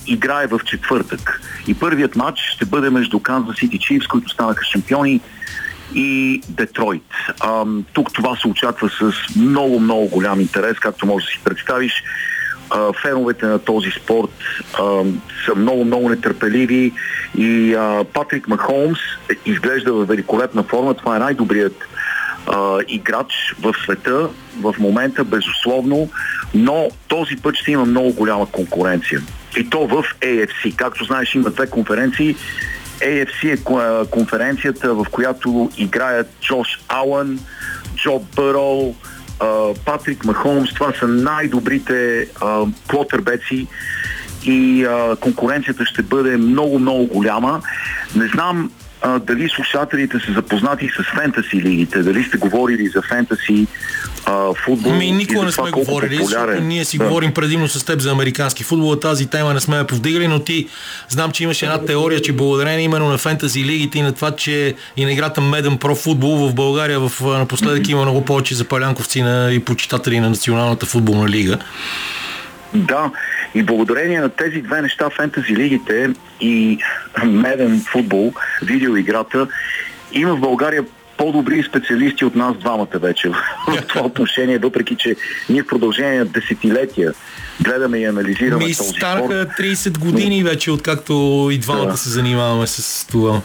играе 0.07 0.47
в 0.47 0.61
четвъртък. 0.65 1.43
И 1.67 1.75
първият 1.75 2.17
матч 2.17 2.39
ще 2.55 2.65
бъде 2.65 2.91
между 2.91 3.21
Канзас 3.21 3.57
Сити 3.57 3.79
Чифс, 3.79 4.07
които 4.07 4.29
станаха 4.29 4.65
шампиони, 4.65 5.21
и 5.95 6.41
Детройт. 6.49 7.03
А, 7.41 7.65
тук 7.93 8.13
това 8.13 8.37
се 8.37 8.49
очаква 8.49 8.89
с 8.89 9.13
много, 9.37 9.81
много 9.81 10.09
голям 10.09 10.41
интерес, 10.41 10.79
както 10.79 11.07
може 11.07 11.27
да 11.27 11.31
си 11.31 11.41
представиш. 11.45 12.03
Феновете 13.03 13.47
на 13.47 13.59
този 13.59 13.91
спорт 13.91 14.31
а, 14.75 15.03
са 15.47 15.55
много, 15.57 15.85
много 15.85 16.09
нетърпеливи 16.09 16.93
и 17.39 17.75
а, 17.75 18.05
Патрик 18.13 18.49
Махолмс 18.49 18.99
изглежда 19.47 19.93
в 19.93 20.05
великолепна 20.05 20.63
форма. 20.63 20.95
Това 20.95 21.17
е 21.17 21.19
най-добрият 21.19 21.77
а, 22.47 22.79
играч 22.89 23.55
в 23.63 23.75
света 23.85 24.29
в 24.61 24.75
момента, 24.79 25.25
безусловно, 25.25 26.11
но 26.55 26.89
този 27.09 27.37
път 27.37 27.55
ще 27.55 27.73
има 27.73 27.85
много 27.85 28.13
голяма 28.13 28.47
конкуренция. 28.47 29.21
И 29.57 29.71
то 29.71 29.87
в 29.87 30.05
AFC. 30.21 30.77
Както 30.77 31.05
знаеш, 31.05 31.35
има 31.35 31.51
две 31.51 31.67
конференции. 31.67 32.37
AFC 33.01 33.55
е 33.55 34.11
конференцията, 34.11 34.95
в 34.95 35.07
която 35.11 35.71
играят 35.77 36.27
Джош 36.41 36.69
Алън, 36.89 37.39
Джо 37.97 38.23
Патрик 39.85 40.25
Махомс. 40.25 40.75
Това 40.75 40.93
са 41.01 41.09
най-добрите 41.09 42.29
плотърбеци 42.89 43.67
и 44.45 44.85
а, 44.85 45.17
конкуренцията 45.17 45.87
ще 45.87 46.03
бъде 46.03 46.37
много, 46.37 46.79
много 46.79 47.07
голяма. 47.07 47.63
Не 48.17 48.27
знам 48.27 48.71
а, 49.03 49.19
дали 49.19 49.49
слушателите 49.49 50.19
са 50.27 50.33
запознати 50.33 50.89
с 50.89 51.21
фентаси 51.21 51.57
лигите, 51.57 52.03
дали 52.03 52.25
сте 52.25 52.39
говорили 52.39 52.89
за 52.89 53.03
фентаси 53.03 53.67
а, 54.27 54.55
футбол. 54.65 54.93
Ми, 54.93 55.13
никога 55.13 55.45
не 55.45 55.53
сме 55.53 55.71
говорили, 55.71 56.17
защото 56.17 56.61
ние 56.61 56.85
си 56.85 56.99
да. 56.99 57.05
говорим 57.05 57.35
предимно 57.35 57.69
с 57.69 57.85
теб 57.85 58.01
за 58.01 58.11
американски 58.11 58.65
футбол, 58.65 58.97
тази 58.97 59.27
тема 59.27 59.55
не 59.55 59.61
сме 59.61 59.77
я 59.77 59.87
повдигали, 59.87 60.29
но 60.29 60.39
ти 60.39 60.69
знам, 61.09 61.31
че 61.31 61.45
имаш 61.45 61.63
една 61.63 61.79
теория, 61.79 62.21
че 62.21 62.33
благодарение 62.33 62.85
именно 62.85 63.09
на 63.09 63.19
фентази 63.19 63.65
лигите 63.65 63.99
и 63.99 64.03
на 64.03 64.13
това, 64.13 64.31
че 64.31 64.75
и 64.97 65.05
на 65.05 65.13
играта 65.13 65.41
Меден 65.41 65.79
Про 65.79 65.95
футбол 65.95 66.49
в 66.49 66.55
България 66.55 67.01
в, 67.01 67.39
напоследък 67.39 67.83
mm-hmm. 67.83 67.91
има 67.91 68.03
много 68.03 68.25
повече 68.25 68.55
запалянковци 68.55 69.23
на, 69.23 69.53
и 69.53 69.59
почитатели 69.59 70.21
на 70.21 70.31
Националната 70.31 70.87
футболна 70.87 71.29
лига. 71.29 71.59
Да, 72.75 73.11
и 73.55 73.63
благодарение 73.63 74.21
на 74.21 74.29
тези 74.29 74.63
две 74.63 74.83
неща, 74.83 75.11
фентази 75.11 75.57
лигите 75.57 76.11
и 76.41 76.79
меден 77.25 77.85
футбол, 77.93 78.33
видеоиграта, 78.63 79.49
има 80.13 80.37
в 80.37 80.41
България 80.41 80.85
по-добри 81.19 81.63
специалисти 81.63 82.25
от 82.25 82.35
нас 82.35 82.57
двамата 82.57 82.99
вече 82.99 83.29
в 83.69 83.83
това 83.89 84.05
отношение, 84.05 84.59
въпреки 84.59 84.97
че 84.97 85.17
ние 85.49 85.63
в 85.63 85.67
продължение 85.67 86.19
на 86.19 86.25
десетилетия 86.25 87.13
гледаме 87.61 87.99
и 87.99 88.05
анализираме 88.05 88.65
Ми 88.65 88.75
този 88.75 88.91
станаха 88.91 89.47
30 89.59 89.99
години 89.99 90.45
вече, 90.45 90.71
откакто 90.71 91.49
и 91.53 91.59
двамата 91.59 91.87
да. 91.87 91.97
се 91.97 92.09
занимаваме 92.09 92.67
с 92.67 93.07
това. 93.07 93.41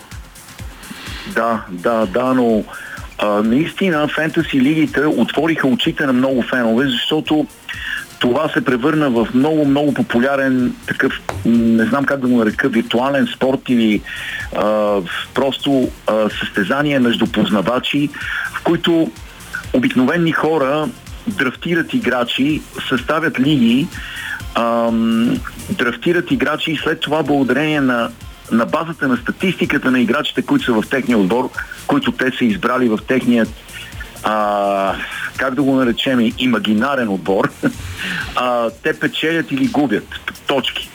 Да, 1.36 1.66
да, 1.70 2.06
да, 2.06 2.34
но 2.34 2.64
а, 3.18 3.28
наистина 3.28 4.08
фентаси 4.08 4.62
лигите 4.62 5.06
отвориха 5.06 5.68
очите 5.68 6.06
на 6.06 6.14
много 6.14 6.42
фенове, 6.42 6.86
защото 6.86 7.48
това 8.24 8.50
се 8.50 8.66
превърна 8.66 9.10
в 9.10 9.28
много, 9.34 9.66
много 9.66 9.94
популярен 9.94 10.76
такъв, 10.88 11.22
не 11.46 11.86
знам 11.86 12.06
как 12.06 12.20
да 12.20 12.28
го 12.28 12.38
нарека, 12.38 12.70
виртуален 12.70 13.28
спорт 13.36 13.60
или 13.68 14.02
а, 14.56 14.98
просто 15.34 15.90
а, 16.08 16.30
състезание 16.30 17.00
между 17.00 17.28
познавачи, 17.28 18.10
в 18.54 18.64
които 18.64 19.12
обикновени 19.74 20.32
хора 20.32 20.90
драфтират 21.28 21.94
играчи, 21.94 22.62
съставят 22.90 23.40
лиги, 23.40 23.88
а, 24.56 24.92
драфтират 25.70 26.32
играчи 26.32 26.72
и 26.72 26.78
след 26.78 27.00
това 27.00 27.24
благодарение 27.24 27.82
на 27.82 28.10
на 28.52 28.66
базата 28.66 29.08
на 29.08 29.18
статистиката 29.18 29.92
на 29.92 30.00
играчите, 30.00 30.42
които 30.42 30.66
са 30.66 30.74
в 30.74 30.84
техния 30.90 31.18
отбор, 31.18 31.50
които 31.88 32.12
те 32.12 32.32
са 32.38 32.46
избрали 32.46 32.90
в 32.90 33.00
техният 33.08 33.50
а, 34.24 34.96
как 35.38 35.56
да 35.56 35.64
го 35.64 35.76
наречем, 35.76 36.32
имагинарен 36.40 37.10
отбор, 37.10 37.52
а, 38.36 38.70
те 38.84 39.00
печелят 39.00 39.52
или 39.52 39.68
губят 39.68 40.34
точки. 40.48 40.90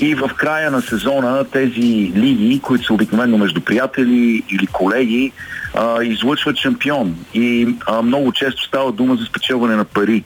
И 0.00 0.14
в 0.14 0.30
края 0.36 0.70
на 0.70 0.82
сезона 0.82 1.44
тези 1.52 2.12
лиги, 2.16 2.60
които 2.62 2.84
са 2.84 2.94
обикновено 2.94 3.38
между 3.38 3.60
приятели 3.60 4.42
или 4.50 4.66
колеги, 4.66 5.32
а, 5.74 6.02
излъчват 6.02 6.56
шампион. 6.56 7.16
И 7.34 7.76
а, 7.86 8.02
много 8.02 8.32
често 8.32 8.62
става 8.62 8.92
дума 8.92 9.16
за 9.16 9.24
спечелване 9.24 9.76
на 9.76 9.84
пари. 9.84 10.24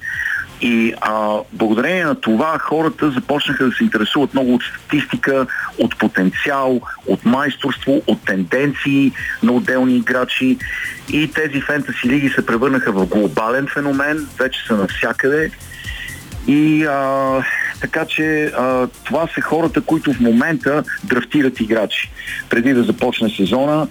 И 0.64 0.94
а, 1.00 1.36
благодарение 1.52 2.04
на 2.04 2.14
това 2.14 2.58
хората 2.58 3.10
започнаха 3.10 3.64
да 3.64 3.72
се 3.72 3.84
интересуват 3.84 4.34
много 4.34 4.54
от 4.54 4.62
статистика, 4.62 5.46
от 5.78 5.98
потенциал, 5.98 6.80
от 7.06 7.24
майсторство, 7.24 8.02
от 8.06 8.24
тенденции 8.24 9.12
на 9.42 9.52
отделни 9.52 9.96
играчи. 9.96 10.58
И 11.12 11.30
тези 11.32 11.60
фентаси 11.60 12.08
лиги 12.08 12.28
се 12.28 12.46
превърнаха 12.46 12.92
в 12.92 13.06
глобален 13.06 13.66
феномен, 13.74 14.26
вече 14.38 14.66
са 14.66 14.76
навсякъде. 14.76 15.50
И 16.46 16.84
а, 16.84 17.42
така 17.80 18.04
че 18.04 18.44
а, 18.44 18.86
това 19.04 19.28
са 19.34 19.40
хората, 19.40 19.80
които 19.80 20.12
в 20.12 20.20
момента 20.20 20.84
драфтират 21.04 21.60
играчи. 21.60 22.10
Преди 22.50 22.72
да 22.72 22.82
започне 22.82 23.30
сезона, 23.30 23.88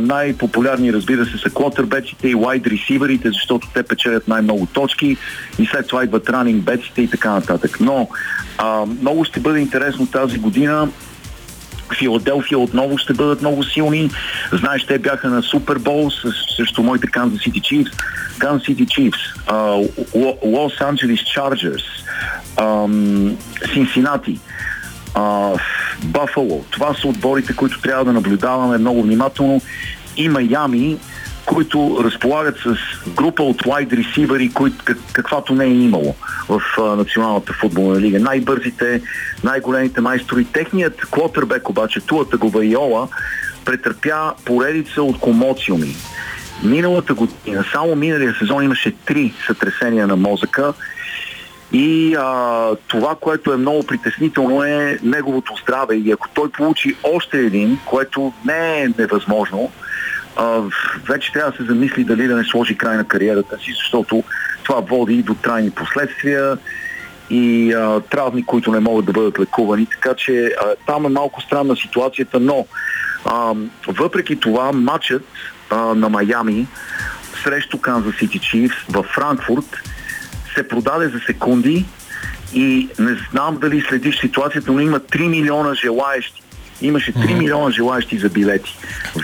най-популярни, 0.00 0.92
разбира 0.92 1.26
се, 1.26 1.38
са 1.38 1.50
квотербеците 1.50 2.28
и 2.28 2.36
wide 2.36 2.70
ресиверите, 2.70 3.28
защото 3.28 3.68
те 3.74 3.82
печелят 3.82 4.28
най-много 4.28 4.66
точки 4.66 5.16
и 5.58 5.66
след 5.66 5.86
това 5.86 6.04
идват 6.04 6.30
ранинг 6.30 6.62
беците 6.62 7.02
и 7.02 7.10
така 7.10 7.30
нататък. 7.30 7.76
Но 7.80 8.08
а, 8.58 8.86
много 9.00 9.24
ще 9.24 9.40
бъде 9.40 9.60
интересно 9.60 10.06
тази 10.06 10.38
година 10.38 10.88
Филаделфия 11.98 12.58
отново 12.58 12.98
ще 12.98 13.12
бъдат 13.12 13.40
много 13.40 13.64
силни. 13.64 14.10
Знаеш, 14.52 14.86
те 14.86 14.98
бяха 14.98 15.28
на 15.28 15.42
Супербол 15.42 16.10
срещу 16.56 16.82
моите 16.82 17.06
Kansas 17.06 17.50
City 17.50 17.60
Chiefs. 17.60 17.92
Kansas 18.38 18.64
City 18.68 18.86
Chiefs, 18.86 19.22
Лос 20.44 20.80
Анджелес 20.80 21.20
Чарджерс, 21.34 21.82
Cincinnati, 23.74 24.38
Бафало. 26.04 26.64
Това 26.70 26.94
са 26.94 27.08
отборите, 27.08 27.56
които 27.56 27.80
трябва 27.80 28.04
да 28.04 28.12
наблюдаваме 28.12 28.78
много 28.78 29.02
внимателно. 29.02 29.60
И 30.16 30.28
Майами, 30.28 30.98
които 31.46 32.00
разполагат 32.04 32.56
с 32.58 32.76
група 33.08 33.42
от 33.42 33.62
wide 33.62 33.96
ресивери, 33.96 34.50
как, 34.54 34.98
каквато 35.12 35.54
не 35.54 35.64
е 35.64 35.74
имало 35.74 36.14
в 36.48 36.60
а, 36.78 36.82
Националната 36.82 37.52
футболна 37.52 38.00
лига. 38.00 38.20
Най-бързите, 38.20 39.02
най-големите 39.44 40.00
майстори. 40.00 40.44
Техният 40.44 41.00
квотербек 41.00 41.68
обаче, 41.68 42.00
Туата 42.00 42.36
Говайола, 42.36 43.08
претърпя 43.64 44.32
поредица 44.44 45.02
от 45.02 45.18
комоциуми. 45.18 45.96
Миналата 46.62 47.14
година, 47.14 47.64
само 47.72 47.96
миналия 47.96 48.34
сезон 48.38 48.64
имаше 48.64 48.92
три 49.06 49.34
сътресения 49.46 50.06
на 50.06 50.16
мозъка 50.16 50.72
и 51.74 52.14
а, 52.18 52.68
това, 52.88 53.16
което 53.20 53.52
е 53.52 53.56
много 53.56 53.86
притеснително 53.86 54.64
е 54.64 54.98
неговото 55.02 55.54
здраве. 55.62 55.94
И 55.96 56.12
ако 56.12 56.28
той 56.34 56.50
получи 56.50 56.96
още 57.02 57.38
един, 57.38 57.78
което 57.84 58.32
не 58.44 58.82
е 58.82 58.88
невъзможно, 58.98 59.70
а, 60.36 60.60
вече 61.08 61.32
трябва 61.32 61.50
да 61.50 61.56
се 61.56 61.64
замисли 61.64 62.04
дали 62.04 62.26
да 62.26 62.36
не 62.36 62.44
сложи 62.44 62.76
край 62.76 62.96
на 62.96 63.04
кариерата 63.04 63.58
си, 63.58 63.72
защото 63.72 64.24
това 64.62 64.80
води 64.80 65.22
до 65.22 65.34
трайни 65.34 65.70
последствия 65.70 66.58
и 67.30 67.72
а, 67.72 68.00
травми, 68.00 68.46
които 68.46 68.72
не 68.72 68.80
могат 68.80 69.04
да 69.04 69.12
бъдат 69.12 69.38
лекувани. 69.38 69.86
Така 69.86 70.14
че 70.14 70.46
а, 70.46 70.74
там 70.86 71.06
е 71.06 71.08
малко 71.08 71.40
странна 71.40 71.76
ситуацията, 71.76 72.40
но 72.40 72.66
а, 73.24 73.54
въпреки 73.88 74.40
това 74.40 74.72
матчът 74.72 75.24
а, 75.70 75.76
на 75.76 76.08
Майами 76.08 76.66
срещу 77.44 77.80
Канзас 77.80 78.14
Сити 78.18 78.38
Чифс 78.38 78.76
в 78.88 79.02
Франкфурт 79.02 79.93
се 80.54 80.68
продаде 80.68 81.08
за 81.08 81.20
секунди 81.26 81.84
и 82.54 82.88
не 82.98 83.16
знам 83.30 83.58
дали 83.60 83.80
следиш 83.80 84.20
ситуацията, 84.20 84.72
но 84.72 84.80
има 84.80 85.00
3 85.00 85.28
милиона 85.28 85.74
желаещи 85.74 86.43
Имаше 86.82 87.12
3 87.12 87.16
mm-hmm. 87.16 87.38
милиона 87.38 87.70
желаящи 87.70 88.18
за 88.18 88.28
билети 88.28 88.76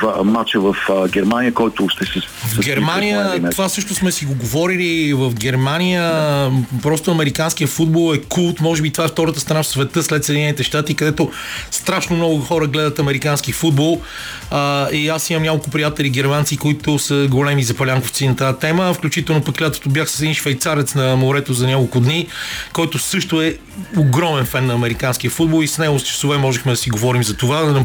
в 0.02 0.24
матча 0.24 0.60
в 0.60 0.76
а, 0.88 1.08
Германия, 1.08 1.54
който 1.54 1.88
ще 1.88 2.04
се... 2.04 2.20
В 2.46 2.60
Германия, 2.64 3.50
това 3.50 3.68
също 3.68 3.94
сме 3.94 4.12
си 4.12 4.24
го 4.24 4.34
говорили, 4.34 5.14
в 5.14 5.34
Германия 5.34 6.02
да. 6.02 6.50
просто 6.82 7.10
американския 7.10 7.68
футбол 7.68 8.14
е 8.14 8.20
култ, 8.20 8.60
може 8.60 8.82
би 8.82 8.90
това 8.90 9.04
е 9.04 9.08
втората 9.08 9.40
страна 9.40 9.62
в 9.62 9.66
света 9.66 10.02
след 10.02 10.24
Съединените 10.24 10.62
щати, 10.62 10.94
където 10.94 11.30
страшно 11.70 12.16
много 12.16 12.40
хора 12.40 12.66
гледат 12.66 12.98
американски 12.98 13.52
футбол 13.52 14.02
а, 14.50 14.90
и 14.90 15.08
аз 15.08 15.30
имам 15.30 15.42
няколко 15.42 15.70
приятели 15.70 16.10
германци, 16.10 16.56
които 16.56 16.98
са 16.98 17.26
големи 17.30 17.62
запалянковци 17.62 18.28
на 18.28 18.36
тази 18.36 18.58
тема, 18.58 18.94
включително 18.94 19.44
пък 19.44 19.62
лятото 19.62 19.88
бях 19.88 20.10
с 20.10 20.20
един 20.20 20.34
швейцарец 20.34 20.94
на 20.94 21.16
морето 21.16 21.52
за 21.52 21.66
няколко 21.66 22.00
дни, 22.00 22.26
който 22.72 22.98
също 22.98 23.42
е 23.42 23.56
огромен 23.96 24.44
фен 24.44 24.66
на 24.66 24.74
американския 24.74 25.30
футбол 25.30 25.62
и 25.62 25.68
с 25.68 25.78
него 25.78 25.98
с 25.98 26.02
часове 26.02 26.38
можехме 26.38 26.72
да 26.72 26.76
си 26.76 26.90
говорим 26.90 27.22
за 27.24 27.36
това, 27.40 27.84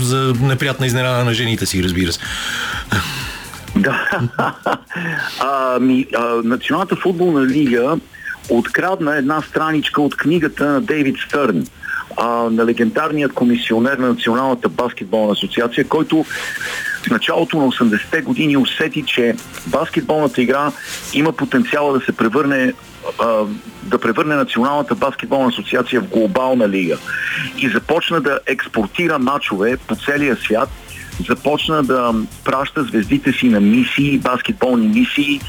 за 0.00 0.34
неприятна 0.40 0.86
изненада 0.86 1.24
на 1.24 1.34
жените 1.34 1.66
си, 1.66 1.82
разбира 1.82 2.12
се. 2.12 2.20
Да. 3.76 4.08
а, 5.40 5.78
ми, 5.80 6.06
а, 6.16 6.40
Националната 6.44 6.96
футболна 6.96 7.46
лига 7.46 7.96
открадна 8.48 9.16
една 9.16 9.42
страничка 9.42 10.02
от 10.02 10.16
книгата 10.16 10.66
на 10.66 10.80
Дейвид 10.80 11.16
Стърн, 11.28 11.66
а, 12.16 12.26
на 12.28 12.66
легендарният 12.66 13.32
комисионер 13.32 13.98
на 13.98 14.08
Националната 14.08 14.68
баскетболна 14.68 15.32
асоциация, 15.32 15.88
който 15.88 16.24
в 17.06 17.10
началото 17.10 17.58
на 17.58 17.64
80-те 17.64 18.22
години 18.22 18.56
усети, 18.56 19.02
че 19.06 19.36
баскетболната 19.66 20.42
игра 20.42 20.72
има 21.12 21.32
потенциала 21.32 21.98
да 21.98 22.04
се 22.04 22.12
превърне 22.12 22.72
да 23.82 23.98
превърне 23.98 24.34
Националната 24.34 24.94
баскетболна 24.94 25.48
асоциация 25.48 26.00
в 26.00 26.08
глобална 26.08 26.68
лига. 26.68 26.98
И 27.58 27.68
започна 27.68 28.20
да 28.20 28.40
експортира 28.46 29.18
матчове 29.18 29.76
по 29.76 29.96
целия 29.96 30.36
свят 30.36 30.68
започна 31.28 31.82
да 31.82 32.14
праща 32.44 32.84
звездите 32.84 33.32
си 33.32 33.48
на 33.48 33.60
мисии, 33.60 34.18
баскетболни 34.18 34.88
мисии 34.88 35.40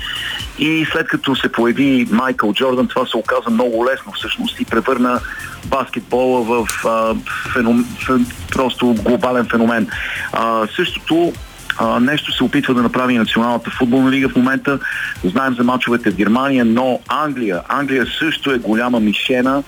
и 0.60 0.86
след 0.92 1.08
като 1.08 1.36
се 1.36 1.52
появи 1.52 2.08
Майкъл 2.12 2.54
Джордан, 2.54 2.88
това 2.88 3.06
се 3.06 3.18
оказа 3.18 3.50
много 3.50 3.86
лесно 3.86 4.12
всъщност 4.12 4.60
и 4.60 4.66
превърна 4.66 5.20
баскетбола 5.66 6.42
в 6.44 6.86
а, 6.86 7.16
феном, 7.54 7.86
фен, 8.06 8.26
просто 8.52 8.96
глобален 9.04 9.46
феномен. 9.46 9.88
А, 10.34 10.68
същото 10.76 11.34
а, 11.78 12.00
нещо 12.00 12.32
се 12.32 12.44
опитва 12.44 12.74
да 12.74 12.82
направи 12.82 13.18
Националната 13.18 13.72
футболна 13.72 14.12
лига 14.12 14.30
в 14.30 14.36
момента. 14.36 14.80
Знаем 15.24 15.54
за 15.54 15.64
мачовете 15.64 16.12
в 16.12 16.16
Германия, 16.16 16.66
но 16.66 17.00
Англия. 17.08 17.62
Англия 17.70 18.06
също 18.20 18.52
е 18.52 18.58
голяма 18.58 19.00
мишена 19.00 19.64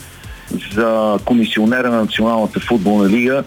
за 0.74 1.20
комисионера 1.26 1.90
на 1.90 2.02
Националната 2.02 2.60
футболна 2.60 3.10
лига 3.10 3.44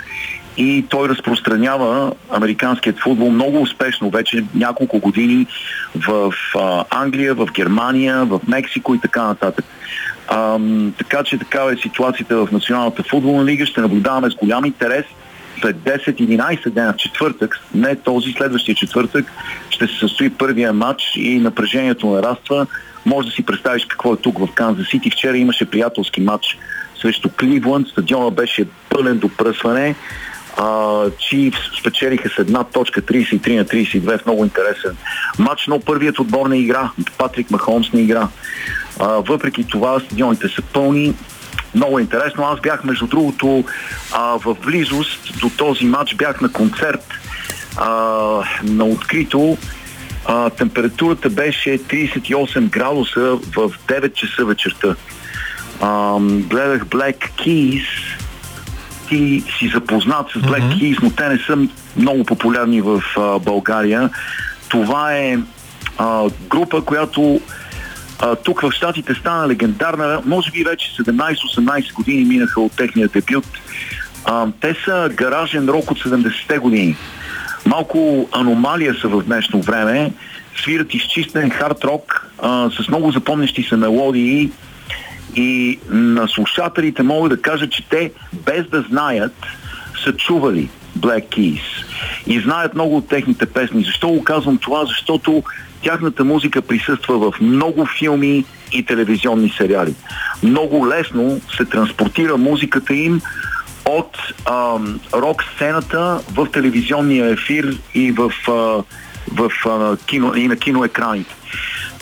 и 0.61 0.84
той 0.88 1.08
разпространява 1.08 2.12
американският 2.30 2.98
футбол 2.98 3.30
много 3.30 3.62
успешно 3.62 4.11
вече 4.11 4.44
няколко 4.54 4.98
години 4.98 5.46
в 5.94 6.32
а, 6.58 6.84
Англия, 6.90 7.34
в 7.34 7.48
Германия, 7.54 8.24
в 8.24 8.40
Мексико 8.48 8.94
и 8.94 9.00
така 9.00 9.22
нататък. 9.22 9.64
А, 10.28 10.58
така 10.98 11.22
че 11.22 11.38
такава 11.38 11.72
е 11.72 11.76
ситуацията 11.76 12.36
в 12.36 12.52
Националната 12.52 13.02
футболна 13.02 13.44
лига. 13.44 13.66
Ще 13.66 13.80
наблюдаваме 13.80 14.30
с 14.30 14.34
голям 14.34 14.64
интерес 14.64 15.04
след 15.61 15.76
10-11 15.76 16.70
дена 16.70 16.92
в 16.92 16.96
четвъртък, 16.96 17.61
не 17.74 17.96
този 17.96 18.32
следващия 18.32 18.74
четвъртък, 18.74 19.32
ще 19.70 19.86
се 19.86 19.98
състои 19.98 20.30
първия 20.30 20.72
матч 20.72 21.02
и 21.16 21.38
напрежението 21.38 22.11
нараства. 22.11 22.66
Може 23.06 23.28
да 23.28 23.34
си 23.34 23.42
представиш 23.42 23.84
какво 23.84 24.14
е 24.14 24.16
тук 24.16 24.38
в 24.38 24.48
Канзас 24.54 24.86
Сити. 24.86 25.11
Вчера 25.11 25.36
имаше 25.36 25.70
приятелски 25.70 26.20
матч 26.20 26.58
срещу 27.02 27.28
Кливланд. 27.38 27.88
Стадиона 27.88 28.30
беше 28.30 28.64
пълен 28.88 29.18
до 29.18 29.28
пръсване. 29.28 29.94
Чи 31.18 31.53
спечелиха 31.78 32.28
с 32.28 32.38
една 32.38 32.64
точка 32.64 33.03
33 33.03 33.57
на 33.57 33.64
32 33.64 34.22
в 34.22 34.26
много 34.26 34.44
интересен 34.44 34.96
матч, 35.38 35.66
но 35.66 35.80
първият 35.80 36.18
отбор 36.18 36.46
не 36.46 36.59
игра. 36.59 36.90
Патрик 37.18 37.51
Махомс 37.51 37.92
не 37.92 38.01
игра. 38.01 38.28
А, 38.98 39.07
въпреки 39.09 39.64
това 39.64 40.01
стадионите 40.01 40.48
са 40.48 40.62
пълни. 40.62 41.14
Много 41.74 41.98
интересно. 41.98 42.44
Аз 42.44 42.61
бях, 42.61 42.84
между 42.84 43.07
другото, 43.07 43.64
а, 44.12 44.38
в 44.38 44.57
близост 44.62 45.40
до 45.40 45.51
този 45.51 45.84
матч 45.84 46.14
бях 46.14 46.40
на 46.40 46.53
концерт 46.53 47.05
а, 47.76 47.88
на 48.62 48.84
открито. 48.84 49.59
А, 50.26 50.51
температурата 50.51 51.30
беше 51.30 51.78
38 51.78 52.61
градуса 52.61 53.20
в 53.57 53.70
9 53.88 54.12
часа 54.12 54.44
вечерта. 54.44 54.94
А, 55.80 56.18
гледах 56.20 56.84
Black 56.84 57.30
Keys 57.38 57.84
ти 59.11 59.44
си 59.58 59.68
запознат 59.68 60.30
с 60.30 60.38
Black 60.38 60.62
mm-hmm. 60.62 60.80
Keys, 60.80 61.02
но 61.02 61.11
те 61.11 61.28
не 61.28 61.38
са 61.38 61.58
много 61.96 62.24
популярни 62.24 62.80
в 62.80 63.02
а, 63.16 63.38
България. 63.38 64.11
Това 64.68 65.14
е 65.16 65.38
а, 65.98 66.30
група, 66.48 66.84
която 66.84 67.40
а, 68.20 68.36
тук 68.36 68.61
в 68.61 68.72
Штатите 68.72 69.14
стана 69.14 69.48
легендарна. 69.48 70.22
Може 70.26 70.50
би 70.50 70.64
вече 70.64 71.02
17-18 71.02 71.92
години 71.92 72.24
минаха 72.24 72.61
от 72.61 72.76
техния 72.76 73.08
дебют. 73.08 73.46
А, 74.24 74.46
те 74.61 74.74
са 74.84 75.11
гаражен 75.14 75.68
рок 75.68 75.90
от 75.90 75.98
70-те 75.98 76.58
години. 76.58 76.96
Малко 77.66 78.28
аномалия 78.32 78.94
са 78.94 79.08
в 79.08 79.22
днешно 79.22 79.62
време. 79.62 80.12
Свират 80.62 80.94
изчистен 80.94 81.50
хард 81.50 81.84
рок 81.84 82.30
а, 82.38 82.70
с 82.70 82.88
много 82.88 83.12
запомнящи 83.12 83.62
се 83.62 83.76
мелодии 83.76 84.50
и 85.37 85.78
на 85.91 86.28
слушателите 86.28 87.03
мога 87.03 87.28
да 87.28 87.43
кажа, 87.43 87.68
че 87.68 87.89
те 87.89 88.12
без 88.33 88.66
да 88.66 88.83
знаят 88.83 89.35
са 90.05 90.12
чували 90.16 90.68
Black 90.99 91.28
Keys 91.28 91.62
и 92.26 92.41
знаят 92.41 92.74
много 92.74 92.97
от 92.97 93.09
техните 93.09 93.47
песни. 93.47 93.85
Защо 93.85 94.09
го 94.09 94.24
казвам 94.24 94.59
това? 94.59 94.85
Защото 94.85 95.43
тяхната 95.83 96.24
музика 96.24 96.62
присъства 96.62 97.18
в 97.18 97.41
много 97.41 97.87
филми 97.87 98.45
и 98.72 98.83
телевизионни 98.85 99.55
сериали. 99.57 99.95
Много 100.43 100.89
лесно 100.89 101.41
се 101.57 101.64
транспортира 101.64 102.37
музиката 102.37 102.95
им 102.95 103.20
от 103.85 104.16
рок 105.14 105.45
сцената 105.55 106.20
в 106.35 106.47
телевизионния 106.53 107.26
ефир 107.26 107.78
и 107.95 108.12
в, 108.12 108.33
а, 108.49 108.53
в 109.33 109.51
а, 109.66 109.97
кино, 110.07 110.35
и 110.35 110.49
на 110.49 110.57
киноекраните. 110.57 111.35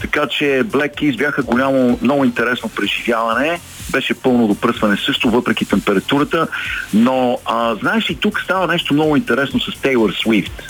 Така 0.00 0.26
че 0.26 0.44
Black 0.44 0.94
Keys 1.00 1.16
бяха 1.16 1.42
голямо, 1.42 1.98
много 2.02 2.24
интересно 2.24 2.68
преживяване. 2.68 3.60
Беше 3.90 4.14
пълно 4.14 4.46
допръсване 4.46 4.96
също, 4.96 5.30
въпреки 5.30 5.64
температурата. 5.64 6.46
Но, 6.94 7.38
а, 7.44 7.74
знаеш, 7.74 8.10
и 8.10 8.14
тук 8.14 8.40
става 8.40 8.66
нещо 8.66 8.94
много 8.94 9.16
интересно 9.16 9.60
с 9.60 9.80
Тейлор 9.80 10.12
Свифт. 10.22 10.62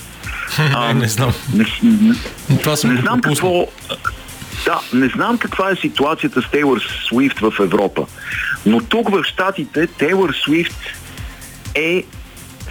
А, 0.74 0.94
не 0.94 1.08
знам. 1.08 1.32
Не, 1.54 1.66
не, 1.82 2.58
Това 2.58 2.76
съм 2.76 2.94
не 2.94 3.00
знам 3.00 3.20
какво... 3.20 3.68
Да, 4.64 4.80
не 4.92 5.08
знам 5.08 5.38
каква 5.38 5.70
е 5.70 5.76
ситуацията 5.76 6.42
с 6.42 6.50
Тейлор 6.50 6.78
Свифт 7.08 7.40
в 7.40 7.52
Европа. 7.60 8.06
Но 8.66 8.80
тук 8.80 9.10
в 9.10 9.24
Штатите 9.24 9.86
Тейлор 9.86 10.34
Свифт 10.44 10.78
е 11.74 12.04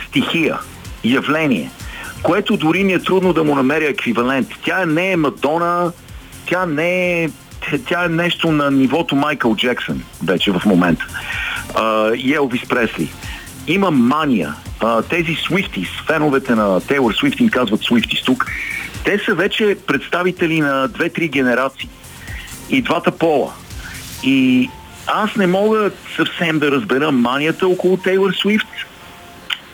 стихия, 0.08 0.60
явление, 1.03 1.72
което 2.24 2.58
дори 2.58 2.84
ми 2.84 2.93
е 2.93 2.99
трудно 2.99 3.34
да 3.34 3.43
му 3.43 3.55
намеря 3.55 3.89
еквивалент. 3.89 4.47
Тя 4.66 4.86
не 4.86 5.12
е 5.12 5.18
Мадона, 5.18 5.91
тя 6.50 6.66
не 6.66 7.24
е 7.24 7.30
тя 7.88 8.06
е 8.06 8.10
нещо 8.10 8.52
на 8.52 8.72
нивото 8.72 9.16
Майкъл 9.16 9.56
Джексън 9.56 10.04
вече 10.24 10.52
в 10.52 10.62
момента. 10.66 11.08
И 12.16 12.34
Елвис 12.34 12.68
Пресли. 12.70 13.10
Има 13.68 13.91
мания. 13.91 14.54
Uh, 14.80 15.10
тези 15.10 15.36
Swifties, 15.36 16.06
феновете 16.08 16.56
на 16.56 16.82
Тейлор 16.82 17.14
Свифт 17.14 17.39
им 17.39 17.50
казват 17.50 17.82
Swifties 17.82 18.26
тук, 18.26 18.45
те 19.06 19.20
са 19.20 19.36
вече 19.36 19.78
представители 19.88 20.62
на 20.62 20.88
две-три 20.88 21.28
генерации. 21.28 21.89
И 22.70 22.82
двата 22.82 23.12
пола. 23.12 23.54
И 24.24 24.70
аз 25.08 25.36
не 25.36 25.48
мога 25.48 25.91
съвсем 26.16 26.60
да 26.60 26.72
разбера 26.72 27.12
манията 27.12 27.68
около 27.68 27.98
Тейлор 27.98 28.32
Свифт. 28.34 28.68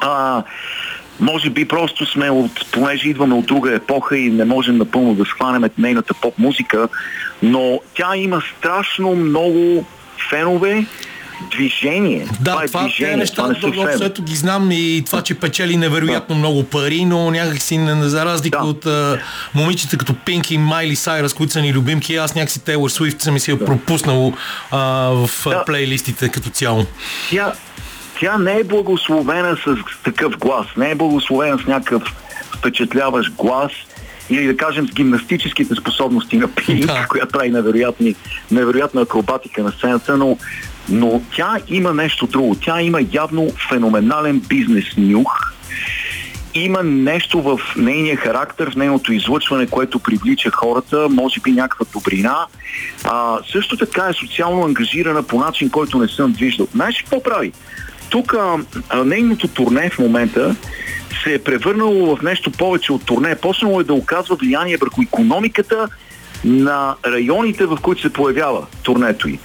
Uh, 0.01 0.43
може 1.19 1.49
би 1.49 1.67
просто 1.67 2.05
сме 2.05 2.29
от, 2.29 2.71
понеже 2.71 3.09
идваме 3.09 3.35
от 3.35 3.45
друга 3.45 3.75
епоха 3.75 4.17
и 4.17 4.29
не 4.29 4.45
можем 4.45 4.77
напълно 4.77 5.15
да 5.15 5.25
схванем 5.25 5.69
нейната 5.77 6.13
поп-музика, 6.13 6.87
но 7.43 7.79
тя 7.95 8.15
има 8.15 8.41
страшно 8.57 9.15
много 9.15 9.85
фенове, 10.29 10.85
движение. 11.51 12.27
Да, 12.41 12.51
това, 12.51 12.63
е 12.63 12.67
това 12.67 12.83
движение, 12.83 13.15
неща, 13.15 13.53
това 13.53 13.85
не 13.85 14.05
ето 14.05 14.23
ги 14.23 14.35
знам 14.35 14.69
и 14.71 15.03
това, 15.05 15.21
че 15.21 15.35
печели 15.35 15.77
невероятно 15.77 16.35
да. 16.35 16.39
много 16.39 16.63
пари, 16.63 17.05
но 17.05 17.31
някакси 17.31 17.87
за 17.99 18.25
разлика 18.25 18.57
да. 18.57 18.65
от 18.65 18.85
а, 18.85 19.19
момичета 19.55 19.97
като 19.97 20.13
Пинк 20.13 20.51
и 20.51 20.57
Майли 20.57 20.95
Сайрас, 20.95 21.33
които 21.33 21.53
са 21.53 21.61
ни 21.61 21.73
любимки, 21.73 22.15
аз 22.15 22.35
някакси 22.35 22.59
Тейлор 22.59 22.89
Суифт 22.89 23.21
съм 23.21 23.35
и 23.35 23.39
си 23.39 23.51
я 23.51 23.57
да. 23.57 23.65
пропуснал 23.65 24.33
а, 24.71 24.79
в 25.09 25.29
да. 25.45 25.65
плейлистите 25.65 26.29
като 26.29 26.49
цяло. 26.49 26.85
Тя, 27.29 27.53
тя 28.23 28.37
не 28.37 28.59
е 28.59 28.63
благословена 28.63 29.57
с 29.65 29.75
такъв 30.03 30.37
глас, 30.37 30.67
не 30.77 30.91
е 30.91 30.95
благословена 30.95 31.57
с 31.57 31.65
някакъв 31.65 32.03
впечатляващ 32.57 33.33
глас 33.35 33.71
или 34.29 34.47
да 34.47 34.57
кажем 34.57 34.87
с 34.87 34.91
гимнастическите 34.91 35.75
способности 35.75 36.37
на 36.37 36.47
Пинк, 36.47 36.85
да. 36.85 37.05
която 37.09 37.31
прави 37.31 37.49
невероятни, 37.49 38.15
невероятна 38.51 39.01
акробатика 39.01 39.63
на 39.63 39.71
сцената, 39.71 40.17
но, 40.17 40.37
но 40.89 41.21
тя 41.35 41.57
има 41.67 41.93
нещо 41.93 42.27
друго. 42.27 42.55
Тя 42.61 42.81
има 42.81 42.99
явно 43.11 43.49
феноменален 43.69 44.39
бизнес 44.39 44.85
нюх, 44.97 45.53
има 46.53 46.83
нещо 46.83 47.41
в 47.41 47.59
нейния 47.77 48.17
характер, 48.17 48.71
в 48.71 48.75
нейното 48.75 49.13
излъчване, 49.13 49.67
което 49.67 49.99
привлича 49.99 50.51
хората, 50.51 51.07
може 51.09 51.39
би 51.39 51.51
някаква 51.51 51.85
добрина. 51.93 52.45
А, 53.03 53.37
също 53.51 53.77
така 53.77 54.07
е 54.09 54.13
социално 54.13 54.65
ангажирана 54.65 55.23
по 55.23 55.39
начин, 55.39 55.69
който 55.69 55.97
не 55.97 56.07
съм 56.07 56.33
виждал. 56.33 56.67
Знаеш 56.73 56.97
какво 56.97 57.23
прави? 57.23 57.51
Тук 58.13 58.35
нейното 59.05 59.47
турне 59.47 59.89
в 59.89 59.99
момента 59.99 60.55
се 61.23 61.33
е 61.33 61.43
превърнало 61.43 62.15
в 62.15 62.21
нещо 62.21 62.51
повече 62.51 62.93
от 62.93 63.05
турне. 63.05 63.35
Почнало 63.35 63.81
е 63.81 63.83
да 63.83 63.93
оказва 63.93 64.35
влияние 64.35 64.77
върху 64.77 65.01
економиката 65.01 65.87
на 66.45 66.95
районите, 67.05 67.65
в 67.65 67.77
които 67.81 68.01
се 68.01 68.13
появява 68.13 68.65
турнето 68.83 69.29
й. 69.29 69.39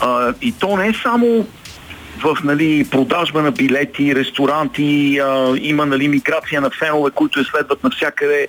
А, 0.00 0.34
и 0.42 0.52
то 0.52 0.76
не 0.76 0.88
е 0.88 0.92
само 1.02 1.46
в 2.18 2.36
нали, 2.44 2.86
продажба 2.90 3.42
на 3.42 3.50
билети, 3.50 4.14
ресторанти, 4.14 5.18
а, 5.18 5.54
има 5.60 5.86
нали, 5.86 6.08
миграция 6.08 6.60
на 6.60 6.70
фенове, 6.70 7.10
които 7.10 7.38
я 7.38 7.44
следват 7.44 7.84
навсякъде. 7.84 8.48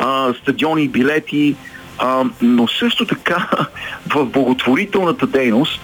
а, 0.00 0.34
стадиони, 0.42 0.88
билети, 0.88 1.56
а, 1.98 2.24
но 2.42 2.68
също 2.68 3.06
така 3.06 3.48
в 4.14 4.24
благотворителната 4.24 5.26
дейност 5.26 5.80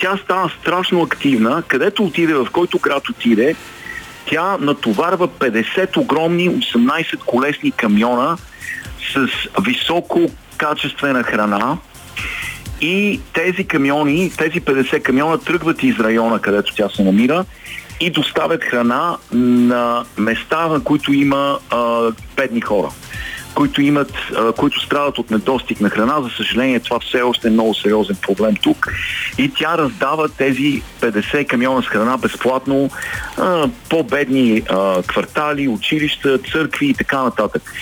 тя 0.00 0.16
става 0.24 0.50
страшно 0.60 1.02
активна, 1.02 1.62
където 1.68 2.04
отиде, 2.04 2.34
в 2.34 2.48
който 2.52 2.78
град 2.78 3.08
отиде, 3.08 3.54
тя 4.26 4.56
натоварва 4.60 5.28
50 5.28 5.96
огромни 5.96 6.50
18 6.50 7.18
колесни 7.18 7.70
камиона 7.70 8.36
с 9.12 9.28
високо 9.62 10.20
качествена 10.56 11.22
храна. 11.22 11.78
И 12.80 13.20
тези 13.32 13.64
камиони, 13.64 14.32
тези 14.38 14.60
50 14.60 15.02
камиона 15.02 15.38
тръгват 15.38 15.82
из 15.82 16.00
района, 16.00 16.40
където 16.40 16.74
тя 16.74 16.88
се 16.88 17.02
намира 17.02 17.44
и 18.00 18.10
доставят 18.10 18.64
храна 18.64 19.16
на 19.32 20.04
места, 20.16 20.66
на 20.66 20.84
които 20.84 21.12
има 21.12 21.58
а, 21.70 22.10
бедни 22.36 22.60
хора 22.60 22.88
които 23.54 23.82
имат, 23.82 24.12
а, 24.36 24.52
които 24.52 24.80
страдат 24.80 25.18
от 25.18 25.30
недостиг 25.30 25.80
на 25.80 25.90
храна. 25.90 26.20
За 26.22 26.30
съжаление, 26.36 26.80
това 26.80 27.00
все 27.00 27.22
още 27.22 27.48
е 27.48 27.50
много 27.50 27.74
сериозен 27.74 28.16
проблем 28.22 28.56
тук. 28.56 28.92
И 29.38 29.50
тя 29.54 29.78
раздава 29.78 30.28
тези 30.28 30.82
50 31.00 31.46
камиона 31.46 31.82
с 31.82 31.86
храна 31.86 32.16
безплатно 32.16 32.90
а, 33.38 33.68
по-бедни 33.90 34.62
а, 34.70 35.02
квартали, 35.02 35.68
училища, 35.68 36.38
църкви 36.38 36.86
и 36.86 36.94
така 36.94 37.22
нататък. 37.22 37.72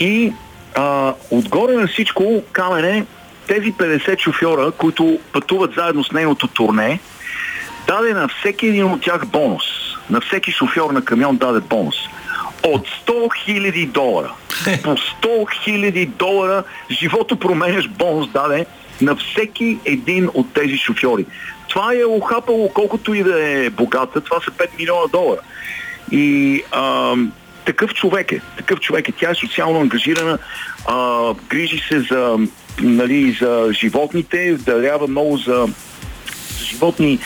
И 0.00 0.32
а, 0.74 1.14
отгоре 1.30 1.72
на 1.72 1.86
всичко, 1.86 2.42
Камене, 2.52 3.06
тези 3.46 3.72
50 3.72 4.18
шофьора, 4.18 4.70
които 4.70 5.18
пътуват 5.32 5.74
заедно 5.74 6.04
с 6.04 6.12
нейното 6.12 6.48
турне, 6.48 7.00
даде 7.86 8.14
на 8.14 8.28
всеки 8.28 8.66
един 8.66 8.84
от 8.84 9.00
тях 9.00 9.26
бонус. 9.26 9.62
На 10.10 10.20
всеки 10.20 10.52
шофьор 10.52 10.90
на 10.90 11.04
камион 11.04 11.36
даде 11.36 11.60
бонус. 11.60 11.96
От 12.62 12.86
100 13.06 13.28
000 13.48 13.86
долара. 13.86 14.32
По 14.82 14.96
100 14.96 15.06
000 15.66 16.06
долара 16.06 16.64
живото 16.90 17.36
променяш 17.36 17.88
бонус 17.88 18.28
даде 18.28 18.66
на 19.02 19.16
всеки 19.16 19.78
един 19.84 20.28
от 20.34 20.54
тези 20.54 20.76
шофьори. 20.78 21.26
Това 21.68 21.94
е 21.94 22.04
охапало 22.04 22.70
колкото 22.74 23.14
и 23.14 23.22
да 23.22 23.48
е 23.48 23.70
богата, 23.70 24.20
това 24.20 24.40
са 24.40 24.50
5 24.50 24.68
милиона 24.78 25.06
долара. 25.12 25.40
И 26.12 26.62
а, 26.72 27.14
такъв 27.64 27.94
човек 27.94 28.32
е. 28.32 28.40
Такъв 28.56 28.80
човек 28.80 29.08
е. 29.08 29.12
Тя 29.12 29.30
е 29.30 29.34
социално 29.34 29.80
ангажирана, 29.80 30.38
а, 30.86 31.34
грижи 31.48 31.78
се 31.88 32.00
за, 32.00 32.38
нали, 32.80 33.32
за 33.40 33.68
животните, 33.72 34.52
дарява 34.54 35.08
много 35.08 35.36
за 35.36 35.68
животни, 36.70 37.18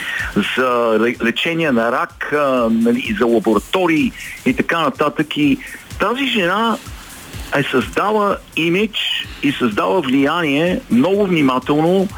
за 0.57 0.99
лечение 1.25 1.73
на 1.73 1.93
рак, 1.93 2.33
а, 2.33 2.69
нали, 2.71 3.17
за 3.19 3.27
лаборатории 3.27 4.13
и 4.47 4.55
така 4.55 4.81
нататък. 4.81 5.37
И 5.37 5.59
тази 5.99 6.27
жена 6.27 6.77
е 7.57 7.63
създала 7.63 8.37
имидж 8.57 8.99
и 9.43 9.53
създала 9.53 10.01
влияние 10.01 10.81
много 10.91 11.27
внимателно, 11.27 12.09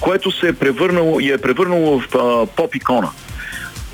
което 0.00 0.30
се 0.30 0.48
е 0.48 0.52
превърнало 0.52 1.20
и 1.20 1.30
е 1.30 1.38
превърнало 1.38 2.00
в 2.00 2.14
а, 2.14 2.46
поп-икона. 2.46 3.08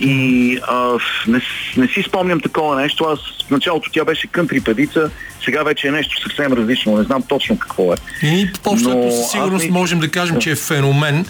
И 0.00 0.58
а, 0.68 0.98
не, 1.26 1.40
не 1.76 1.88
си 1.88 2.02
спомням 2.02 2.40
такова 2.40 2.76
нещо. 2.76 3.04
Аз 3.04 3.18
в 3.48 3.50
началото 3.50 3.90
тя 3.92 4.04
беше 4.04 4.26
кънтри 4.26 4.60
певица, 4.60 5.10
сега 5.44 5.62
вече 5.62 5.88
е 5.88 5.90
нещо 5.90 6.20
съвсем 6.22 6.52
различно. 6.52 6.96
Не 6.96 7.04
знам 7.04 7.22
точно 7.22 7.58
какво 7.58 7.92
е. 7.92 7.96
И 8.22 8.50
по-общо 8.62 9.10
със 9.10 9.30
сигурност 9.30 9.64
не... 9.64 9.70
можем 9.70 10.00
да 10.00 10.10
кажем, 10.10 10.38
че 10.38 10.50
е 10.50 10.56
феномен. 10.56 11.26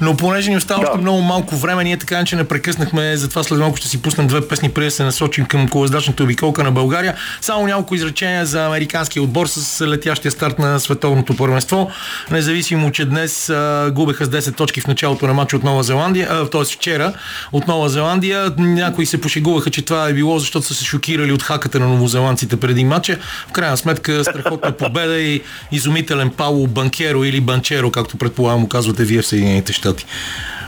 Но 0.00 0.16
понеже 0.16 0.50
ни 0.50 0.56
остава 0.56 0.90
да. 0.90 0.98
много 0.98 1.20
малко 1.20 1.56
време, 1.56 1.84
ние 1.84 1.96
така 1.96 2.24
че 2.24 2.36
не 2.36 2.44
прекъснахме, 2.44 3.16
затова 3.16 3.42
след 3.42 3.58
малко 3.58 3.76
ще 3.76 3.88
си 3.88 4.02
пуснем 4.02 4.26
две 4.26 4.48
песни, 4.48 4.70
преди 4.70 4.84
да 4.84 4.90
се 4.90 5.04
насочим 5.04 5.44
към 5.44 5.68
колездачната 5.68 6.22
обиколка 6.22 6.64
на 6.64 6.72
България. 6.72 7.14
Само 7.40 7.66
няколко 7.66 7.94
изречения 7.94 8.46
за 8.46 8.66
американския 8.66 9.22
отбор 9.22 9.46
с 9.46 9.86
летящия 9.86 10.32
старт 10.32 10.58
на 10.58 10.80
световното 10.80 11.36
първенство. 11.36 11.90
Независимо, 12.30 12.90
че 12.90 13.04
днес 13.04 13.48
а, 13.48 13.90
губеха 13.94 14.24
с 14.24 14.28
10 14.28 14.56
точки 14.56 14.80
в 14.80 14.86
началото 14.86 15.26
на 15.26 15.34
матча 15.34 15.56
от 15.56 15.64
Нова 15.64 15.82
Зеландия, 15.82 16.50
т.е. 16.50 16.64
вчера 16.64 17.12
от 17.52 17.68
Нова 17.68 17.88
Зеландия, 17.88 18.52
някои 18.58 19.06
се 19.06 19.20
пошегуваха, 19.20 19.70
че 19.70 19.82
това 19.82 20.08
е 20.08 20.12
било, 20.12 20.38
защото 20.38 20.66
са 20.66 20.74
се 20.74 20.84
шокирали 20.84 21.32
от 21.32 21.42
хаката 21.42 21.80
на 21.80 21.86
новозеландците 21.88 22.56
преди 22.56 22.84
матча. 22.84 23.18
В 23.48 23.52
крайна 23.52 23.76
сметка 23.76 24.24
страхотна 24.24 24.72
победа 24.72 25.20
и 25.20 25.42
изумителен 25.72 26.30
Пауло 26.30 26.66
Банкеро 26.66 27.24
или 27.24 27.40
Банчеро, 27.40 27.90
както 27.90 28.16
предполагам 28.16 28.68
казвате 28.68 29.04
вие 29.04 29.22
в 29.22 29.26
Съединените 29.26 29.72
щати. 29.72 29.83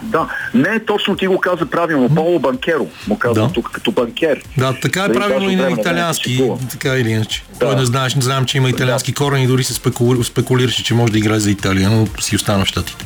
Да, 0.02 0.28
не 0.54 0.80
точно 0.80 1.16
ти 1.16 1.26
го 1.26 1.38
каза 1.38 1.66
правилно. 1.66 2.14
Пауло 2.14 2.38
Банкеро 2.38 2.86
му 3.08 3.18
казва 3.18 3.46
да. 3.46 3.52
тук 3.52 3.70
като 3.72 3.92
банкер. 3.92 4.42
Да, 4.58 4.80
така 4.82 5.04
е 5.04 5.08
да 5.08 5.14
правилно 5.14 5.50
и 5.50 5.56
на 5.56 5.70
италиански. 5.70 6.50
Така 6.70 6.96
или 6.96 7.10
иначе. 7.10 7.42
Да. 7.52 7.58
Той 7.58 7.76
не 7.76 7.84
знаеш, 7.84 8.14
не 8.14 8.22
знам, 8.22 8.44
че 8.44 8.56
има 8.56 8.70
италиански 8.70 9.12
да. 9.12 9.16
корени, 9.16 9.46
дори 9.46 9.64
се 9.64 9.74
спекули, 9.74 10.24
спекулираше, 10.24 10.84
че 10.84 10.94
може 10.94 11.12
да 11.12 11.18
играе 11.18 11.40
за 11.40 11.50
Италия, 11.50 11.90
но 11.90 12.06
си 12.20 12.36
остана 12.36 12.64
в 12.64 12.68
щатите. 12.68 13.04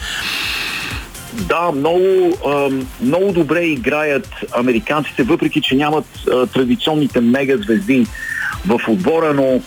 Да, 1.32 1.72
много, 1.72 2.36
много 3.00 3.32
добре 3.32 3.64
играят 3.64 4.28
американците, 4.52 5.22
въпреки 5.22 5.60
че 5.60 5.74
нямат 5.74 6.04
традиционните 6.52 7.20
мега 7.20 7.56
звезди 7.56 8.06
в 8.66 8.80
отбора, 8.88 9.34
но 9.34 9.60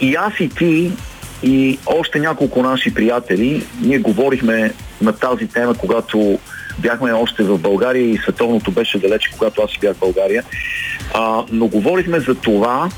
и 0.00 0.14
аз 0.14 0.32
и 0.40 0.48
ти 0.48 0.92
и 1.42 1.78
още 1.86 2.20
няколко 2.20 2.62
наши 2.62 2.94
приятели, 2.94 3.66
ние 3.80 3.98
говорихме 3.98 4.72
на 5.02 5.12
тази 5.12 5.46
тема, 5.46 5.74
когато 5.74 6.38
бяхме 6.78 7.12
още 7.12 7.42
в 7.42 7.58
България 7.58 8.10
и 8.10 8.18
световното 8.18 8.70
беше 8.70 8.98
далече, 8.98 9.30
когато 9.30 9.62
аз 9.62 9.70
си 9.70 9.78
бях 9.80 9.96
в 9.96 10.00
България. 10.00 10.44
А, 11.14 11.42
но 11.52 11.66
говорихме 11.66 12.20
за 12.20 12.34
това, 12.34 12.88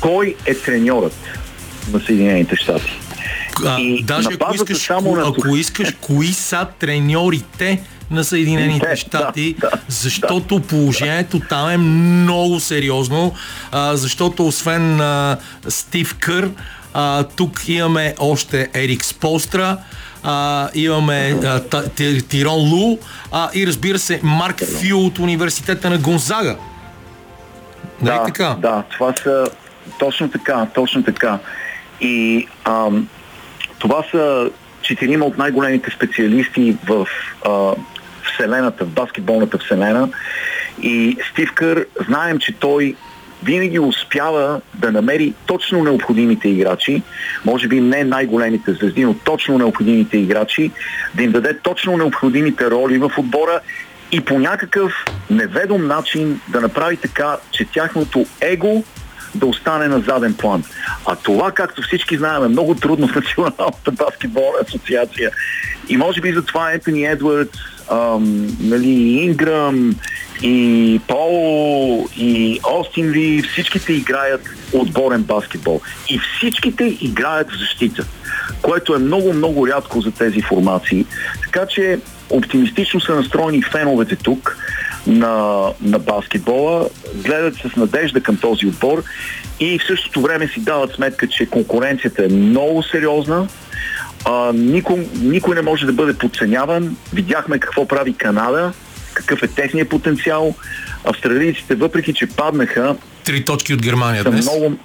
кой 0.00 0.34
е 0.46 0.54
треньорът 0.54 1.16
на 1.92 2.00
Съединените 2.00 2.56
щати. 2.56 3.00
А, 3.64 3.80
и 3.80 4.02
даже 4.02 4.28
ако 4.40 4.54
искаш, 4.54 4.78
само 4.78 5.16
на... 5.16 5.28
ако 5.28 5.56
искаш, 5.56 5.94
кои 6.00 6.26
са 6.26 6.66
треньорите 6.78 7.82
на 8.10 8.24
Съединените 8.24 8.96
щати, 8.96 9.54
да, 9.60 9.70
да, 9.70 9.78
защото 9.88 10.58
да, 10.58 10.66
положението 10.66 11.38
да. 11.38 11.46
там 11.46 11.70
е 11.70 11.76
много 11.76 12.60
сериозно, 12.60 13.34
а, 13.72 13.96
защото 13.96 14.46
освен 14.46 15.00
а, 15.00 15.36
Стив 15.68 16.16
Кър, 16.18 16.50
а, 16.98 17.24
тук 17.24 17.68
имаме 17.68 18.14
още 18.18 18.68
Ерик 18.74 19.04
Сполстра, 19.04 19.78
а, 20.22 20.68
имаме 20.74 21.34
а, 21.44 21.60
Тирон 22.28 22.72
Лу 22.72 22.98
а, 23.32 23.50
и 23.54 23.66
разбира 23.66 23.98
се 23.98 24.20
Марк 24.22 24.64
Фю 24.64 24.96
от 24.96 25.18
университета 25.18 25.90
на 25.90 25.98
Гонзага. 25.98 26.56
Да, 28.02 28.24
така? 28.24 28.56
да, 28.58 28.82
това 28.90 29.14
са 29.22 29.46
точно 29.98 30.30
така, 30.30 30.66
точно 30.74 31.02
така. 31.02 31.38
И 32.00 32.46
ам, 32.64 33.08
това 33.78 34.04
са 34.10 34.50
четирима 34.82 35.24
от 35.24 35.38
най-големите 35.38 35.90
специалисти 35.90 36.76
в 36.88 37.06
а, 37.46 37.74
Вселената, 38.32 38.84
в 38.84 38.88
баскетболната 38.88 39.58
Вселена. 39.58 40.08
И 40.82 41.16
Стив 41.30 41.52
Кър, 41.54 41.86
знаем, 42.08 42.38
че 42.38 42.52
той 42.52 42.94
винаги 43.42 43.78
успява 43.78 44.60
да 44.74 44.92
намери 44.92 45.34
точно 45.46 45.84
необходимите 45.84 46.48
играчи, 46.48 47.02
може 47.44 47.68
би 47.68 47.80
не 47.80 48.04
най-големите 48.04 48.72
звезди, 48.72 49.04
но 49.04 49.14
точно 49.14 49.58
необходимите 49.58 50.18
играчи, 50.18 50.70
да 51.14 51.22
им 51.22 51.32
даде 51.32 51.58
точно 51.58 51.96
необходимите 51.96 52.70
роли 52.70 52.98
в 52.98 53.10
отбора 53.18 53.60
и 54.12 54.20
по 54.20 54.38
някакъв 54.38 54.92
неведом 55.30 55.86
начин 55.86 56.40
да 56.48 56.60
направи 56.60 56.96
така, 56.96 57.36
че 57.50 57.64
тяхното 57.64 58.26
его 58.40 58.84
да 59.34 59.46
остане 59.46 59.88
на 59.88 60.00
заден 60.00 60.34
план. 60.34 60.64
А 61.06 61.16
това, 61.16 61.52
както 61.52 61.82
всички 61.82 62.16
знаем, 62.16 62.44
е 62.44 62.48
много 62.48 62.74
трудно 62.74 63.08
в 63.08 63.14
Националната 63.14 63.90
баскетболна 63.90 64.58
асоциация. 64.68 65.30
И 65.88 65.96
може 65.96 66.20
би 66.20 66.32
затова 66.32 66.72
Ентони 66.72 67.04
Едвардс, 67.04 67.58
ам, 67.90 68.56
нали, 68.60 68.90
Инграм 69.22 69.96
и 70.42 71.00
Пол 71.08 72.08
и 72.16 72.60
Остин 72.64 73.10
Ли, 73.10 73.42
всичките 73.42 73.92
играят 73.92 74.48
отборен 74.72 75.22
баскетбол. 75.22 75.80
И 76.10 76.18
всичките 76.18 76.96
играят 77.00 77.50
в 77.50 77.58
защита, 77.58 78.06
което 78.62 78.94
е 78.94 78.98
много-много 78.98 79.68
рядко 79.68 80.00
за 80.00 80.10
тези 80.10 80.42
формации. 80.42 81.06
Така 81.42 81.66
че 81.66 81.98
оптимистично 82.30 83.00
са 83.00 83.14
настроени 83.14 83.62
феновете 83.62 84.16
тук 84.16 84.58
на, 85.06 85.64
на 85.82 85.98
баскетбола, 85.98 86.88
гледат 87.14 87.54
с 87.54 87.76
надежда 87.76 88.20
към 88.20 88.36
този 88.36 88.66
отбор 88.66 89.02
и 89.60 89.78
в 89.78 89.86
същото 89.86 90.20
време 90.20 90.48
си 90.48 90.60
дават 90.60 90.94
сметка, 90.94 91.28
че 91.28 91.46
конкуренцията 91.46 92.24
е 92.24 92.28
много 92.28 92.82
сериозна, 92.82 93.48
а, 94.24 94.52
никой, 94.52 95.06
никой 95.22 95.54
не 95.54 95.62
може 95.62 95.86
да 95.86 95.92
бъде 95.92 96.18
подценяван. 96.18 96.96
Видяхме 97.12 97.58
какво 97.58 97.88
прави 97.88 98.14
Канада, 98.14 98.72
какъв 99.14 99.42
е 99.42 99.48
техният 99.48 99.88
потенциал. 99.88 100.54
Австралийците, 101.04 101.74
въпреки 101.74 102.14
че 102.14 102.26
паднаха... 102.26 102.96
Три 103.24 103.44
точки 103.44 103.74
от 103.74 103.82
Германия 103.82 104.24
днес. 104.24 104.44
Много, 104.44 104.78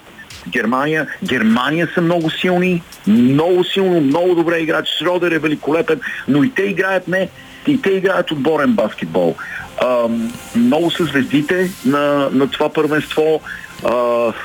Германия. 0.49 1.07
Германия 1.24 1.89
са 1.93 2.01
много 2.01 2.30
силни, 2.30 2.82
много 3.07 3.63
силно, 3.63 4.01
много 4.01 4.36
добре 4.36 4.59
играч. 4.59 4.88
Шродер 4.99 5.32
е 5.32 5.39
великолепен, 5.39 5.99
но 6.28 6.43
и 6.43 6.51
те 6.51 6.63
играят 6.63 7.07
не, 7.07 7.30
и 7.67 7.82
те 7.82 7.89
играят 7.89 8.32
отборен 8.32 8.74
баскетбол. 8.74 9.36
А, 9.82 10.07
много 10.55 10.91
са 10.91 11.05
звездите 11.05 11.71
на, 11.86 12.29
на 12.32 12.49
това 12.49 12.69
първенство. 12.69 13.41
А, 13.86 13.93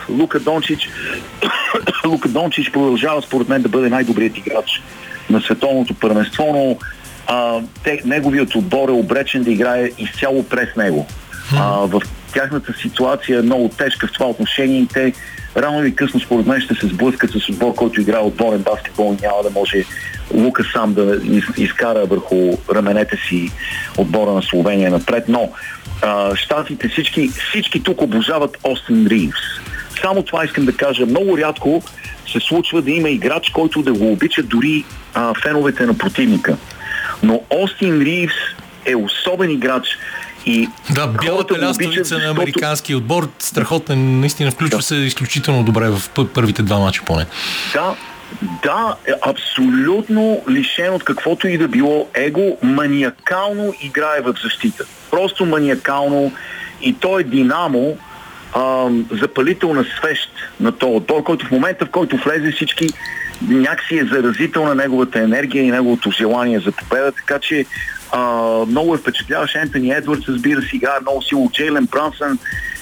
Лука 0.08 0.40
Дончич 0.40 0.88
Лука 2.06 2.28
Дончич 2.28 2.72
продължава 2.72 3.22
според 3.22 3.48
мен 3.48 3.62
да 3.62 3.68
бъде 3.68 3.88
най-добрият 3.88 4.38
играч 4.38 4.82
на 5.30 5.40
световното 5.40 5.94
първенство, 5.94 6.44
но 6.54 6.78
а, 7.26 7.60
те, 7.84 8.02
неговият 8.04 8.54
отбор 8.54 8.88
е 8.88 8.92
обречен 8.92 9.42
да 9.42 9.50
играе 9.50 9.90
изцяло 9.98 10.42
през 10.42 10.76
него. 10.76 11.06
А, 11.56 11.70
в 11.70 12.02
тяхната 12.36 12.72
ситуация 12.72 13.38
е 13.38 13.42
много 13.42 13.68
тежка 13.68 14.06
в 14.06 14.12
това 14.12 14.26
отношение 14.26 14.80
и 14.80 14.86
те 14.86 15.12
рано 15.56 15.82
или 15.82 15.94
късно 15.94 16.20
според 16.20 16.46
мен 16.46 16.60
ще 16.60 16.74
се 16.74 16.86
сблъскат 16.86 17.30
с 17.30 17.48
отбор, 17.48 17.74
който 17.74 18.00
играе 18.00 18.20
отборен 18.20 18.62
баскетбол 18.62 19.16
и 19.18 19.22
няма 19.22 19.42
да 19.42 19.50
може 19.50 19.84
Лука 20.34 20.64
сам 20.72 20.94
да 20.94 21.20
из, 21.24 21.44
изкара 21.56 22.06
върху 22.06 22.52
раменете 22.70 23.16
си 23.28 23.50
отбора 23.98 24.32
на 24.32 24.42
Словения 24.42 24.90
напред, 24.90 25.24
но 25.28 25.52
а, 26.02 26.36
щатите 26.36 26.88
всички, 26.88 27.28
всички 27.28 27.82
тук 27.82 28.02
обожават 28.02 28.56
Остин 28.64 29.06
Ривс. 29.06 29.40
Само 30.00 30.22
това 30.22 30.44
искам 30.44 30.64
да 30.64 30.76
кажа. 30.76 31.06
Много 31.06 31.38
рядко 31.38 31.82
се 32.32 32.40
случва 32.40 32.82
да 32.82 32.90
има 32.90 33.08
играч, 33.08 33.50
който 33.50 33.82
да 33.82 33.92
го 33.92 34.12
обича 34.12 34.42
дори 34.42 34.84
а, 35.14 35.34
феновете 35.42 35.86
на 35.86 35.98
противника. 35.98 36.56
Но 37.22 37.42
Остин 37.50 38.02
Ривс 38.02 38.34
е 38.86 38.96
особен 38.96 39.50
играч 39.50 39.86
и 40.46 40.68
да, 40.90 41.06
бялата 41.06 41.58
лястовица 41.58 42.18
на 42.18 42.30
американския 42.30 42.96
отбор, 42.96 43.28
страхотен, 43.38 44.20
наистина 44.20 44.50
включва 44.50 44.78
да. 44.78 44.82
се 44.82 44.96
изключително 44.96 45.64
добре 45.64 45.88
в 45.90 46.02
първите 46.34 46.62
два 46.62 46.78
мача 46.78 47.02
поне. 47.06 47.26
Да, 47.74 47.94
да, 48.62 48.96
е 49.06 49.12
абсолютно 49.22 50.42
лишен 50.50 50.94
от 50.94 51.04
каквото 51.04 51.48
и 51.48 51.58
да 51.58 51.68
било 51.68 52.08
его, 52.14 52.58
маниакално 52.62 53.74
играе 53.82 54.20
в 54.20 54.34
защита. 54.42 54.84
Просто 55.10 55.46
маниакално 55.46 56.32
и 56.82 56.94
той 56.94 57.20
е 57.20 57.24
динамо, 57.24 57.96
а, 58.54 58.88
запалител 59.10 59.74
на 59.74 59.84
свещ 59.84 60.30
на 60.60 60.72
този 60.72 60.96
отбор, 60.96 61.22
който 61.22 61.46
в 61.46 61.50
момента, 61.50 61.86
в 61.86 61.90
който 61.90 62.16
влезе 62.16 62.52
всички, 62.52 62.88
някакси 63.48 63.98
е 63.98 64.04
заразител 64.04 64.64
на 64.64 64.74
неговата 64.74 65.20
енергия 65.20 65.64
и 65.64 65.70
неговото 65.70 66.10
желание 66.10 66.60
за 66.60 66.72
победа, 66.72 67.12
така 67.12 67.38
че 67.38 67.66
а, 68.12 68.20
много 68.66 68.94
е 68.94 68.98
впечатляващ 68.98 69.56
Ентони 69.56 69.90
Едвардс, 69.90 70.28
разбира 70.28 70.62
се, 70.62 70.76
играе 70.76 71.00
много 71.02 71.22
силно 71.22 71.50
Джейлен 71.52 71.88
Брансън, 71.90 72.38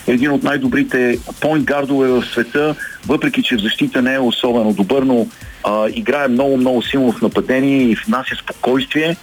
един 0.07 0.31
от 0.31 0.43
най-добрите 0.43 1.19
поинт 1.41 1.65
гардове 1.65 2.09
в 2.09 2.25
света, 2.25 2.75
въпреки 3.07 3.43
че 3.43 3.57
в 3.57 3.61
защита 3.61 4.03
не 4.03 4.15
е 4.15 4.19
особено 4.19 4.73
добър, 4.73 5.03
но 5.03 5.27
а, 5.65 5.89
играе 5.89 6.29
много-много 6.29 6.83
силно 6.83 7.13
в 7.13 7.23
нападение 7.23 7.83
и 7.83 7.97
внася 8.07 8.37
спокойствие 8.37 9.17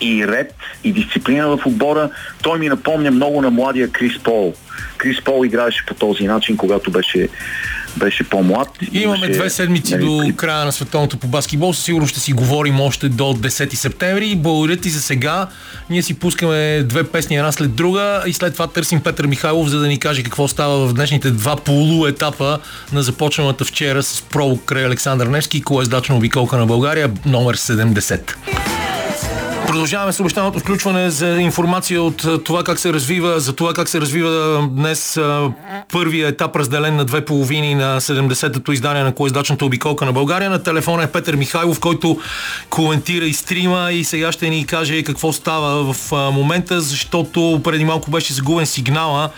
и 0.00 0.26
ред 0.26 0.54
и 0.84 0.92
дисциплина 0.92 1.56
в 1.56 1.66
отбора. 1.66 2.10
Той 2.42 2.58
ми 2.58 2.68
напомня 2.68 3.10
много 3.10 3.42
на 3.42 3.50
младия 3.50 3.88
Крис 3.88 4.18
Пол. 4.18 4.54
Крис 4.96 5.24
Пол 5.24 5.44
играеше 5.44 5.86
по 5.86 5.94
този 5.94 6.24
начин, 6.24 6.56
когато 6.56 6.90
беше 6.90 7.28
беше 7.96 8.24
по-млад. 8.24 8.68
Имаме 8.92 9.28
две 9.28 9.50
седмици 9.50 9.94
нали, 9.94 10.04
до 10.04 10.36
края 10.36 10.64
на 10.64 10.72
световното 10.72 11.16
по 11.16 11.28
баскетбол. 11.28 11.72
Сигурно 11.72 12.06
ще 12.06 12.20
си 12.20 12.32
говорим 12.32 12.80
още 12.80 13.08
до 13.08 13.24
10 13.24 13.74
септември. 13.74 14.34
Благодаря 14.36 14.76
ти 14.76 14.90
за 14.90 15.02
сега. 15.02 15.46
Ние 15.90 16.02
си 16.02 16.18
пускаме 16.18 16.82
две 16.82 17.04
песни 17.04 17.36
една 17.36 17.52
след 17.52 17.74
друга 17.74 18.22
и 18.26 18.32
след 18.32 18.52
това 18.52 18.66
търсим 18.66 19.00
Петър 19.00 19.26
Михайлов, 19.26 19.68
за 19.68 19.78
да 19.78 19.86
ни 19.86 19.98
каже 19.98 20.22
какво 20.22 20.48
става 20.48 20.86
в 20.86 20.92
днешните 20.92 21.30
два 21.30 21.56
полуетапа 21.56 22.58
на 22.92 23.02
започналата 23.02 23.64
вчера 23.64 24.02
с 24.02 24.22
про 24.22 24.56
край 24.56 24.84
Александър 24.84 25.26
Невски, 25.26 25.62
колездачна 25.62 26.16
обиколка 26.16 26.56
на 26.56 26.66
България, 26.66 27.10
номер 27.26 27.56
70. 27.56 28.75
Продължаваме 29.76 30.12
с 30.12 30.20
обещаното 30.20 30.58
включване 30.58 31.10
за 31.10 31.26
информация 31.26 32.02
от 32.02 32.44
това 32.44 32.64
как 32.64 32.78
се 32.78 32.92
развива, 32.92 33.40
за 33.40 33.52
това 33.52 33.74
как 33.74 33.88
се 33.88 34.00
развива 34.00 34.68
днес 34.70 35.20
първия 35.92 36.28
етап, 36.28 36.56
разделен 36.56 36.96
на 36.96 37.04
две 37.04 37.24
половини 37.24 37.74
на 37.74 38.00
70-то 38.00 38.72
издание 38.72 39.02
на 39.02 39.14
колездачната 39.14 39.64
обиколка 39.64 40.04
на 40.04 40.12
България. 40.12 40.50
На 40.50 40.62
телефона 40.62 41.02
е 41.02 41.06
Петър 41.06 41.36
Михайлов, 41.36 41.80
който 41.80 42.18
коментира 42.70 43.24
и 43.24 43.32
стрима 43.32 43.92
и 43.92 44.04
сега 44.04 44.32
ще 44.32 44.50
ни 44.50 44.66
каже 44.66 45.02
какво 45.02 45.32
става 45.32 45.92
в 45.92 46.12
момента, 46.12 46.80
защото 46.80 47.60
преди 47.64 47.84
малко 47.84 48.10
беше 48.10 48.32
загубен 48.32 48.66
сигнала, 48.66 49.30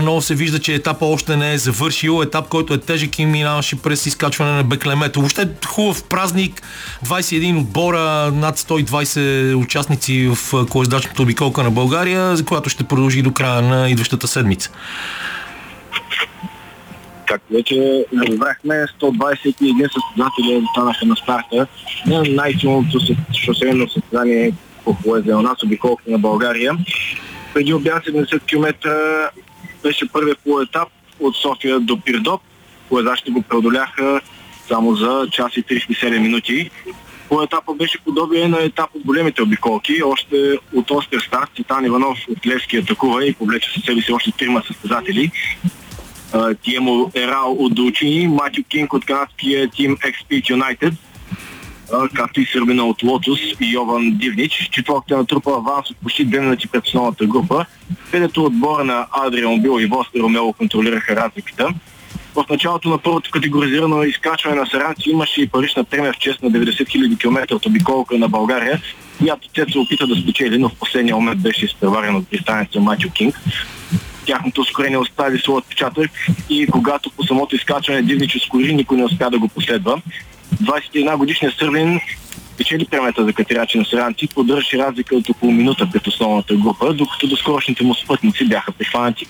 но 0.00 0.20
се 0.20 0.34
вижда, 0.34 0.58
че 0.58 0.74
етапа 0.74 1.06
още 1.06 1.36
не 1.36 1.52
е 1.52 1.58
завършил. 1.58 2.22
Етап, 2.22 2.48
който 2.48 2.74
е 2.74 2.78
тежък 2.78 3.18
и 3.18 3.26
минаваше 3.26 3.76
през 3.76 4.06
изкачване 4.06 4.52
на 4.52 4.64
Беклемето. 4.64 5.20
Въобще 5.20 5.48
хубав 5.66 6.04
празник, 6.04 6.62
21 7.06 7.60
отбора, 7.60 8.30
над 8.32 8.58
120 8.58 9.51
участници 9.54 10.30
в 10.34 10.66
колездачната 10.70 11.22
обиколка 11.22 11.62
на 11.62 11.70
България, 11.70 12.36
за 12.36 12.44
която 12.44 12.70
ще 12.70 12.84
продължи 12.84 13.22
до 13.22 13.32
края 13.32 13.62
на 13.62 13.90
идващата 13.90 14.28
седмица. 14.28 14.70
Както 17.26 17.52
вече 17.52 18.04
разбрахме, 18.28 18.74
121 19.00 19.88
състезатели 19.92 20.64
останаха 20.64 21.06
на 21.06 21.16
старта 21.16 21.66
на 22.06 22.22
най-силното 22.28 22.98
шосейно 23.44 23.90
състезание 23.90 24.52
по 24.84 24.96
поезия 24.96 25.36
на 25.36 25.42
нас, 25.42 25.62
обиколка 25.62 26.02
на 26.06 26.18
България. 26.18 26.72
Преди 27.54 27.74
обяд 27.74 28.04
70 28.04 28.42
км 28.46 28.74
беше 29.82 30.08
първият 30.12 30.38
полуетап 30.38 30.88
от 31.20 31.36
София 31.36 31.80
до 31.80 32.00
Пирдоп. 32.00 32.40
Поезачите 32.88 33.30
го 33.30 33.42
преодоляха 33.42 34.20
само 34.68 34.94
за 34.94 35.26
час 35.32 35.56
и 35.56 35.64
37 35.64 36.18
минути 36.18 36.70
по 37.32 37.42
етапа 37.42 37.74
беше 37.74 37.98
подобие 37.98 38.48
на 38.48 38.62
етап 38.62 38.90
от 38.94 39.02
големите 39.02 39.42
обиколки. 39.42 40.02
Още 40.02 40.58
от 40.74 40.90
остър 40.90 41.20
старт 41.20 41.50
Цитан 41.56 41.84
Иванов 41.84 42.18
от 42.30 42.46
Левски 42.46 42.76
атакува 42.76 43.26
и 43.26 43.34
повлече 43.34 43.70
със 43.72 43.84
себе 43.84 44.00
си 44.00 44.12
още 44.12 44.32
трима 44.32 44.62
състезатели. 44.66 45.30
Тиемо 46.62 47.10
Ерал 47.14 47.52
от 47.52 47.74
Дулчини, 47.74 48.28
Матю 48.28 48.62
Кинг 48.68 48.92
от 48.92 49.04
канадския 49.04 49.68
тим 49.68 49.96
Expert 49.96 50.42
United, 50.42 50.94
както 52.14 52.40
и 52.40 52.46
сърбина 52.46 52.84
от 52.84 53.02
Лотус 53.02 53.40
и 53.60 53.72
Йован 53.72 54.10
Дивнич. 54.10 54.68
Четвъртата 54.72 55.16
натрупа 55.16 55.50
аванс 55.50 55.90
от 55.90 55.96
почти 55.96 56.24
две 56.24 56.40
минути 56.40 56.68
пред 56.68 56.86
основната 56.86 57.26
група, 57.26 57.66
където 58.10 58.44
отбора 58.44 58.84
на 58.84 59.06
Адриан 59.12 59.60
Бил 59.60 59.80
и 59.80 59.86
Востер 59.86 60.20
Ромело 60.20 60.52
контролираха 60.52 61.16
разликата. 61.16 61.68
В 62.34 62.44
началото 62.50 62.88
на 62.88 62.98
първото 62.98 63.30
категоризирано 63.30 64.02
изкачване 64.02 64.56
на 64.56 64.66
Саранци 64.66 65.10
имаше 65.10 65.42
и 65.42 65.48
парична 65.48 65.84
премия 65.84 66.12
в 66.12 66.18
чест 66.18 66.42
на 66.42 66.50
90 66.50 66.70
000 66.70 67.18
км 67.18 67.54
от 67.54 67.66
обиколка 67.66 68.18
на 68.18 68.28
България, 68.28 68.82
която 69.18 69.48
те 69.48 69.66
се 69.72 69.78
опита 69.78 70.06
да 70.06 70.16
спечели, 70.16 70.58
но 70.58 70.68
в 70.68 70.74
последния 70.74 71.16
момент 71.16 71.40
беше 71.40 71.64
изпреварен 71.64 72.16
от 72.16 72.24
британеца 72.30 72.80
Матио 72.80 73.10
Кинг. 73.10 73.40
Тяхното 74.26 74.60
ускорение 74.60 74.98
остави 74.98 75.38
своя 75.38 75.58
отпечатък 75.58 76.10
и 76.50 76.66
когато 76.66 77.10
по 77.10 77.24
самото 77.24 77.56
изкачване 77.56 78.02
Дивнич 78.02 78.36
ускори, 78.36 78.74
никой 78.74 78.96
не 78.96 79.04
успя 79.04 79.30
да 79.30 79.38
го 79.38 79.48
последва. 79.48 79.96
21 80.62 81.16
годишният 81.16 81.54
Сърбин 81.58 82.00
печели 82.58 82.86
премията 82.90 83.24
за 83.24 83.32
катерачи 83.32 83.78
на 83.78 83.84
Саранци, 83.84 84.28
поддържаше 84.34 84.78
разлика 84.78 85.16
от 85.16 85.28
около 85.28 85.52
минута 85.52 85.88
пред 85.92 86.06
основната 86.06 86.54
група, 86.54 86.92
докато 86.92 87.26
доскорошните 87.26 87.84
му 87.84 87.94
спътници 87.94 88.44
бяха 88.44 88.72
прихванати 88.72 89.26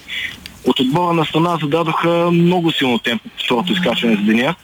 от 0.65 0.81
отбора 0.81 1.13
на 1.13 1.25
страна 1.25 1.59
зададоха 1.63 2.31
много 2.33 2.73
силно 2.73 2.99
темпо 2.99 3.29
по 3.29 3.45
второто 3.45 3.73
изкачване 3.73 4.17
за 4.17 4.23
деня. 4.23 4.55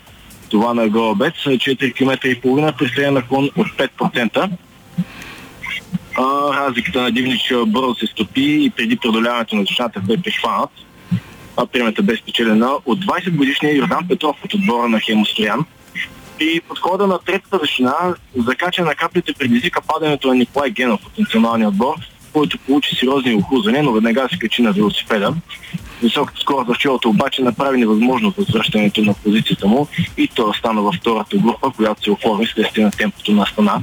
Това 0.50 0.74
на 0.74 0.88
Голобец 0.88 1.34
4 1.34 1.94
км 1.94 2.28
и 2.28 2.40
половина 2.40 2.72
при 2.78 2.88
среден 2.88 3.14
наклон 3.14 3.50
от 3.56 3.66
5%. 3.66 4.50
А, 6.18 6.22
разликата 6.54 7.02
на 7.02 7.10
Дивнич 7.10 7.52
бързо 7.66 7.94
се 7.94 8.06
стопи 8.06 8.64
и 8.64 8.70
преди 8.70 8.96
преодоляването 8.96 9.56
на 9.56 9.64
душата 9.64 10.00
бе 10.00 10.16
прихванат. 10.16 10.70
А 11.56 11.66
премията 11.66 12.02
бе 12.02 12.16
спечелена 12.16 12.70
от 12.86 13.04
20 13.04 13.36
годишния 13.36 13.76
Йордан 13.76 14.08
Петров 14.08 14.36
от 14.44 14.54
отбора 14.54 14.88
на 14.88 15.00
Хемостроян. 15.00 15.64
При 16.38 16.60
подхода 16.60 17.06
на 17.06 17.18
третата 17.18 17.58
вещина, 17.58 17.94
закачане 18.36 18.88
на 18.88 18.94
каплите 18.94 19.32
предизвика 19.32 19.80
падането 19.80 20.28
на 20.28 20.34
Николай 20.34 20.70
Генов 20.70 21.06
от 21.06 21.18
националния 21.18 21.68
отбор, 21.68 21.94
който 22.32 22.58
получи 22.58 22.96
сериозни 22.96 23.34
охлузане, 23.34 23.82
но 23.82 23.92
веднага 23.92 24.28
се 24.32 24.38
качи 24.38 24.62
на 24.62 24.72
велосипеда. 24.72 25.34
Високата 26.02 26.40
скорост 26.40 26.74
в 26.74 26.78
челото 26.78 27.08
обаче 27.08 27.42
направи 27.42 27.78
невъзможно 27.78 28.34
възвръщането 28.38 29.00
на 29.00 29.14
позицията 29.14 29.66
му 29.66 29.88
и 30.16 30.28
той 30.28 30.50
остана 30.50 30.82
във 30.82 30.94
втората 30.94 31.36
група, 31.36 31.70
която 31.76 32.02
се 32.02 32.10
оформи 32.10 32.46
следствие 32.46 32.84
на 32.84 32.90
темпото 32.90 33.32
на 33.32 33.46
страна. 33.46 33.82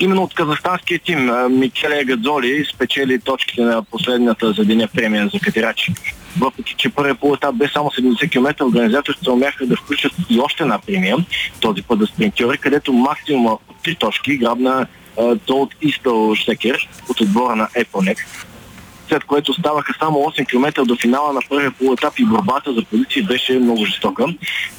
Именно 0.00 0.22
от 0.22 0.34
казахстанския 0.34 0.98
тим 0.98 1.30
Микеле 1.50 2.04
Гадзоли 2.04 2.64
спечели 2.74 3.20
точките 3.20 3.62
на 3.62 3.82
последната 3.82 4.52
за 4.52 4.64
деня 4.64 4.88
премия 4.94 5.28
за 5.32 5.40
катерачи. 5.40 5.92
Въпреки, 6.38 6.74
че 6.76 6.88
първият 6.88 7.20
полуетап 7.20 7.56
бе 7.56 7.68
само 7.68 7.90
70 7.90 8.30
км, 8.30 8.64
организаторите 8.64 9.30
умяха 9.30 9.66
да 9.66 9.76
включат 9.76 10.12
и 10.30 10.40
още 10.40 10.62
една 10.62 10.78
премия, 10.78 11.16
този 11.60 11.82
път 11.82 12.00
за 12.00 12.06
спринтьори, 12.06 12.58
където 12.58 12.92
максимума 12.92 13.52
от 13.52 13.76
три 13.82 13.94
точки 13.94 14.36
грабна 14.36 14.86
Толт 15.46 15.70
Истъл 15.82 16.34
Штекер 16.34 16.88
от 17.08 17.20
отбора 17.20 17.56
на 17.56 17.68
Епонек 17.74 18.26
след 19.10 19.24
което 19.24 19.54
ставаха 19.54 19.94
само 19.98 20.18
8 20.18 20.46
км 20.46 20.84
до 20.84 20.96
финала 20.96 21.32
на 21.32 21.40
първия 21.48 21.70
полуетап 21.70 22.18
и 22.18 22.24
борбата 22.24 22.72
за 22.72 22.84
позиции 22.84 23.22
беше 23.22 23.58
много 23.58 23.84
жестока. 23.84 24.24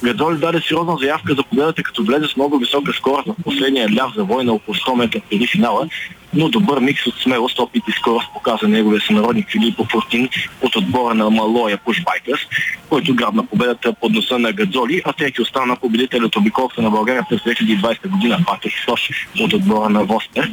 Гадоли 0.04 0.38
даде 0.38 0.60
сериозна 0.60 0.96
заявка 1.00 1.34
за 1.34 1.42
победата, 1.42 1.82
като 1.82 2.04
влезе 2.04 2.26
с 2.28 2.36
много 2.36 2.58
висока 2.58 2.92
скорост 2.92 3.28
в 3.28 3.42
последния 3.44 3.88
ляв 3.96 4.14
за 4.16 4.24
война 4.24 4.52
около 4.52 4.74
100 4.74 4.94
метра 4.94 5.20
преди 5.30 5.46
финала, 5.46 5.88
но 6.34 6.48
добър 6.48 6.80
микс 6.80 7.06
от 7.06 7.14
смелост, 7.14 7.58
опит 7.58 7.82
и 7.88 7.92
скорост 7.92 8.32
показа 8.34 8.68
неговия 8.68 9.00
сънародник 9.00 9.50
Филипо 9.50 9.84
Фортин 9.84 10.28
от 10.62 10.76
отбора 10.76 11.14
на 11.14 11.30
Малоя 11.30 11.78
Пушбайкърс, 11.78 12.40
който 12.88 13.14
грабна 13.14 13.46
победата 13.46 13.92
под 13.92 14.12
носа 14.12 14.38
на 14.38 14.52
Гадзоли, 14.52 15.02
а 15.04 15.12
трети 15.12 15.42
остана 15.42 15.76
победител 15.76 16.24
от 16.24 16.36
обиколката 16.36 16.82
на 16.82 16.90
България 16.90 17.26
през 17.28 17.40
2020 17.40 18.08
година, 18.08 18.38
Патрик 18.46 18.72
Сош 18.84 19.28
от 19.40 19.52
отбора 19.52 19.88
на 19.88 20.04
Востер. 20.04 20.50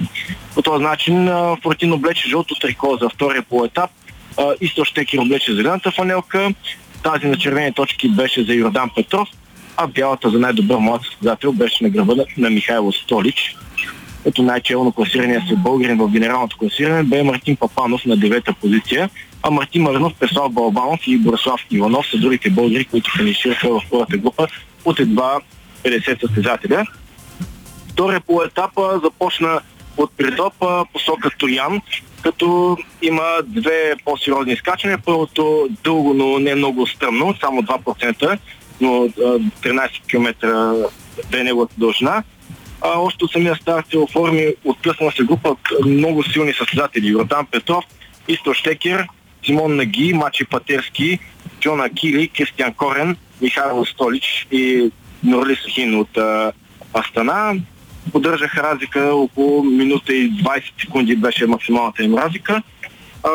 По 0.56 0.62
този 0.62 0.84
начин 0.84 1.30
Фортин 1.64 1.94
облече 1.94 2.30
жълто 2.30 2.56
трико 2.56 2.98
за 3.02 3.10
втория 3.10 3.42
по 3.42 3.66
етап, 3.66 3.90
и 4.62 4.68
Штекер 4.84 5.18
облече 5.18 5.54
зелената 5.54 5.92
фанелка, 5.92 6.54
тази 7.04 7.28
на 7.28 7.38
червени 7.38 7.74
точки 7.74 8.10
беше 8.10 8.44
за 8.44 8.54
Йордан 8.54 8.90
Петров, 8.96 9.30
а 9.78 9.88
бялата 9.88 10.30
за 10.30 10.40
най-добър 10.40 10.78
млад 10.78 11.02
състезател 11.04 11.54
беше 11.54 11.84
на 11.84 11.90
гръба 11.90 12.16
на 12.38 12.50
Михайло 12.50 12.92
Столич. 12.92 13.56
Като 14.24 14.42
най-челно 14.42 14.92
класирания 14.92 15.44
се 15.48 15.56
българин 15.56 15.98
в 15.98 16.08
генералното 16.08 16.58
класиране 16.58 17.04
бе 17.04 17.24
Мартин 17.24 17.56
Папанов 17.56 18.06
на 18.06 18.18
девета 18.18 18.54
позиция, 18.62 19.10
а 19.44 19.50
Мартин 19.50 19.82
Маринов, 19.82 20.14
Песлав 20.20 20.54
Балбанов 20.54 21.00
и 21.08 21.18
Борислав 21.18 21.62
Иванов 21.72 22.08
са 22.08 22.18
другите 22.18 22.50
българи, 22.50 22.86
които 22.86 23.12
финишираха 23.18 23.70
в 23.70 23.82
първата 23.92 24.18
група 24.18 24.48
от 24.86 25.00
едва 25.00 25.40
50 25.84 26.22
състезателя. 26.22 26.86
Втория 27.92 28.22
по 28.22 28.44
етапа 28.44 29.00
започна 29.04 29.60
от 29.98 30.12
Придопа 30.18 30.86
посока 30.94 31.30
Тоян, 31.38 31.82
като 32.24 32.78
има 33.02 33.24
две 33.44 33.94
по-сериозни 34.06 34.54
изкачвания. 34.54 34.98
Първото 35.06 35.70
дълго, 35.84 36.14
но 36.14 36.40
не 36.40 36.56
много 36.56 36.88
стръмно, 36.88 37.36
само 37.42 37.62
2%, 37.62 38.38
но 38.82 38.90
13 38.90 39.90
км 40.08 40.48
бе 41.32 41.44
неговата 41.44 41.74
дължина. 41.78 42.24
А, 42.82 43.00
още 43.00 43.26
от 43.26 43.32
самия 43.32 43.56
старт 43.56 43.86
се 43.90 43.98
оформи 43.98 44.54
откъсна 44.66 45.12
се 45.12 45.24
група 45.24 45.50
от 45.50 45.86
много 45.86 46.24
силни 46.24 46.54
състезатели. 46.54 47.08
Йордан 47.08 47.46
Петров, 47.46 47.84
Исто 48.28 48.54
Штекер, 48.54 49.08
Симон 49.46 49.76
Наги, 49.76 50.14
Мачи 50.14 50.46
Патерски, 50.46 51.20
Джона 51.60 51.90
Кили, 51.90 52.28
Кристиан 52.28 52.74
Корен, 52.74 53.18
Михайло 53.42 53.86
Столич 53.86 54.48
и 54.52 54.92
Норли 55.24 55.56
Сахин 55.56 55.96
от 55.96 56.18
а, 56.18 56.52
Астана 56.94 57.56
поддържаха 58.12 58.64
разлика 58.64 59.14
около 59.14 59.64
минута 59.64 60.14
и 60.14 60.32
20 60.32 60.64
секунди 60.82 61.16
беше 61.16 61.48
максималната 61.48 62.04
им 62.04 62.16
разлика. 62.16 62.62
А, 63.24 63.30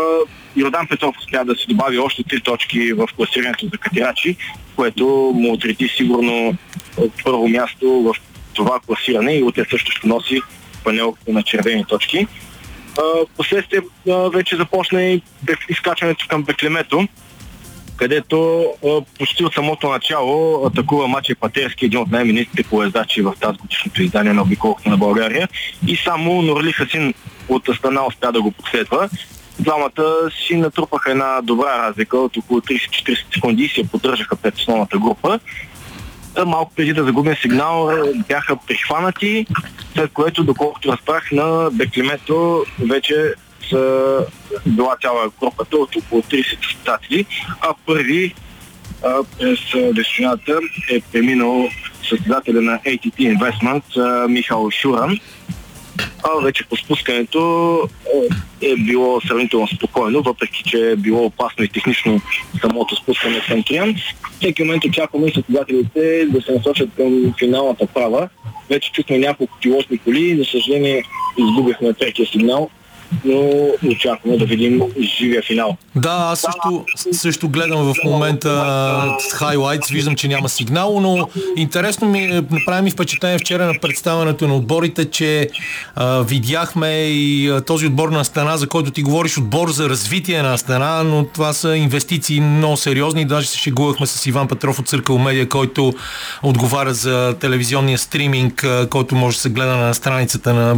Йордан 0.57 0.87
Петров 0.89 1.17
успя 1.19 1.45
да 1.45 1.55
си 1.55 1.67
добави 1.69 1.99
още 1.99 2.23
три 2.23 2.41
точки 2.41 2.93
в 2.93 3.09
класирането 3.17 3.67
за 3.67 3.79
катирачи, 3.79 4.37
което 4.77 5.33
му 5.35 5.53
отрети 5.53 5.89
сигурно 5.89 6.57
от 6.97 7.13
първо 7.25 7.49
място 7.49 7.87
в 7.87 8.15
това 8.55 8.81
класиране 8.87 9.35
и 9.35 9.43
утре 9.43 9.65
също 9.71 9.93
ще 9.93 10.09
носи 10.09 10.41
панелката 10.85 11.33
на 11.33 11.43
червени 11.43 11.85
точки. 11.85 12.27
Последствие 13.37 13.81
вече 14.33 14.57
започна 14.57 15.03
и 15.03 15.23
изкачването 15.69 16.27
към 16.29 16.43
Беклемето, 16.43 17.09
където 17.97 18.67
почти 19.19 19.45
от 19.45 19.55
самото 19.55 19.89
начало 19.89 20.67
атакува 20.67 21.09
Маче 21.09 21.35
Патерски, 21.35 21.85
един 21.85 22.01
от 22.01 22.11
най-именитите 22.11 22.63
поездачи 22.63 23.23
в 23.23 23.35
тази 23.41 23.59
годишното 23.59 24.03
издание 24.03 24.33
на 24.33 24.43
обиколката 24.43 24.91
на 24.91 24.97
България. 24.97 25.49
И 25.87 25.97
само 25.97 26.43
Норли 26.43 26.73
Хасин 26.73 27.15
от 27.49 27.69
Астана 27.69 28.07
успя 28.07 28.33
да 28.33 28.43
го 28.43 28.51
последва. 28.51 29.09
Двамата 29.59 30.31
си 30.47 30.57
натрупаха 30.57 31.11
една 31.11 31.41
добра 31.43 31.79
разлика 31.79 32.19
от 32.19 32.37
около 32.37 32.61
30-40 32.61 33.35
секунди 33.35 33.63
и 33.63 33.69
се 33.69 33.89
поддържаха 33.89 34.37
пред 34.37 34.57
основната 34.57 34.99
група. 34.99 35.41
Малко 36.47 36.73
преди 36.77 36.93
да 36.93 37.05
загубим 37.05 37.37
сигнал 37.37 37.91
бяха 38.29 38.57
прихванати, 38.57 39.47
след 39.95 40.13
което, 40.13 40.45
доколкото 40.45 40.93
разпрах 40.93 41.33
на 41.33 41.71
Беклемето, 41.73 42.65
вече 42.79 43.35
са 43.71 44.19
била 44.67 44.97
цяла 45.03 45.31
групата 45.41 45.77
от 45.77 45.97
около 45.97 46.23
30 46.23 46.67
състезатели, 46.67 47.27
а 47.61 47.75
първи 47.87 48.35
а, 49.05 49.23
през 49.39 49.59
дестината 49.95 50.61
е 50.91 51.01
преминал 51.13 51.69
състезателя 52.09 52.61
на 52.61 52.79
ATT 52.79 53.39
Investment 53.39 54.27
Михал 54.27 54.71
Шуран. 54.71 55.19
А 56.23 56.45
вече 56.45 56.65
по 56.65 56.77
спускането 56.77 57.81
е 58.63 58.77
било 58.77 59.21
сравнително 59.21 59.69
спокойно, 59.69 60.23
въпреки 60.23 60.63
че 60.63 60.91
е 60.91 60.97
било 60.97 61.25
опасно 61.25 61.65
и 61.65 61.69
технично 61.69 62.21
самото 62.61 62.97
спускане 62.97 63.41
към 63.49 63.63
Триан. 63.63 63.95
Всеки 64.41 64.63
момент 64.63 64.85
очакваме 64.85 65.33
състезателите 65.35 66.27
да 66.27 66.43
се 66.43 66.53
насочат 66.53 66.91
към 66.97 67.35
финалната 67.39 67.87
права. 67.87 68.29
Вече 68.71 68.93
чухме 68.93 69.19
няколко 69.19 69.59
пилотни 69.63 69.99
коли, 69.99 70.37
за 70.37 70.45
съжаление 70.45 71.05
изгубихме 71.39 71.93
третия 71.93 72.27
сигнал 72.27 72.71
но 73.25 73.69
очакваме 73.91 74.37
да 74.37 74.45
видим 74.45 74.83
живия 75.19 75.43
финал. 75.43 75.77
Да, 75.97 76.29
аз 76.33 76.41
също, 76.41 76.85
също 77.13 77.49
гледам 77.49 77.79
в 77.79 77.95
момента 78.05 78.65
хайлайтс, 79.33 79.89
виждам, 79.89 80.17
че 80.17 80.29
няма 80.29 80.49
сигнал, 80.49 81.01
но 81.01 81.29
интересно 81.57 82.09
ми, 82.09 82.27
направи 82.51 82.83
ми 82.83 82.91
впечатление 82.91 83.39
вчера 83.39 83.67
на 83.67 83.75
представянето 83.83 84.49
на 84.49 84.57
отборите, 84.57 85.05
че 85.05 85.49
а, 85.95 86.23
видяхме 86.23 86.91
и 86.91 87.53
този 87.67 87.87
отбор 87.87 88.09
на 88.09 88.21
Астана, 88.21 88.57
за 88.57 88.67
който 88.67 88.91
ти 88.91 89.03
говориш, 89.03 89.39
отбор 89.39 89.71
за 89.71 89.89
развитие 89.89 90.43
на 90.43 90.55
Астана, 90.55 91.05
но 91.05 91.25
това 91.25 91.53
са 91.53 91.77
инвестиции 91.77 92.41
много 92.41 92.77
сериозни. 92.77 93.25
Даже 93.25 93.49
се 93.49 93.59
шегувахме 93.59 94.07
с 94.07 94.27
Иван 94.27 94.49
Петров 94.49 94.79
от 94.79 94.89
Църкъл 94.89 95.19
Медиа, 95.19 95.49
който 95.49 95.95
отговаря 96.43 96.95
за 96.95 97.35
телевизионния 97.41 97.99
стриминг, 97.99 98.67
който 98.91 99.15
може 99.15 99.37
да 99.37 99.41
се 99.41 99.49
гледа 99.49 99.77
на 99.77 99.95
страницата 99.95 100.55
на 100.55 100.77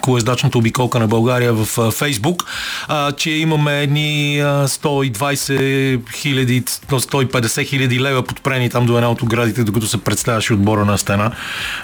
колездачната 0.00 0.58
обиколка 0.58 0.98
на 0.98 1.06
България 1.06 1.47
България 1.52 1.66
в 1.66 1.90
Фейсбук, 1.90 2.44
а, 2.88 3.12
че 3.12 3.30
имаме 3.30 3.82
едни 3.82 4.38
120 4.42 6.12
хиляди, 6.14 6.62
150 6.62 7.66
хиляди 7.66 8.00
лева 8.00 8.22
подпрени 8.22 8.70
там 8.70 8.86
до 8.86 8.96
една 8.96 9.10
от 9.10 9.22
оградите, 9.22 9.64
докато 9.64 9.86
се 9.86 10.04
представяше 10.04 10.52
отбора 10.52 10.84
на 10.84 10.98
стена. 10.98 11.30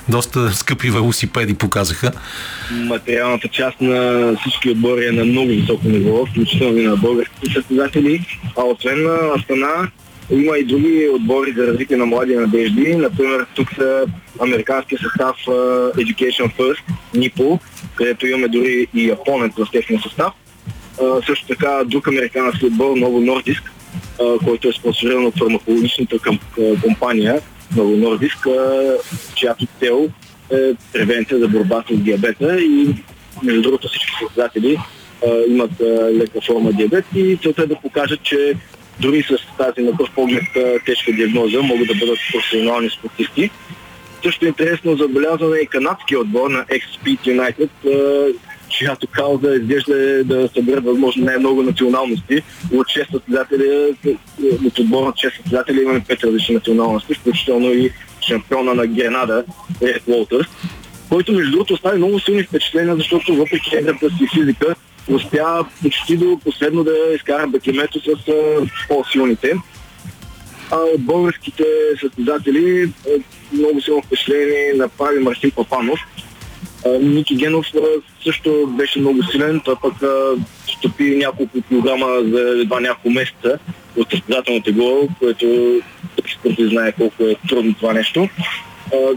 Доста 0.09 0.53
скъпи 0.53 0.91
велосипеди 0.91 1.55
показаха. 1.55 2.13
Материалната 2.71 3.49
част 3.49 3.81
на 3.81 4.31
всички 4.41 4.71
отбори 4.71 5.07
е 5.07 5.13
на 5.13 5.25
много 5.25 5.49
високо 5.49 5.89
ниво, 5.89 6.27
включително 6.27 6.79
и 6.79 6.87
на 6.87 6.97
българските 6.97 7.53
състезатели, 7.53 8.27
а 8.59 8.63
освен 8.63 9.03
на 9.03 9.17
Астана 9.39 9.91
има 10.31 10.59
и 10.59 10.65
други 10.65 11.09
отбори 11.09 11.53
за 11.53 11.67
развитие 11.67 11.97
на 11.97 12.07
млади 12.07 12.37
надежди. 12.37 12.95
Например, 12.97 13.47
тук 13.55 13.75
са 13.75 14.07
американския 14.41 14.99
състав 14.99 15.37
Education 15.97 16.57
First, 16.59 16.83
НИПО, 17.15 17.59
където 17.95 18.27
имаме 18.27 18.49
дори 18.49 18.87
и 18.95 19.09
японец 19.09 19.53
в 19.57 19.67
техния 19.73 20.01
състав. 20.01 20.33
Също 21.27 21.47
така 21.47 21.81
друг 21.87 22.09
американски 22.09 22.67
отбор, 22.67 22.97
Ново 22.97 23.21
Нордиск, 23.21 23.73
който 24.45 24.69
е 24.69 24.73
спонсориран 24.73 25.27
от 25.27 25.39
фармакологичната 25.39 26.19
компания 26.83 27.41
Ново 27.77 27.97
Нордиск, 27.97 28.47
чиято 29.35 29.67
цел 29.81 30.09
е 30.53 30.57
превенция 30.93 31.39
за 31.39 31.49
борба 31.49 31.85
с 31.91 31.97
диабета 31.97 32.61
и 32.61 32.95
между 33.43 33.63
другото 33.63 33.89
всички 33.89 34.13
състезатели 34.23 34.79
имат 35.49 35.71
лека 36.13 36.41
форма 36.41 36.73
диабет 36.73 37.05
и 37.15 37.39
целта 37.43 37.63
е 37.63 37.67
да 37.67 37.81
покажат, 37.81 38.23
че 38.23 38.55
дори 39.01 39.23
с 39.23 39.57
тази 39.59 39.87
на 39.87 39.97
пръв 39.97 40.11
поглед 40.11 40.45
тежка 40.87 41.13
диагноза 41.13 41.63
могат 41.63 41.89
да 41.89 41.95
бъдат 41.95 42.19
професионални 42.33 42.91
спортисти. 42.91 43.51
Също 44.25 44.47
интересно 44.47 44.97
забелязваме 44.97 45.57
и 45.59 45.67
канадския 45.67 46.21
отбор 46.21 46.51
на 46.51 46.65
X-Speed 46.65 47.19
United, 47.21 47.69
чиято 48.69 49.07
кауза 49.07 49.55
изглежда 49.55 50.25
да 50.25 50.49
съберат 50.49 50.85
възможно 50.85 51.25
най-много 51.25 51.63
националности. 51.63 52.43
От 52.73 52.87
6 52.87 53.11
състезатели, 53.11 53.95
от 54.67 54.79
отбора 54.79 55.09
от 55.09 55.15
6 55.15 55.37
състезатели 55.37 55.83
имаме 55.83 56.01
5 56.01 56.25
различни 56.25 56.55
националности, 56.55 57.15
включително 57.15 57.73
и 57.73 57.91
шампиона 58.29 58.75
на 58.75 58.87
Гренада, 58.87 59.45
Ред 59.83 60.03
Уолтърс, 60.07 60.47
който 61.09 61.33
между 61.33 61.51
другото 61.51 61.75
остави 61.75 61.99
много 61.99 62.21
силни 62.21 62.43
впечатления, 62.43 62.97
защото 62.97 63.35
въпреки 63.35 63.77
едрата 63.77 64.11
си 64.11 64.27
физика, 64.35 64.75
успя 65.09 65.67
почти 65.83 66.17
до 66.17 66.41
последно 66.45 66.85
да 66.85 66.95
изкара 67.15 67.47
бекемето 67.47 68.01
с 68.01 68.09
по-силните. 68.89 69.55
А 70.71 70.77
от 70.77 71.03
българските 71.05 71.65
състезатели 72.01 72.93
много 73.53 73.81
силно 73.81 74.03
впечатление 74.03 74.75
направи 74.75 75.19
Мартин 75.19 75.51
Папанов. 75.51 76.01
Ники 77.01 77.37
Генов 77.37 77.67
също 78.25 78.67
беше 78.67 79.01
много 79.01 79.23
силен, 79.23 79.61
той 79.65 79.75
пък 79.83 79.95
стопи 80.79 81.17
няколко 81.17 81.63
килограма 81.69 82.07
за 82.07 82.61
едва 82.61 82.81
няколко 82.81 83.11
месеца 83.11 83.59
от 83.97 84.11
състезателното 84.11 84.65
тегло, 84.65 85.09
което 85.19 85.47
всеки 86.27 86.69
знае 86.69 86.93
колко 86.93 87.23
е 87.23 87.37
трудно 87.49 87.75
това 87.75 87.93
нещо. 87.93 88.29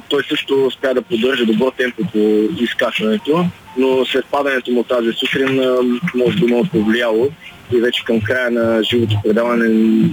Той 0.10 0.24
също 0.30 0.66
успя 0.66 0.94
да 0.94 1.02
поддържа 1.02 1.46
добро 1.46 1.72
темпо 1.72 2.04
по 2.12 2.48
изкачването, 2.64 3.46
но 3.78 4.06
след 4.06 4.26
падането 4.26 4.72
му 4.72 4.84
тази 4.84 5.12
сутрин 5.14 5.62
може 6.16 6.38
би 6.38 6.46
му 6.46 6.60
е 6.60 6.70
повлияло 6.70 7.30
и 7.74 7.78
вече 7.78 8.04
към 8.04 8.22
края 8.22 8.52
на 8.52 8.84
живото 8.84 9.16
предаване 9.24 9.70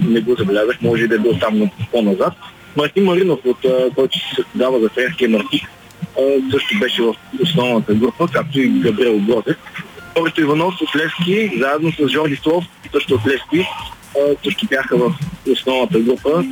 не 0.07 0.21
го 0.21 0.35
забелязах, 0.35 0.81
може 0.81 1.03
и 1.03 1.07
да 1.07 1.15
е 1.15 1.19
бил 1.19 1.33
там 1.39 1.69
по-назад. 1.91 2.33
Мартин 2.75 3.03
Маринов, 3.03 3.39
от 3.45 3.65
който 3.95 4.19
се 4.19 4.43
дава 4.55 4.79
за 4.79 4.89
френския 4.89 5.29
Мартик, 5.29 5.63
а, 6.19 6.51
също 6.51 6.79
беше 6.79 7.01
в 7.01 7.15
основната 7.43 7.93
група, 7.93 8.27
както 8.33 8.59
и 8.59 8.67
Габриел 8.67 9.19
Гозев. 9.19 9.57
Орито 10.21 10.41
Иванов 10.41 10.73
от 10.81 10.95
Левски, 10.95 11.59
заедно 11.59 11.91
с 11.91 12.07
Жорги 12.07 12.35
Слов, 12.35 12.65
също 12.91 13.13
от 13.13 13.21
Левски, 13.27 13.67
също 14.43 14.65
бяха 14.65 14.97
в 14.97 15.13
основната 15.51 15.99
група 15.99 16.43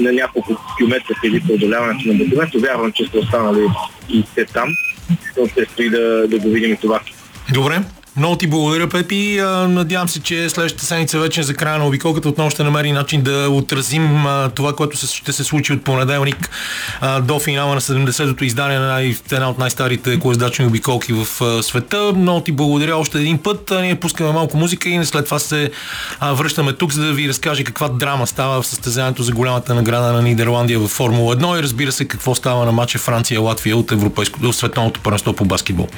на 0.00 0.12
няколко 0.12 0.56
километра 0.76 1.14
преди 1.22 1.40
преодоляването 1.40 2.08
на 2.08 2.14
Богомето. 2.14 2.60
Вярвам, 2.60 2.92
че 2.92 3.06
сте 3.06 3.18
останали 3.18 3.66
и 4.08 4.24
те 4.34 4.44
там. 4.44 4.68
Но 5.38 5.48
предстои 5.54 5.90
да, 5.90 6.28
да 6.28 6.38
го 6.38 6.50
видим 6.50 6.72
и 6.72 6.76
това. 6.76 7.00
Добре. 7.54 7.80
Много 8.16 8.36
ти 8.36 8.46
благодаря, 8.46 8.88
Пепи. 8.88 9.40
Надявам 9.68 10.08
се, 10.08 10.20
че 10.20 10.50
следващата 10.50 10.84
седмица 10.84 11.18
вече 11.18 11.42
за 11.42 11.54
края 11.54 11.78
на 11.78 11.86
обиколката 11.86 12.28
отново 12.28 12.50
ще 12.50 12.64
намери 12.64 12.92
начин 12.92 13.22
да 13.22 13.50
отразим 13.50 14.24
това, 14.54 14.72
което 14.72 14.96
ще 14.96 15.32
се 15.32 15.44
случи 15.44 15.72
от 15.72 15.84
понеделник 15.84 16.50
до 17.22 17.38
финала 17.38 17.74
на 17.74 17.80
70-то 17.80 18.44
издание 18.44 18.78
на 18.78 19.02
една 19.32 19.50
от 19.50 19.58
най-старите 19.58 20.18
колездачни 20.18 20.66
обиколки 20.66 21.12
в 21.12 21.26
света. 21.62 22.12
Много 22.16 22.40
ти 22.40 22.52
благодаря 22.52 22.96
още 22.96 23.18
един 23.18 23.38
път. 23.38 23.72
Ние 23.80 23.94
пускаме 23.94 24.32
малко 24.32 24.56
музика 24.56 24.88
и 24.88 25.04
след 25.04 25.24
това 25.24 25.38
се 25.38 25.70
връщаме 26.22 26.72
тук, 26.72 26.92
за 26.92 27.06
да 27.06 27.12
ви 27.12 27.28
разкаже 27.28 27.64
каква 27.64 27.88
драма 27.88 28.26
става 28.26 28.62
в 28.62 28.66
състезанието 28.66 29.22
за 29.22 29.32
голямата 29.32 29.74
награда 29.74 30.12
на 30.12 30.22
Нидерландия 30.22 30.78
в 30.78 30.88
Формула 30.88 31.36
1 31.36 31.58
и 31.58 31.62
разбира 31.62 31.92
се 31.92 32.04
какво 32.04 32.34
става 32.34 32.64
на 32.64 32.72
матча 32.72 32.98
Франция-Латвия 32.98 33.76
от, 33.76 33.92
европейско, 33.92 34.40
от 34.46 34.56
световното 34.56 35.00
първенство 35.00 35.32
по 35.32 35.44
баскетбол 35.44 35.88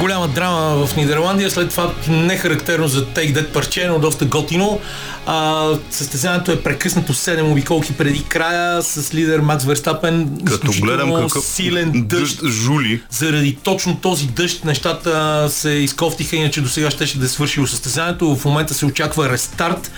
голяма 0.00 0.28
драма 0.28 0.86
в 0.86 0.96
Нидерландия, 0.96 1.50
след 1.50 1.70
това 1.70 1.92
не 2.08 2.36
характерно 2.36 2.88
за 2.88 3.06
Take 3.06 3.34
That 3.34 3.52
парче, 3.52 3.86
но 3.86 3.98
доста 3.98 4.24
готино. 4.24 4.80
А, 5.26 5.68
състезанието 5.90 6.52
е 6.52 6.62
прекъснато 6.62 7.14
7 7.14 7.52
обиколки 7.52 7.92
преди 7.92 8.24
края 8.24 8.82
с 8.82 9.14
лидер 9.14 9.40
Макс 9.40 9.64
Верстапен. 9.64 10.38
Като 10.44 10.72
гледам 10.80 11.14
какъв 11.14 11.44
силен 11.44 11.92
дъжд. 11.94 12.38
дъжд 12.42 12.46
жули. 12.46 13.02
Заради 13.10 13.58
точно 13.62 13.96
този 13.96 14.26
дъжд 14.26 14.64
нещата 14.64 15.46
се 15.50 15.70
изкофтиха, 15.70 16.36
иначе 16.36 16.60
до 16.60 16.68
сега 16.68 16.90
щеше 16.90 17.18
да 17.18 17.26
е 17.26 17.28
свършило 17.28 17.66
състезанието. 17.66 18.36
В 18.36 18.44
момента 18.44 18.74
се 18.74 18.86
очаква 18.86 19.28
рестарт, 19.28 19.90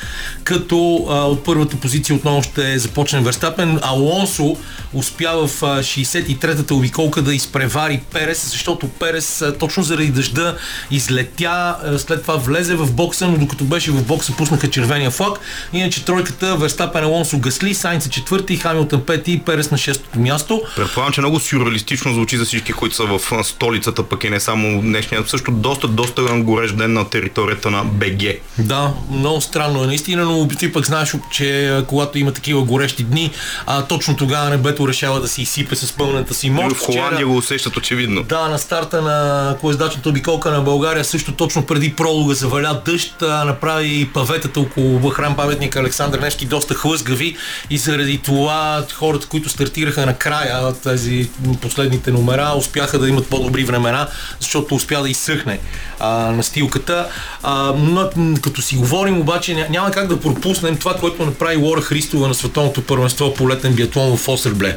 като 0.44 1.06
а, 1.08 1.14
от 1.14 1.44
първата 1.44 1.76
позиция 1.76 2.16
отново 2.16 2.42
ще 2.42 2.78
започне 2.78 3.20
Верстапен. 3.20 3.78
Алонсо 3.82 4.56
успя 4.94 5.46
в 5.46 5.62
а, 5.62 5.82
63-та 5.82 6.74
обиколка 6.74 7.22
да 7.22 7.34
изпревари 7.34 8.00
Перес, 8.12 8.50
защото 8.50 8.88
Перес 8.88 9.44
точно 9.58 9.82
заради 9.88 10.08
дъжда 10.08 10.56
излетя, 10.90 11.76
а, 11.84 11.98
след 11.98 12.22
това 12.22 12.36
влезе 12.36 12.74
в 12.74 12.92
бокса, 12.92 13.28
но 13.28 13.38
докато 13.38 13.64
беше 13.64 13.90
в 13.90 14.04
бокса 14.04 14.32
пуснаха 14.36 14.70
червения 14.70 15.10
флаг. 15.10 15.38
Иначе 15.72 16.04
тройката 16.04 16.56
Верстапен 16.56 17.04
Алонсо 17.04 17.38
Гасли, 17.38 17.74
Сайнц 17.74 18.06
е 18.06 18.10
четвърти, 18.10 18.56
Хамилтън 18.56 19.00
пети 19.00 19.32
и 19.32 19.38
Перес 19.38 19.70
на 19.70 19.78
шестото 19.78 20.18
място. 20.18 20.62
Предполагам, 20.76 21.12
че 21.12 21.20
много 21.20 21.40
сюрреалистично 21.40 22.14
звучи 22.14 22.36
за 22.36 22.44
всички, 22.44 22.72
които 22.72 22.96
са 22.96 23.04
в 23.04 23.44
столицата, 23.44 24.02
пък 24.02 24.24
и 24.24 24.30
не 24.30 24.40
само 24.40 24.80
днешния. 24.80 25.22
Също 25.26 25.50
доста, 25.50 25.88
доста 25.88 26.22
горещ 26.22 26.76
ден 26.76 26.92
на 26.92 27.10
територията 27.10 27.70
на 27.70 27.84
БГ. 27.84 28.22
Да, 28.58 28.92
много 29.10 29.40
странно 29.40 29.84
е 29.84 29.86
наистина, 29.86 30.24
но 30.24 30.48
ти 30.48 30.72
пък 30.72 30.86
знаеш, 30.86 31.14
че 31.30 31.80
когато 31.86 32.18
има 32.18 32.32
такива 32.32 32.62
горещи 32.62 33.02
дни, 33.02 33.30
а, 33.66 33.84
точно 33.84 34.16
тогава 34.16 34.50
небето 34.50 34.88
решава 34.88 35.20
да 35.20 35.28
си 35.28 35.42
изсипе 35.42 35.76
с 35.76 35.92
пълната 35.92 36.34
си 36.34 36.50
мощ. 36.50 36.76
В 36.76 36.80
Холандия 36.80 37.26
го 37.26 37.36
усещат 37.36 37.76
очевидно. 37.76 38.22
Да, 38.22 38.48
на 38.48 38.58
старта 38.58 39.02
на 39.02 39.56
колездачната 39.78 40.08
обиколка 40.08 40.50
на 40.50 40.60
България 40.60 41.04
също 41.04 41.32
точно 41.32 41.66
преди 41.66 41.92
пролога 41.92 42.34
заваля 42.34 42.82
дъжд, 42.84 43.14
направи 43.20 44.10
паветата 44.14 44.60
около 44.60 45.10
храм 45.10 45.36
паметник 45.36 45.76
Александър 45.76 46.18
Невски 46.18 46.46
доста 46.46 46.74
хлъзгави 46.74 47.36
и 47.70 47.78
заради 47.78 48.18
това 48.18 48.84
хората, 48.94 49.26
които 49.26 49.48
стартираха 49.48 50.06
накрая 50.06 50.72
тези 50.72 51.30
последните 51.60 52.10
номера, 52.10 52.54
успяха 52.56 52.98
да 52.98 53.08
имат 53.08 53.28
по-добри 53.28 53.64
времена, 53.64 54.08
защото 54.40 54.74
успя 54.74 55.02
да 55.02 55.10
изсъхне 55.10 55.58
а, 56.00 56.08
настилката. 56.32 57.08
А, 57.42 57.72
но, 57.76 58.10
като 58.42 58.62
си 58.62 58.76
говорим 58.76 59.20
обаче, 59.20 59.52
ня- 59.52 59.70
няма 59.70 59.90
как 59.90 60.06
да 60.06 60.20
пропуснем 60.20 60.76
това, 60.76 60.94
което 60.94 61.26
направи 61.26 61.56
Лора 61.56 61.80
Христова 61.80 62.28
на 62.28 62.34
световното 62.34 62.82
първенство 62.82 63.34
по 63.34 63.48
летен 63.48 63.74
биатлон 63.74 64.16
в 64.16 64.28
Осърбле. 64.28 64.76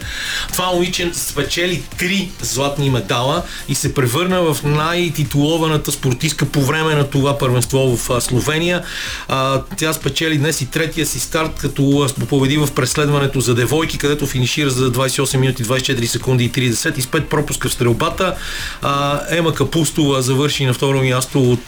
Това 0.53 0.71
момиче 0.73 1.09
спечели 1.13 1.83
три 1.97 2.31
златни 2.41 2.89
медала 2.89 3.43
и 3.69 3.75
се 3.75 3.93
превърна 3.93 4.41
в 4.41 4.63
най-титулованата 4.91 5.91
спортистка 5.91 6.45
по 6.45 6.61
време 6.61 6.95
на 6.95 7.03
това 7.03 7.37
първенство 7.37 7.97
в 7.97 8.21
Словения. 8.21 8.83
А, 9.27 9.61
тя 9.77 9.93
спечели 9.93 10.37
днес 10.37 10.61
и 10.61 10.65
третия 10.65 11.05
си 11.05 11.19
старт, 11.19 11.51
като 11.61 12.07
победи 12.29 12.57
в 12.57 12.69
преследването 12.75 13.39
за 13.39 13.55
девойки, 13.55 13.97
където 13.97 14.25
финишира 14.25 14.69
за 14.69 14.91
28 14.91 15.37
минути 15.37 15.63
24 15.63 16.05
секунди 16.05 16.43
и 16.45 16.51
30 16.51 16.97
и 16.97 17.01
с 17.01 17.05
5 17.05 17.25
пропуска 17.25 17.69
в 17.69 17.73
стрелбата. 17.73 18.35
А, 18.81 19.21
Ема 19.29 19.53
Капустова 19.53 20.21
завърши 20.21 20.65
на 20.65 20.73
второ 20.73 21.01
място 21.03 21.51
от 21.51 21.65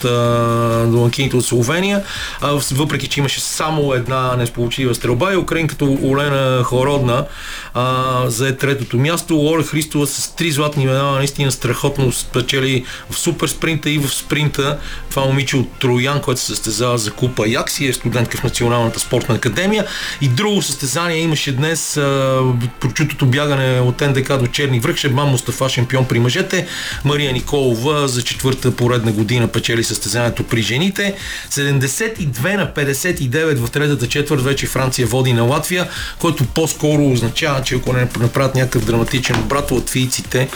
домакините 0.92 1.36
от 1.36 1.44
Словения, 1.44 2.02
а, 2.40 2.60
въпреки 2.72 3.08
че 3.08 3.20
имаше 3.20 3.40
само 3.40 3.94
една 3.94 4.36
несполучлива 4.36 4.94
стрелба 4.94 5.32
и 5.32 5.36
украинката 5.36 5.84
Олена 5.84 6.62
Хородна 6.64 7.26
а, 7.74 8.30
зае 8.30 8.56
третото 8.56 8.96
място. 8.96 9.36
Лора 9.36 9.62
Христова 9.62 10.06
с 10.06 10.34
три 10.34 10.50
златни 10.50 10.86
медала 10.86 11.18
наистина 11.18 11.52
страхотно 11.52 12.12
спечели 12.12 12.84
в 13.14 13.18
супер 13.18 13.48
спринта 13.48 13.90
и 13.90 13.98
в 13.98 14.08
спринта. 14.14 14.78
Това 15.10 15.24
момиче 15.24 15.56
от 15.56 15.78
Троян, 15.78 16.20
което 16.20 16.40
се 16.40 16.46
състезава 16.46 16.98
за 16.98 17.10
купа 17.10 17.48
Якси, 17.48 17.86
е 17.86 17.92
студентка 17.92 18.38
в 18.38 18.42
Националната 18.42 19.00
спортна 19.00 19.34
академия. 19.34 19.86
И 20.20 20.28
друго 20.28 20.62
състезание 20.62 21.18
имаше 21.18 21.52
днес 21.52 21.96
а, 21.96 22.42
прочутото 22.80 23.26
бягане 23.26 23.80
от 23.80 24.00
НДК 24.00 24.36
до 24.38 24.46
Черни 24.46 24.80
връх. 24.80 24.96
Шебан 24.96 25.28
Мустафа 25.28 25.68
шампион 25.68 26.04
при 26.04 26.18
мъжете. 26.18 26.66
Мария 27.04 27.32
Николова 27.32 28.08
за 28.08 28.22
четвърта 28.22 28.76
поредна 28.76 29.12
година 29.12 29.48
печели 29.48 29.84
състезанието 29.84 30.44
при 30.44 30.62
жените. 30.62 31.14
72 31.50 32.56
на 32.56 32.72
59 32.72 33.56
в 33.56 33.70
третата 33.70 34.08
четвърт 34.08 34.42
вече 34.42 34.66
Франция 34.66 35.06
води 35.06 35.32
на 35.32 35.42
Латвия, 35.42 35.88
което 36.18 36.44
по-скоро 36.44 37.10
означава, 37.10 37.62
че 37.62 37.74
ако 37.74 37.92
не 37.92 38.08
направят 38.20 38.54
някакъв 38.54 38.84
драматичен 38.84 39.36
обрат, 39.40 39.70
латвийците 39.70 40.48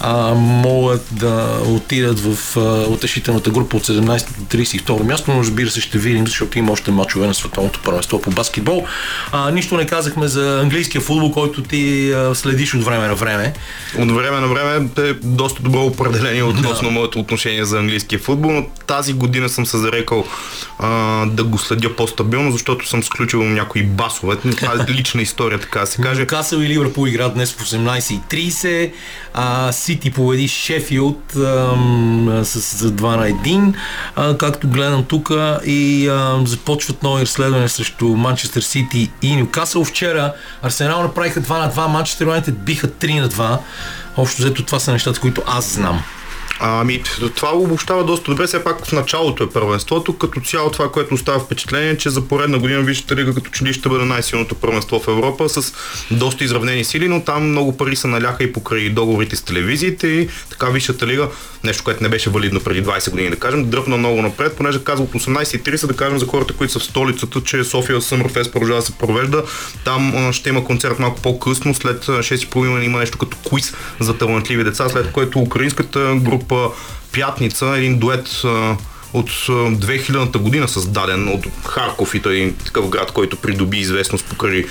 а, 0.00 0.34
могат 0.34 1.06
да 1.12 1.60
отидат 1.66 2.05
в 2.12 2.56
а, 2.56 2.60
утешителната 2.88 3.50
група 3.50 3.76
от 3.76 3.86
17 3.86 4.26
до 4.38 4.56
32 4.56 5.02
място, 5.02 5.30
но 5.30 5.40
разбира 5.40 5.70
се 5.70 5.80
ще 5.80 5.98
видим, 5.98 6.26
защото 6.26 6.58
има 6.58 6.72
още 6.72 6.90
мачове 6.90 7.26
на 7.26 7.34
световното 7.34 7.80
първенство 7.84 8.20
по 8.20 8.30
баскетбол. 8.30 8.86
А, 9.32 9.50
нищо 9.50 9.76
не 9.76 9.86
казахме 9.86 10.28
за 10.28 10.60
английския 10.60 11.00
футбол, 11.00 11.32
който 11.32 11.62
ти 11.62 12.12
а, 12.12 12.34
следиш 12.34 12.74
от 12.74 12.84
време 12.84 13.08
на 13.08 13.14
време. 13.14 13.52
От 13.98 14.12
време 14.12 14.40
на 14.40 14.46
време 14.48 14.88
е 14.98 15.12
доста 15.12 15.62
добро 15.62 15.84
определение 15.84 16.42
относно 16.42 16.88
да. 16.88 16.94
моето 16.94 17.20
отношение 17.20 17.64
за 17.64 17.78
английския 17.78 18.18
футбол, 18.18 18.52
но 18.52 18.66
тази 18.86 19.12
година 19.12 19.48
съм 19.48 19.66
се 19.66 19.78
зарекал 19.78 20.24
а, 20.78 21.26
да 21.26 21.44
го 21.44 21.58
следя 21.58 21.96
по-стабилно, 21.96 22.52
защото 22.52 22.88
съм 22.88 23.02
сключил 23.02 23.42
някои 23.42 23.82
басове. 23.82 24.36
Това 24.36 24.72
е 24.72 24.92
лична 24.92 25.22
история, 25.22 25.58
така 25.58 25.80
да 25.80 25.86
се 25.86 26.02
каже. 26.02 26.26
Касъл 26.26 26.58
и 26.58 26.68
Ливърпул 26.68 27.06
играят 27.06 27.34
днес 27.34 27.52
в 27.52 27.64
18.30. 27.64 28.92
А, 29.34 29.72
Сити 29.72 30.10
победи 30.10 30.48
Шефилд 30.48 31.36
ам, 31.86 32.44
с, 32.44 32.76
за 32.76 32.92
2 32.92 33.16
на 33.16 33.28
1. 33.28 33.74
А, 34.16 34.38
както 34.38 34.68
гледам 34.68 35.04
тук 35.04 35.30
и 35.64 36.08
ам, 36.08 36.46
започват 36.46 37.02
нови 37.02 37.22
разследвания 37.22 37.68
срещу 37.68 38.06
Манчестър 38.06 38.62
Сити 38.62 39.10
и 39.22 39.36
Нюкасъл. 39.36 39.84
Вчера 39.84 40.32
Арсенал 40.62 41.02
направиха 41.02 41.40
2 41.40 41.58
на 41.58 41.72
2, 41.72 41.86
Манчестър 41.86 42.26
Юнайтед 42.26 42.58
биха 42.58 42.88
3 42.88 43.20
на 43.20 43.28
2. 43.28 43.58
Общо 44.16 44.42
взето 44.42 44.64
това 44.64 44.78
са 44.78 44.92
нещата, 44.92 45.20
които 45.20 45.42
аз 45.46 45.74
знам. 45.74 46.02
Ами, 46.60 47.02
това 47.34 47.52
обобщава 47.54 48.04
доста 48.04 48.30
добре. 48.30 48.46
Все 48.46 48.64
пак 48.64 48.86
в 48.86 48.92
началото 48.92 49.44
е 49.44 49.50
първенството. 49.50 50.18
Като 50.18 50.40
цяло 50.40 50.70
това, 50.70 50.92
което 50.92 51.14
остава 51.14 51.38
впечатление, 51.38 51.90
е, 51.90 51.98
че 51.98 52.10
за 52.10 52.20
поредна 52.20 52.58
година 52.58 52.80
Висшата 52.80 53.16
лига 53.16 53.34
като 53.34 53.50
че 53.50 53.64
ли 53.64 53.72
ще 53.72 53.88
бъде 53.88 54.04
най-силното 54.04 54.54
първенство 54.54 55.00
в 55.00 55.08
Европа 55.08 55.48
с 55.48 55.74
доста 56.10 56.44
изравнени 56.44 56.84
сили, 56.84 57.08
но 57.08 57.24
там 57.24 57.50
много 57.50 57.76
пари 57.76 57.96
се 57.96 58.08
наляха 58.08 58.44
и 58.44 58.52
покрай 58.52 58.90
договорите 58.90 59.36
с 59.36 59.42
телевизиите 59.42 60.06
и 60.06 60.28
така 60.50 60.66
Висшата 60.66 61.06
лига, 61.06 61.28
нещо, 61.64 61.84
което 61.84 62.02
не 62.02 62.08
беше 62.08 62.30
валидно 62.30 62.60
преди 62.60 62.84
20 62.84 63.10
години, 63.10 63.30
да 63.30 63.36
кажем, 63.36 63.70
дръпна 63.70 63.96
много 63.96 64.22
напред, 64.22 64.56
понеже 64.56 64.84
казва 64.84 65.04
от 65.04 65.12
18.30 65.12 65.86
да 65.86 65.96
кажем 65.96 66.18
за 66.18 66.26
хората, 66.26 66.54
които 66.54 66.72
са 66.72 66.78
в 66.78 66.84
столицата, 66.84 67.42
че 67.44 67.64
София 67.64 68.02
Съмърфест 68.02 68.52
продължава 68.52 68.80
да 68.80 68.86
се 68.86 68.92
провежда. 68.92 69.42
Там 69.84 70.32
ще 70.32 70.48
има 70.48 70.64
концерт 70.64 70.98
малко 70.98 71.20
по-късно, 71.20 71.74
след 71.74 72.04
6.30 72.04 72.82
има 72.82 72.98
нещо 72.98 73.18
като 73.18 73.36
квиз 73.48 73.74
за 74.00 74.18
талантливи 74.18 74.64
деца, 74.64 74.88
след 74.88 75.12
което 75.12 75.38
украинската 75.38 76.14
група 76.16 76.45
Пятница, 77.12 77.66
един 77.78 77.98
дует 77.98 78.42
от 79.18 79.30
2000-та 79.30 80.38
година 80.38 80.68
създаден 80.68 81.28
от 81.28 81.46
Харков 81.66 82.14
и 82.14 82.20
той 82.20 82.36
е 82.36 82.52
такъв 82.52 82.88
град, 82.88 83.10
който 83.12 83.36
придоби 83.36 83.78
известност 83.78 84.24
покрай 84.24 84.64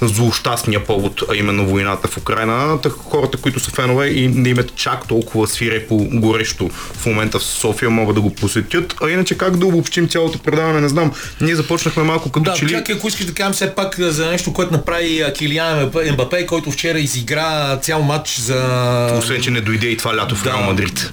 злощастния 0.00 0.84
повод, 0.84 1.22
а 1.30 1.36
именно 1.36 1.66
войната 1.66 2.08
в 2.08 2.16
Украина. 2.16 2.80
Так, 2.80 2.92
хората, 2.92 3.38
които 3.38 3.60
са 3.60 3.70
фенове 3.70 4.08
и 4.08 4.28
не 4.28 4.48
имат 4.48 4.76
чак 4.76 5.08
толкова 5.08 5.46
свирепо 5.48 6.06
горещо 6.12 6.70
в 6.72 7.06
момента 7.06 7.38
в 7.38 7.42
София, 7.42 7.90
могат 7.90 8.14
да 8.14 8.20
го 8.20 8.34
посетят. 8.34 8.94
А 9.02 9.10
иначе 9.10 9.38
как 9.38 9.56
да 9.56 9.66
обобщим 9.66 10.08
цялото 10.08 10.38
предаване, 10.38 10.80
не 10.80 10.88
знам. 10.88 11.12
Ние 11.40 11.56
започнахме 11.56 12.02
малко 12.02 12.30
като 12.30 12.50
Да, 12.50 12.56
че 12.56 12.64
ли... 12.64 12.70
чакай, 12.70 12.94
ако 12.94 13.08
искаш 13.08 13.26
да 13.26 13.34
кажем 13.34 13.52
все 13.52 13.74
пак 13.74 14.00
за 14.00 14.26
нещо, 14.26 14.52
което 14.52 14.72
направи 14.72 15.24
Килиан 15.38 15.90
Мбапе, 16.12 16.46
който 16.46 16.70
вчера 16.70 16.98
изигра 16.98 17.78
цял 17.82 18.02
матч 18.02 18.38
за... 18.38 19.14
Освен, 19.18 19.42
че 19.42 19.50
не 19.50 19.60
дойде 19.60 19.86
и 19.86 19.96
това 19.96 20.16
лято 20.16 20.36
в 20.36 20.42
Да. 20.42 20.50
Реал 20.50 20.62
Мадрид. 20.62 21.12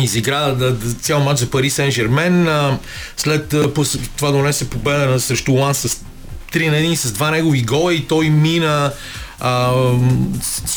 Изигра 0.00 0.56
цял 1.00 1.20
матч 1.20 1.38
за 1.38 1.50
Пари 1.50 1.70
Сен 1.70 1.90
Жермен. 1.90 2.48
След 3.16 3.54
това 4.16 4.30
донесе 4.30 4.70
победа 4.70 5.20
срещу 5.20 5.52
Лан 5.52 5.74
с 5.74 5.88
3 6.52 6.70
на 6.70 6.76
1 6.76 6.94
с 6.94 7.12
два 7.12 7.30
негови 7.30 7.62
гола 7.62 7.94
и 7.94 8.06
той 8.06 8.30
мина 8.30 8.92
а, 9.40 9.72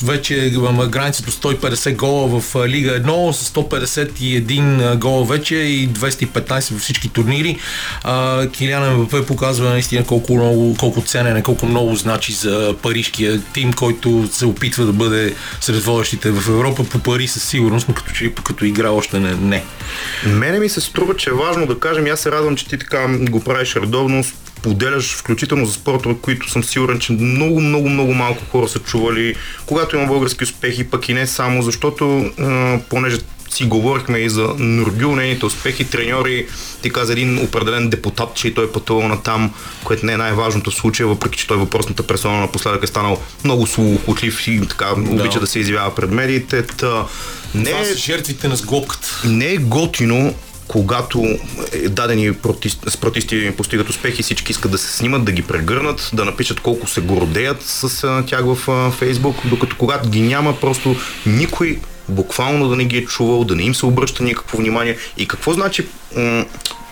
вече 0.04 0.54
границата 0.90 1.32
150 1.32 1.96
гола 1.96 2.40
в 2.40 2.68
Лига 2.68 3.04
1 3.04 3.32
с 3.32 3.50
151 3.50 4.98
гола 4.98 5.26
вече 5.26 5.56
и 5.56 5.90
215 5.90 6.72
във 6.72 6.82
всички 6.82 7.10
турнири. 7.10 7.58
А, 8.04 8.48
Килиан 8.48 8.98
МВП 8.98 9.28
показва 9.28 9.70
наистина 9.70 10.04
колко, 10.04 10.36
много, 10.36 10.76
колко 10.80 11.02
ценен 11.02 11.38
е, 11.38 11.44
колко 11.44 11.66
много 11.66 11.96
значи 11.96 12.34
за 12.34 12.76
парижкия 12.82 13.42
тим, 13.54 13.74
който 13.74 14.30
се 14.32 14.46
опитва 14.46 14.86
да 14.86 14.94
бъде 14.94 15.34
сред 15.62 15.84
водещите 15.84 16.32
в 16.32 16.50
Европа 16.50 16.84
по 16.84 17.00
пари 17.00 17.28
със 17.28 17.44
сигурност, 17.44 17.88
но 17.88 17.94
като, 17.94 18.14
като 18.44 18.66
игра 18.66 18.90
още 18.90 19.20
не. 19.20 19.34
не. 19.36 19.64
Мене 20.26 20.60
ми 20.60 20.70
се 20.70 20.82
струва, 20.82 21.16
че 21.16 21.30
е 21.30 21.34
важно 21.34 21.68
да 21.68 21.80
кажем, 21.80 22.06
аз 22.06 22.20
се 22.20 22.32
радвам, 22.32 22.56
че 22.56 22.68
ти 22.68 22.78
така 22.78 23.08
го 23.20 23.44
правиш 23.44 23.76
редовно, 23.76 24.24
поделяш 24.62 25.16
включително 25.16 25.66
за 25.66 25.74
спортове, 25.74 26.16
които 26.22 26.50
съм 26.50 26.64
сигурен, 26.64 27.00
че 27.00 27.12
много, 27.12 27.62
много, 27.62 27.90
много 27.90 28.14
малко 28.14 28.44
хора 28.52 28.68
са 28.68 28.80
чували, 28.80 29.36
когато 29.66 29.96
има 29.96 30.06
български 30.06 30.44
успехи, 30.44 30.84
пък 30.84 31.10
и 31.10 31.14
не 31.14 31.28
само, 31.28 31.62
защото 31.62 32.32
а, 32.40 32.80
понеже 32.90 33.18
си 33.50 33.66
говорихме 33.66 34.18
и 34.18 34.30
за 34.30 34.48
Нургюл, 34.58 35.16
нейните 35.16 35.46
успехи, 35.46 35.84
треньори, 35.84 36.48
ти 36.82 36.90
каза 36.90 37.14
един 37.14 37.40
определен 37.44 37.90
депутат, 37.90 38.36
че 38.36 38.48
и 38.48 38.54
той 38.54 38.66
е 38.66 38.72
пътувал 38.72 39.08
на 39.08 39.24
там, 39.24 39.54
което 39.84 40.06
не 40.06 40.14
е 40.14 40.18
най-важното 40.18 40.72
в 40.72 40.76
случая, 40.76 41.08
въпреки 41.08 41.40
че 41.40 41.48
той 41.48 41.58
въпросната 41.58 42.08
персона 42.08 42.40
напоследък 42.40 42.84
е 42.84 42.88
станал 42.88 43.22
много 43.44 43.68
слухотлив 43.68 44.48
и 44.48 44.68
така 44.68 44.92
обича 44.92 45.40
да 45.40 45.48
се 45.48 45.60
изявява 45.60 45.96
пред 45.96 46.12
медиите. 46.12 46.64
Та, 46.64 47.06
не 47.56 47.70
Това 47.70 47.80
е 47.80 47.86
са 47.86 47.98
жертвите 47.98 48.48
на 48.48 48.56
сглобката. 48.56 49.22
не 49.26 49.54
е 49.54 49.58
готино, 49.58 50.36
когато 50.70 51.26
е, 51.74 51.90
дадени 51.90 52.34
протести, 52.34 52.90
спортисти 52.90 53.52
постигат 53.58 53.90
успехи, 53.90 54.24
всички 54.24 54.52
искат 54.52 54.72
да 54.72 54.78
се 54.78 54.98
снимат, 54.98 55.26
да 55.26 55.32
ги 55.32 55.42
прегърнат, 55.42 56.10
да 56.14 56.26
напишат 56.26 56.60
колко 56.60 56.88
се 56.88 57.02
гордеят 57.02 57.62
с 57.62 58.24
тях 58.28 58.42
в 58.46 58.92
Фейсбук, 58.92 59.36
докато 59.46 59.76
когато 59.78 60.10
ги 60.10 60.22
няма, 60.22 60.60
просто 60.60 60.96
никой 61.26 61.80
буквално 62.10 62.70
да 62.70 62.76
не 62.76 62.86
ги 62.86 62.98
е 62.98 63.06
чувал, 63.06 63.44
да 63.44 63.56
не 63.56 63.64
им 63.64 63.76
се 63.76 63.86
обръща 63.86 64.24
никакво 64.24 64.58
внимание. 64.58 64.98
И 65.18 65.28
какво 65.28 65.54
значи 65.54 65.88
м- 66.16 66.46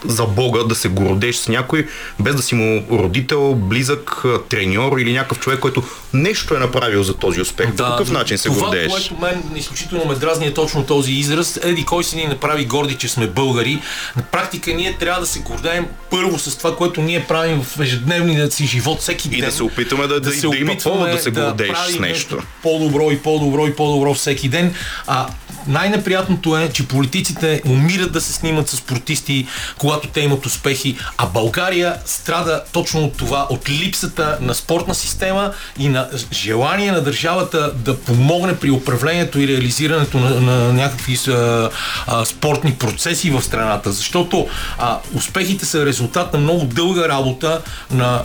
за 0.06 0.26
Бога 0.26 0.60
да 0.60 0.76
се 0.76 0.88
гордеш 0.90 1.36
с 1.36 1.48
някой, 1.48 1.88
без 2.20 2.36
да 2.36 2.42
си 2.42 2.56
му 2.56 2.84
родител, 2.92 3.54
близък, 3.54 4.24
треньор 4.50 4.98
или 4.98 5.14
някакъв 5.14 5.40
човек, 5.40 5.60
който 5.60 5.84
нещо 6.14 6.56
е 6.56 6.60
направил 6.60 7.04
за 7.04 7.14
този 7.14 7.42
успех. 7.42 7.68
По 7.68 7.84
какъв 7.84 8.12
начин 8.12 8.38
се 8.38 8.50
това, 8.50 8.62
гордееш? 8.62 8.92
което 8.92 9.16
мен 9.16 9.44
изключително 9.56 10.06
ме 10.06 10.16
дразни 10.16 10.46
е 10.48 10.54
точно 10.54 10.84
този 10.84 11.12
израз. 11.12 11.60
Еди, 11.64 11.86
кой 11.86 12.04
си 12.04 12.16
ни 12.16 12.26
направи 12.26 12.66
горди, 12.66 12.96
че 12.96 13.08
сме 13.08 13.28
българи. 13.28 13.82
На 14.16 14.24
практика 14.24 14.74
ние 14.74 14.94
трябва 14.94 15.22
да 15.22 15.28
се 15.28 15.40
гордеем 15.40 15.86
първо 16.12 16.40
с 16.40 16.58
това, 16.58 16.76
което 16.76 17.02
ние 17.02 17.26
правим 17.26 17.62
в 17.64 17.80
ежедневния 17.80 18.52
си 18.52 18.68
живот 18.68 19.00
всеки 19.00 19.28
И 19.28 19.32
ден. 19.32 19.40
да 19.40 19.52
се 19.52 19.64
опитаме 19.64 20.08
да- 20.08 20.20
да- 20.20 20.32
се 20.32 20.48
да 20.48 20.58
има 20.58 20.72
опитваме 20.72 20.98
повод 20.98 21.12
да 21.12 21.20
се 21.20 21.32
гордееш 21.32 21.70
с 21.70 21.86
правим 21.86 22.02
нещо. 22.02 22.38
По-добро 22.64 23.12
и 23.12 23.18
по-добро 23.18 23.68
и 23.68 23.76
по-добро 23.76 24.14
всеки 24.14 24.50
ден. 24.50 24.74
А 25.08 25.28
най-неприятното 25.68 26.58
е, 26.58 26.70
че 26.70 26.88
политиците 26.88 27.62
умират 27.66 28.12
да 28.12 28.22
се 28.22 28.34
снимат 28.34 28.70
с 28.70 28.76
спортисти, 28.76 29.48
когато 29.88 30.08
те 30.08 30.22
имат 30.22 30.46
успехи, 30.46 30.98
а 31.18 31.26
България 31.26 31.96
страда 32.06 32.64
точно 32.72 33.04
от 33.04 33.18
това, 33.18 33.48
от 33.50 33.70
липсата 33.70 34.38
на 34.42 34.56
спортна 34.56 34.96
система 34.96 35.52
и 35.80 35.90
на 35.90 36.10
желание 36.34 36.92
на 36.92 37.02
държавата 37.02 37.72
да 37.76 37.98
помогне 37.98 38.56
при 38.58 38.72
управлението 38.72 39.40
и 39.40 39.48
реализирането 39.48 40.18
на, 40.18 40.42
на 40.42 40.74
някакви 40.74 41.18
а, 41.28 41.70
а, 42.08 42.26
спортни 42.26 42.74
процеси 42.74 43.30
в 43.30 43.42
страната. 43.42 43.92
Защото 43.92 44.48
а, 44.78 45.00
успехите 45.14 45.66
са 45.66 45.86
резултат 45.86 46.34
на 46.34 46.40
много 46.40 46.66
дълга 46.66 47.10
работа, 47.10 47.62
на 47.92 48.24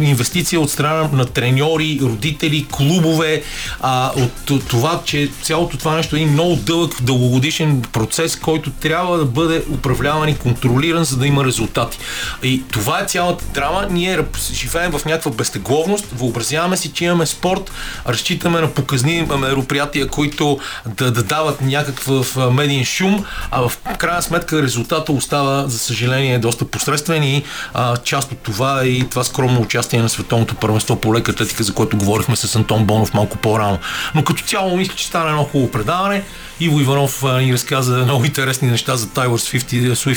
инвестиция 0.00 0.60
от 0.60 0.70
страна 0.70 1.08
на 1.12 1.26
треньори, 1.26 1.98
родители, 2.02 2.66
клубове, 2.72 3.42
а, 3.80 4.12
от, 4.16 4.68
това, 4.68 5.00
че 5.04 5.30
цялото 5.42 5.76
това 5.76 5.96
нещо 5.96 6.16
е 6.16 6.18
един 6.18 6.32
много 6.32 6.56
дълъг, 6.56 7.02
дългогодишен 7.02 7.82
процес, 7.92 8.36
който 8.36 8.70
трябва 8.70 9.18
да 9.18 9.24
бъде 9.24 9.62
управляван 9.74 10.28
и 10.28 10.38
контролиран, 10.38 10.99
за 11.04 11.16
да 11.16 11.26
има 11.26 11.44
резултати. 11.44 11.98
И 12.42 12.62
това 12.72 13.00
е 13.00 13.04
цялата 13.04 13.44
драма. 13.44 13.86
Ние 13.90 14.18
живеем 14.52 14.92
в 14.92 15.04
някаква 15.04 15.30
безтегловност, 15.30 16.06
въобразяваме 16.12 16.76
си, 16.76 16.92
че 16.92 17.04
имаме 17.04 17.26
спорт, 17.26 17.70
разчитаме 18.08 18.60
на 18.60 18.70
показни 18.70 19.26
мероприятия, 19.38 20.08
които 20.08 20.58
да, 20.86 21.10
да 21.10 21.22
дават 21.22 21.60
някакъв 21.60 22.36
медиен 22.36 22.84
шум, 22.84 23.24
а 23.50 23.68
в 23.68 23.78
крайна 23.98 24.22
сметка 24.22 24.62
резултата 24.62 25.12
остава, 25.12 25.68
за 25.68 25.78
съжаление, 25.78 26.38
доста 26.38 26.64
посредствен 26.64 27.22
и 27.22 27.42
а, 27.74 27.96
част 27.96 28.32
от 28.32 28.38
това 28.38 28.82
е 28.82 28.86
и 28.86 29.08
това 29.08 29.24
скромно 29.24 29.60
участие 29.60 30.02
на 30.02 30.08
световното 30.08 30.54
първенство 30.54 30.96
по 30.96 31.14
лека 31.14 31.32
атлетика, 31.32 31.62
за 31.62 31.74
което 31.74 31.96
говорихме 31.96 32.36
с 32.36 32.56
Антон 32.56 32.84
Бонов 32.84 33.14
малко 33.14 33.38
по-рано. 33.38 33.78
Но 34.14 34.24
като 34.24 34.42
цяло 34.42 34.76
мисля, 34.76 34.94
че 34.94 35.06
стана 35.06 35.30
едно 35.30 35.44
хубаво 35.44 35.70
предаване. 35.70 36.22
Иво 36.60 36.80
Иванов 36.80 37.24
а, 37.24 37.40
ни 37.40 37.52
разказа 37.52 37.96
много 37.96 38.24
интересни 38.24 38.70
неща 38.70 38.96
за 38.96 39.08
Тайлър 39.08 39.38
Свифт 39.38 39.72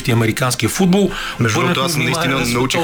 и, 0.08 0.12
американския 0.12 0.70
футбол. 0.70 1.12
Между 1.40 1.60
другото, 1.60 1.82
аз 1.82 1.96
наистина 1.96 2.40
на 2.40 2.46
научих 2.46 2.82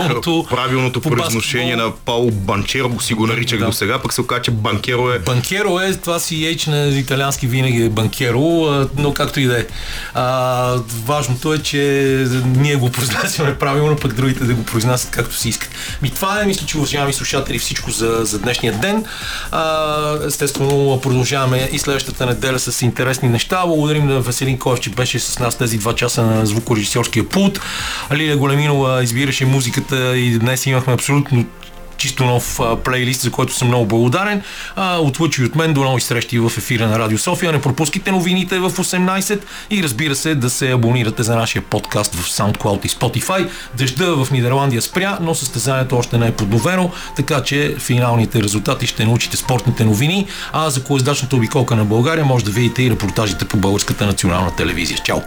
правилното 0.49 1.01
произношение 1.01 1.75
на 1.75 1.91
Пауло 2.05 2.31
Банчеро, 2.31 2.99
си 2.99 3.13
го 3.13 3.27
наричах 3.27 3.59
Да. 3.59 3.65
до 3.65 3.71
сега, 3.71 3.99
пък 3.99 4.13
се 4.13 4.21
оказа, 4.21 4.41
че 4.41 4.51
Банкеро 4.51 5.11
е 5.11 5.19
Банкеро 5.19 5.79
е, 5.79 5.93
това 5.93 6.19
си 6.19 6.45
ейч 6.45 6.65
на 6.65 6.87
италиански 6.87 7.47
винаги 7.47 7.83
е 7.83 7.89
банкеро, 7.89 8.87
но 8.97 9.13
както 9.13 9.39
и 9.39 9.45
да 9.45 9.59
е. 9.59 9.65
А, 10.13 10.75
Важното 11.05 11.53
е, 11.53 11.59
че 11.59 11.79
ние 12.45 12.75
го 12.75 12.91
произнасяме 12.91 13.55
правилно, 13.55 13.95
пък 13.95 14.13
другите 14.13 14.43
да 14.43 14.53
го 14.53 14.63
произнасят 14.63 15.11
както 15.11 15.35
си 15.35 15.49
искат. 15.49 15.69
Ми 16.01 16.09
това 16.09 16.41
е, 16.41 16.45
мисля, 16.45 16.65
че 16.65 16.77
уважаеми 16.77 17.13
слушатели, 17.13 17.59
всичко 17.59 17.91
за, 17.91 18.19
за 18.21 18.39
днешния 18.39 18.73
ден. 18.73 19.05
А, 19.51 20.17
естествено, 20.27 20.99
продължаваме 21.03 21.69
и 21.71 21.79
следващата 21.79 22.25
неделя 22.25 22.59
с 22.59 22.81
интересни 22.81 23.29
неща. 23.29 23.48
Благодарим 23.49 24.07
на 24.07 24.19
Веселин 24.19 24.59
Коев, 24.59 24.79
че 24.79 24.89
беше 24.89 25.19
с 25.19 25.39
нас 25.39 25.57
тези 25.57 25.77
два 25.77 25.95
часа 25.95 26.25
на 26.25 26.45
звукорежисьорския 26.45 27.29
пулт. 27.29 27.59
Лилия 28.13 28.37
Големинова 28.37 29.03
избираше 29.03 29.45
музиката 29.45 30.17
и 30.17 30.39
днес 30.39 30.65
имахме 30.65 30.93
абсолютно 30.93 31.45
чисто 31.99 32.25
нов 32.25 32.59
плейлист, 32.83 33.21
за 33.21 33.31
който 33.31 33.53
съм 33.53 33.67
много 33.67 33.85
благодарен. 33.85 34.41
А, 34.75 34.97
от 34.97 35.19
и 35.37 35.43
от 35.43 35.55
мен 35.55 35.73
до 35.73 35.83
нови 35.83 36.01
срещи 36.01 36.39
в 36.39 36.51
ефира 36.57 36.87
на 36.87 36.99
Радио 36.99 37.17
София. 37.17 37.51
Не 37.51 37.61
пропускайте 37.61 38.11
новините 38.11 38.59
в 38.59 38.71
18 38.71 39.41
и 39.69 39.83
разбира 39.83 40.15
се 40.15 40.35
да 40.35 40.49
се 40.49 40.71
абонирате 40.71 41.23
за 41.23 41.35
нашия 41.35 41.61
подкаст 41.61 42.15
в 42.15 42.29
SoundCloud 42.29 42.85
и 42.85 42.89
Spotify. 42.89 43.49
Дъжда 43.77 44.23
в 44.23 44.31
Нидерландия 44.31 44.81
спря, 44.81 45.17
но 45.21 45.35
състезанието 45.35 45.97
още 45.97 46.17
не 46.17 46.27
е 46.27 46.31
подновено, 46.31 46.91
така 47.15 47.43
че 47.43 47.75
финалните 47.79 48.43
резултати 48.43 48.87
ще 48.87 49.05
научите 49.05 49.37
спортните 49.37 49.85
новини, 49.85 50.27
а 50.53 50.69
за 50.69 50.83
колездачната 50.83 51.35
обиколка 51.35 51.75
на 51.75 51.85
България 51.85 52.25
може 52.25 52.45
да 52.45 52.51
видите 52.51 52.83
и 52.83 52.91
репортажите 52.91 53.45
по 53.45 53.57
Българската 53.57 54.05
национална 54.05 54.55
телевизия. 54.55 54.97
Чао! 55.05 55.19